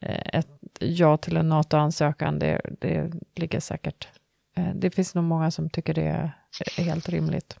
eh, 0.00 0.38
ett 0.38 0.48
ja 0.78 1.16
till 1.16 1.36
en 1.36 1.48
NATO-ansökan. 1.48 2.38
Det, 2.38 2.60
det 2.80 3.12
ligger 3.34 3.60
säkert... 3.60 4.08
Eh, 4.56 4.74
det 4.74 4.90
finns 4.90 5.14
nog 5.14 5.24
många 5.24 5.50
som 5.50 5.70
tycker 5.70 5.94
det 5.94 6.32
är 6.76 6.82
helt 6.82 7.08
rimligt. 7.08 7.58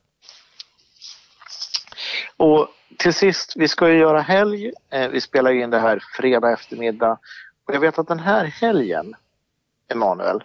Och 2.36 2.68
till 2.98 3.14
sist, 3.14 3.52
vi 3.56 3.68
ska 3.68 3.88
ju 3.88 3.98
göra 3.98 4.20
helg. 4.20 4.72
Eh, 4.90 5.08
vi 5.08 5.20
spelar 5.20 5.52
in 5.52 5.70
det 5.70 5.80
här 5.80 6.02
fredag 6.16 6.52
eftermiddag. 6.52 7.18
Och 7.64 7.74
jag 7.74 7.80
vet 7.80 7.98
att 7.98 8.08
den 8.08 8.18
här 8.18 8.44
helgen, 8.44 9.14
Emanuel, 9.88 10.44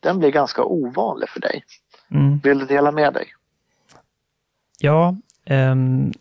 den 0.00 0.18
blir 0.18 0.30
ganska 0.30 0.64
ovanlig 0.64 1.28
för 1.28 1.40
dig. 1.40 1.64
Mm. 2.10 2.38
Vill 2.38 2.58
du 2.58 2.66
dela 2.66 2.92
med 2.92 3.14
dig? 3.14 3.34
Ja, 4.78 5.16
um, 5.50 6.12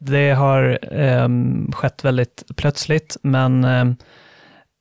det 0.00 0.30
har 0.30 0.78
um, 0.92 1.72
skett 1.72 2.04
väldigt 2.04 2.44
plötsligt, 2.56 3.16
men 3.22 3.64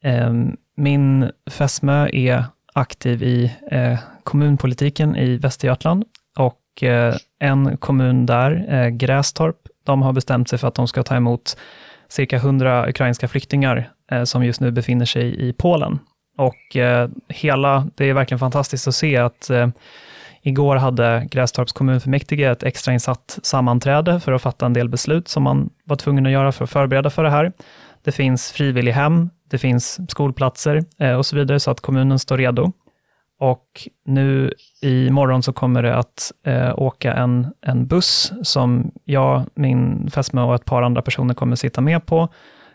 um, 0.03 0.57
min 0.75 1.31
fästmö 1.49 2.09
är 2.13 2.45
aktiv 2.73 3.23
i 3.23 3.51
uh, 3.73 3.99
kommunpolitiken 4.23 5.15
i 5.15 5.37
Västergötland 5.37 6.05
och 6.37 6.83
uh, 6.83 7.15
en 7.39 7.77
kommun 7.77 8.25
där, 8.25 8.51
uh, 8.73 8.89
Grästorp, 8.89 9.57
de 9.83 10.01
har 10.01 10.13
bestämt 10.13 10.49
sig 10.49 10.59
för 10.59 10.67
att 10.67 10.75
de 10.75 10.87
ska 10.87 11.03
ta 11.03 11.15
emot 11.15 11.57
cirka 12.07 12.35
100 12.35 12.89
ukrainska 12.89 13.27
flyktingar 13.27 13.89
som 14.25 14.45
just 14.45 14.61
nu 14.61 14.71
befinner 14.71 15.05
sig 15.05 15.49
i 15.49 15.53
Polen. 15.53 15.99
Och 16.37 16.77
hela, 17.29 17.87
det 17.95 18.05
är 18.05 18.13
verkligen 18.13 18.39
fantastiskt 18.39 18.87
att 18.87 18.95
se 18.95 19.17
att 19.17 19.51
Igår 20.45 20.75
hade 20.75 21.27
Grästorps 21.31 21.73
kommunfullmäktige 21.73 22.51
ett 22.51 22.63
extrainsatt 22.63 23.39
sammanträde 23.43 24.19
för 24.19 24.31
att 24.31 24.41
fatta 24.41 24.65
en 24.65 24.73
del 24.73 24.89
beslut 24.89 25.27
som 25.27 25.43
man 25.43 25.69
var 25.85 25.95
tvungen 25.95 26.25
att 26.25 26.31
göra 26.31 26.51
för 26.51 26.63
att 26.63 26.69
förbereda 26.69 27.09
för 27.09 27.23
det 27.23 27.29
här. 27.29 27.51
Det 28.03 28.11
finns 28.11 28.51
frivillighem, 28.51 29.29
det 29.49 29.57
finns 29.57 30.11
skolplatser 30.11 30.83
eh, 30.99 31.13
och 31.13 31.25
så 31.25 31.35
vidare, 31.35 31.59
så 31.59 31.71
att 31.71 31.81
kommunen 31.81 32.19
står 32.19 32.37
redo. 32.37 32.71
Och 33.39 33.87
nu 34.05 34.53
i 34.81 35.09
morgon 35.09 35.43
så 35.43 35.53
kommer 35.53 35.83
det 35.83 35.95
att 35.95 36.31
eh, 36.45 36.79
åka 36.79 37.13
en, 37.13 37.47
en 37.61 37.87
buss 37.87 38.33
som 38.43 38.91
jag, 39.03 39.43
min 39.55 40.09
fästmö 40.11 40.41
och 40.41 40.55
ett 40.55 40.65
par 40.65 40.81
andra 40.81 41.01
personer 41.01 41.33
kommer 41.33 41.55
sitta 41.55 41.81
med 41.81 42.05
på. 42.05 42.29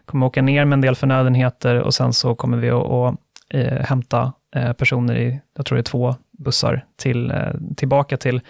Kommer 0.05 0.27
åka 0.27 0.43
ner 0.43 0.65
med 0.65 0.77
en 0.77 0.81
del 0.81 0.97
förnödenheter 0.97 1.81
och 1.81 1.95
sen 1.95 2.13
så 2.13 2.35
kommer 2.35 2.59
vi 2.59 2.71
att, 2.71 2.87
att 2.87 3.15
eh, 3.51 3.85
hämta 3.85 4.33
Eh, 4.59 4.73
personer 4.73 5.17
i, 5.17 5.41
jag 5.57 5.67
tror 5.67 5.77
det 5.77 5.81
är 5.81 5.83
två 5.83 6.15
bussar 6.39 6.85
till, 6.97 7.31
eh, 7.31 7.53
tillbaka 7.77 8.17
till 8.17 8.41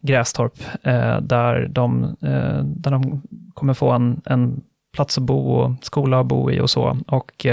Grästorp, 0.00 0.54
eh, 0.82 1.20
där, 1.20 1.68
de, 1.68 2.16
där 2.62 2.90
de 2.90 3.22
kommer 3.54 3.74
få 3.74 3.90
en, 3.90 4.20
en 4.24 4.62
plats 4.92 5.18
att 5.18 5.24
bo 5.24 5.50
och 5.50 5.72
skola 5.82 6.20
att 6.20 6.26
bo 6.26 6.50
i 6.50 6.60
och 6.60 6.70
så. 6.70 6.98
Och 7.06 7.46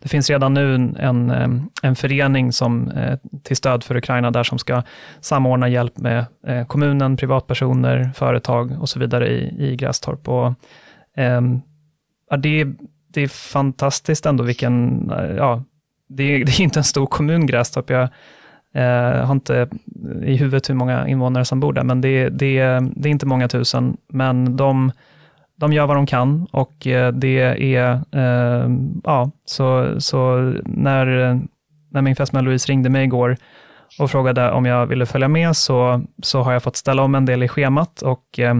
det 0.00 0.08
finns 0.08 0.30
redan 0.30 0.54
nu 0.54 0.74
en, 0.74 1.30
en 1.82 1.96
förening 1.96 2.52
som, 2.52 2.92
till 3.42 3.56
stöd 3.56 3.84
för 3.84 3.96
Ukraina 3.96 4.30
där 4.30 4.42
som 4.42 4.58
ska 4.58 4.82
samordna 5.20 5.68
hjälp 5.68 5.98
med 5.98 6.24
kommunen, 6.66 7.16
privatpersoner, 7.16 8.10
företag 8.14 8.76
och 8.80 8.88
så 8.88 8.98
vidare 8.98 9.28
i, 9.28 9.70
i 9.72 9.76
Grästorp. 9.76 10.28
Och, 10.28 10.54
ja, 12.30 12.36
det, 12.36 12.64
det 13.08 13.20
är 13.20 13.28
fantastiskt 13.28 14.26
ändå 14.26 14.44
vilken, 14.44 15.04
ja, 15.36 15.62
det 16.10 16.22
är, 16.22 16.38
det 16.44 16.52
är 16.52 16.60
inte 16.60 16.80
en 16.80 16.84
stor 16.84 17.06
kommun 17.06 17.46
Grästorp. 17.46 17.90
Jag 17.90 18.08
eh, 18.74 19.24
har 19.24 19.32
inte 19.32 19.68
i 20.22 20.36
huvudet 20.36 20.70
hur 20.70 20.74
många 20.74 21.08
invånare 21.08 21.44
som 21.44 21.60
bor 21.60 21.72
där, 21.72 21.84
men 21.84 22.00
det, 22.00 22.28
det, 22.28 22.80
det 22.96 23.08
är 23.08 23.10
inte 23.10 23.26
många 23.26 23.48
tusen. 23.48 23.96
Men 24.08 24.56
de, 24.56 24.92
de 25.56 25.72
gör 25.72 25.86
vad 25.86 25.96
de 25.96 26.06
kan 26.06 26.46
och 26.52 26.86
eh, 26.86 27.12
det 27.12 27.40
är, 27.74 27.92
eh, 28.12 28.70
ja, 29.04 29.30
så, 29.44 29.94
så 30.00 30.36
när, 30.64 31.06
när 31.90 32.02
min 32.02 32.16
fästmö 32.16 32.40
Louise 32.40 32.72
ringde 32.72 32.90
mig 32.90 33.04
igår 33.04 33.36
och 33.98 34.10
frågade 34.10 34.50
om 34.50 34.66
jag 34.66 34.86
ville 34.86 35.06
följa 35.06 35.28
med, 35.28 35.56
så, 35.56 36.02
så 36.22 36.42
har 36.42 36.52
jag 36.52 36.62
fått 36.62 36.76
ställa 36.76 37.02
om 37.02 37.14
en 37.14 37.26
del 37.26 37.42
i 37.42 37.48
schemat 37.48 38.02
och 38.02 38.38
eh, 38.38 38.54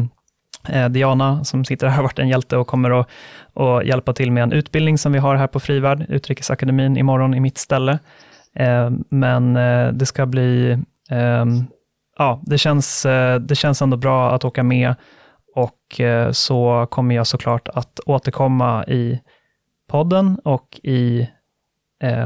Eh, 0.69 0.89
Diana 0.89 1.45
som 1.45 1.65
sitter 1.65 1.87
här 1.87 1.97
har 1.97 2.03
varit 2.03 2.19
en 2.19 2.29
hjälte 2.29 2.57
och 2.57 2.67
kommer 2.67 3.01
att, 3.01 3.09
att 3.55 3.87
hjälpa 3.87 4.13
till 4.13 4.33
med 4.33 4.43
en 4.43 4.53
utbildning 4.53 4.99
som 4.99 5.13
vi 5.13 5.19
har 5.19 5.35
här 5.35 5.47
på 5.47 5.61
Frivärd, 5.61 6.07
Utrikesakademin, 6.09 6.97
imorgon 6.97 7.35
i 7.35 7.41
mitt 7.41 7.59
ställe. 7.59 7.99
Eh, 8.57 8.91
men 9.09 9.57
eh, 9.57 9.93
det 9.93 10.07
ska 10.07 10.27
bli, 10.27 10.79
ja, 12.19 12.41
det 12.43 12.59
känns, 12.59 13.03
det 13.41 13.57
känns 13.57 13.83
ändå 13.83 13.97
bra 13.97 14.35
att 14.35 14.45
åka 14.45 14.63
med 14.63 14.95
och 15.57 16.01
så 16.33 16.87
kommer 16.91 17.15
jag 17.15 17.27
såklart 17.27 17.69
att 17.69 18.01
återkomma 18.07 18.85
i 18.85 19.21
podden 19.89 20.39
och 20.45 20.81
i, 20.83 21.29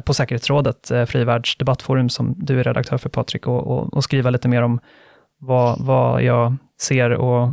på 0.04 0.14
säkerhetsrådet, 0.14 0.92
Frivärlds 1.06 1.56
debattforum, 1.56 2.08
som 2.08 2.34
du 2.36 2.60
är 2.60 2.64
redaktör 2.64 2.98
för 2.98 3.08
Patrik, 3.08 3.46
och, 3.46 3.66
och, 3.66 3.94
och, 3.94 4.04
skriva 4.04 4.30
lite 4.30 4.48
mer 4.48 4.62
om 4.62 4.80
vad, 5.38 5.84
vad 5.84 6.22
jag 6.22 6.56
ser 6.80 7.10
och 7.10 7.48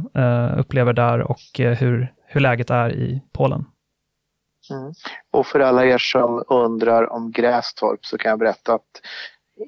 upplever 0.57 0.93
där 0.93 1.19
och 1.19 1.39
hur, 1.57 2.13
hur 2.25 2.41
läget 2.41 2.69
är 2.69 2.95
i 2.95 3.21
Polen. 3.33 3.65
Mm. 4.71 4.93
Och 5.31 5.47
för 5.47 5.59
alla 5.59 5.85
er 5.85 5.97
som 5.97 6.43
undrar 6.47 7.11
om 7.11 7.31
Grästorp 7.31 8.05
så 8.05 8.17
kan 8.17 8.29
jag 8.29 8.39
berätta 8.39 8.73
att 8.73 9.01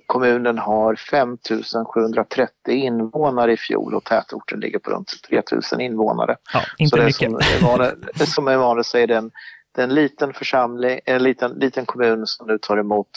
kommunen 0.05 0.57
har 0.57 0.95
5730 0.95 2.47
invånare 2.67 3.53
i 3.53 3.57
fjol 3.57 3.93
och 3.93 4.03
tätorten 4.03 4.59
ligger 4.59 4.79
på 4.79 4.91
runt 4.91 5.11
3000 5.29 5.81
invånare. 5.81 6.35
Ja, 6.53 6.61
inte 6.77 6.89
så 6.89 6.95
det 6.95 7.05
mycket. 7.05 7.29
Som 7.29 7.67
Emanuel, 7.67 7.97
som 8.15 8.47
Emanuel 8.47 8.83
säger, 8.83 9.07
det 9.07 9.13
är 9.13 9.17
en, 9.17 9.31
det 9.75 9.81
är 9.81 9.83
en 9.83 9.95
liten 9.95 10.33
församling, 10.33 10.99
en 11.05 11.23
liten, 11.23 11.51
liten 11.51 11.85
kommun 11.85 12.27
som 12.27 12.47
nu 12.47 12.57
tar 12.57 12.77
emot 12.77 13.09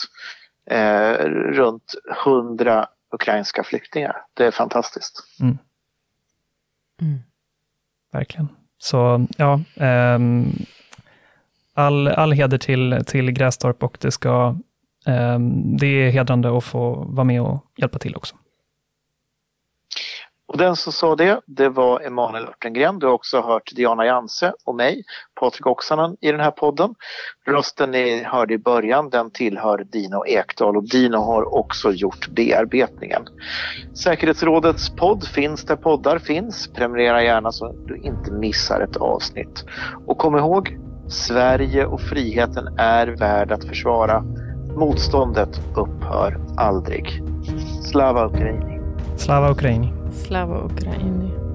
eh, 0.71 1.13
runt 1.29 1.93
100 2.25 2.87
ukrainska 3.13 3.63
flyktingar. 3.63 4.15
Det 4.33 4.45
är 4.45 4.51
fantastiskt. 4.51 5.23
Mm. 5.41 5.57
Mm. 7.01 7.19
Verkligen. 8.11 8.47
Så 8.77 9.27
ja, 9.37 9.61
um 10.15 10.65
all, 11.77 12.07
all 12.07 12.31
heder 12.31 12.57
till, 12.57 13.03
till 13.05 13.31
Grästorp 13.31 13.83
och 13.83 13.97
det, 14.01 14.11
ska, 14.11 14.55
um, 15.05 15.77
det 15.77 15.87
är 15.87 16.09
hedrande 16.09 16.57
att 16.57 16.63
få 16.63 17.05
vara 17.09 17.23
med 17.23 17.41
och 17.41 17.65
hjälpa 17.77 17.99
till 17.99 18.15
också. 18.15 18.35
Och 20.47 20.57
den 20.57 20.75
som 20.75 20.93
sa 20.93 21.15
det, 21.15 21.41
det 21.45 21.69
var 21.69 22.01
Emanuel 22.01 22.47
Örtengren. 22.47 22.99
Du 22.99 23.05
har 23.05 23.13
också 23.13 23.41
hört 23.41 23.71
Diana 23.75 24.05
Janse 24.05 24.53
och 24.65 24.75
mig, 24.75 25.03
Patrik 25.39 25.67
Oksanen, 25.67 26.17
i 26.21 26.31
den 26.31 26.39
här 26.39 26.51
podden. 26.51 26.95
Rösten 27.47 27.91
ni 27.91 28.23
hörde 28.23 28.53
i 28.53 28.57
början, 28.57 29.09
den 29.09 29.31
tillhör 29.31 29.83
Dino 29.91 30.25
Ekdal 30.27 30.77
och 30.77 30.89
Dino 30.89 31.17
har 31.17 31.55
också 31.55 31.91
gjort 31.91 32.27
bearbetningen. 32.27 33.27
Säkerhetsrådets 34.03 34.95
podd 34.95 35.27
finns 35.27 35.65
där 35.65 35.75
poddar 35.75 36.19
finns. 36.19 36.67
Prenumerera 36.73 37.23
gärna 37.23 37.51
så 37.51 37.71
du 37.87 37.97
inte 37.97 38.31
missar 38.31 38.81
ett 38.81 38.97
avsnitt. 38.97 39.65
Och 40.05 40.17
kom 40.17 40.37
ihåg, 40.37 40.77
Sverige 41.09 41.85
och 41.85 42.01
friheten 42.01 42.67
är 42.77 43.07
värd 43.07 43.51
att 43.51 43.63
försvara. 43.63 44.23
Motståndet 44.75 45.61
upphör 45.75 46.39
aldrig. 46.57 47.21
Slava 47.83 48.25
Ukraini. 48.25 48.79
Slava 49.17 49.51
Ukraini. 49.51 49.96
Slava 50.17 50.65
Ukraini. 50.65 51.46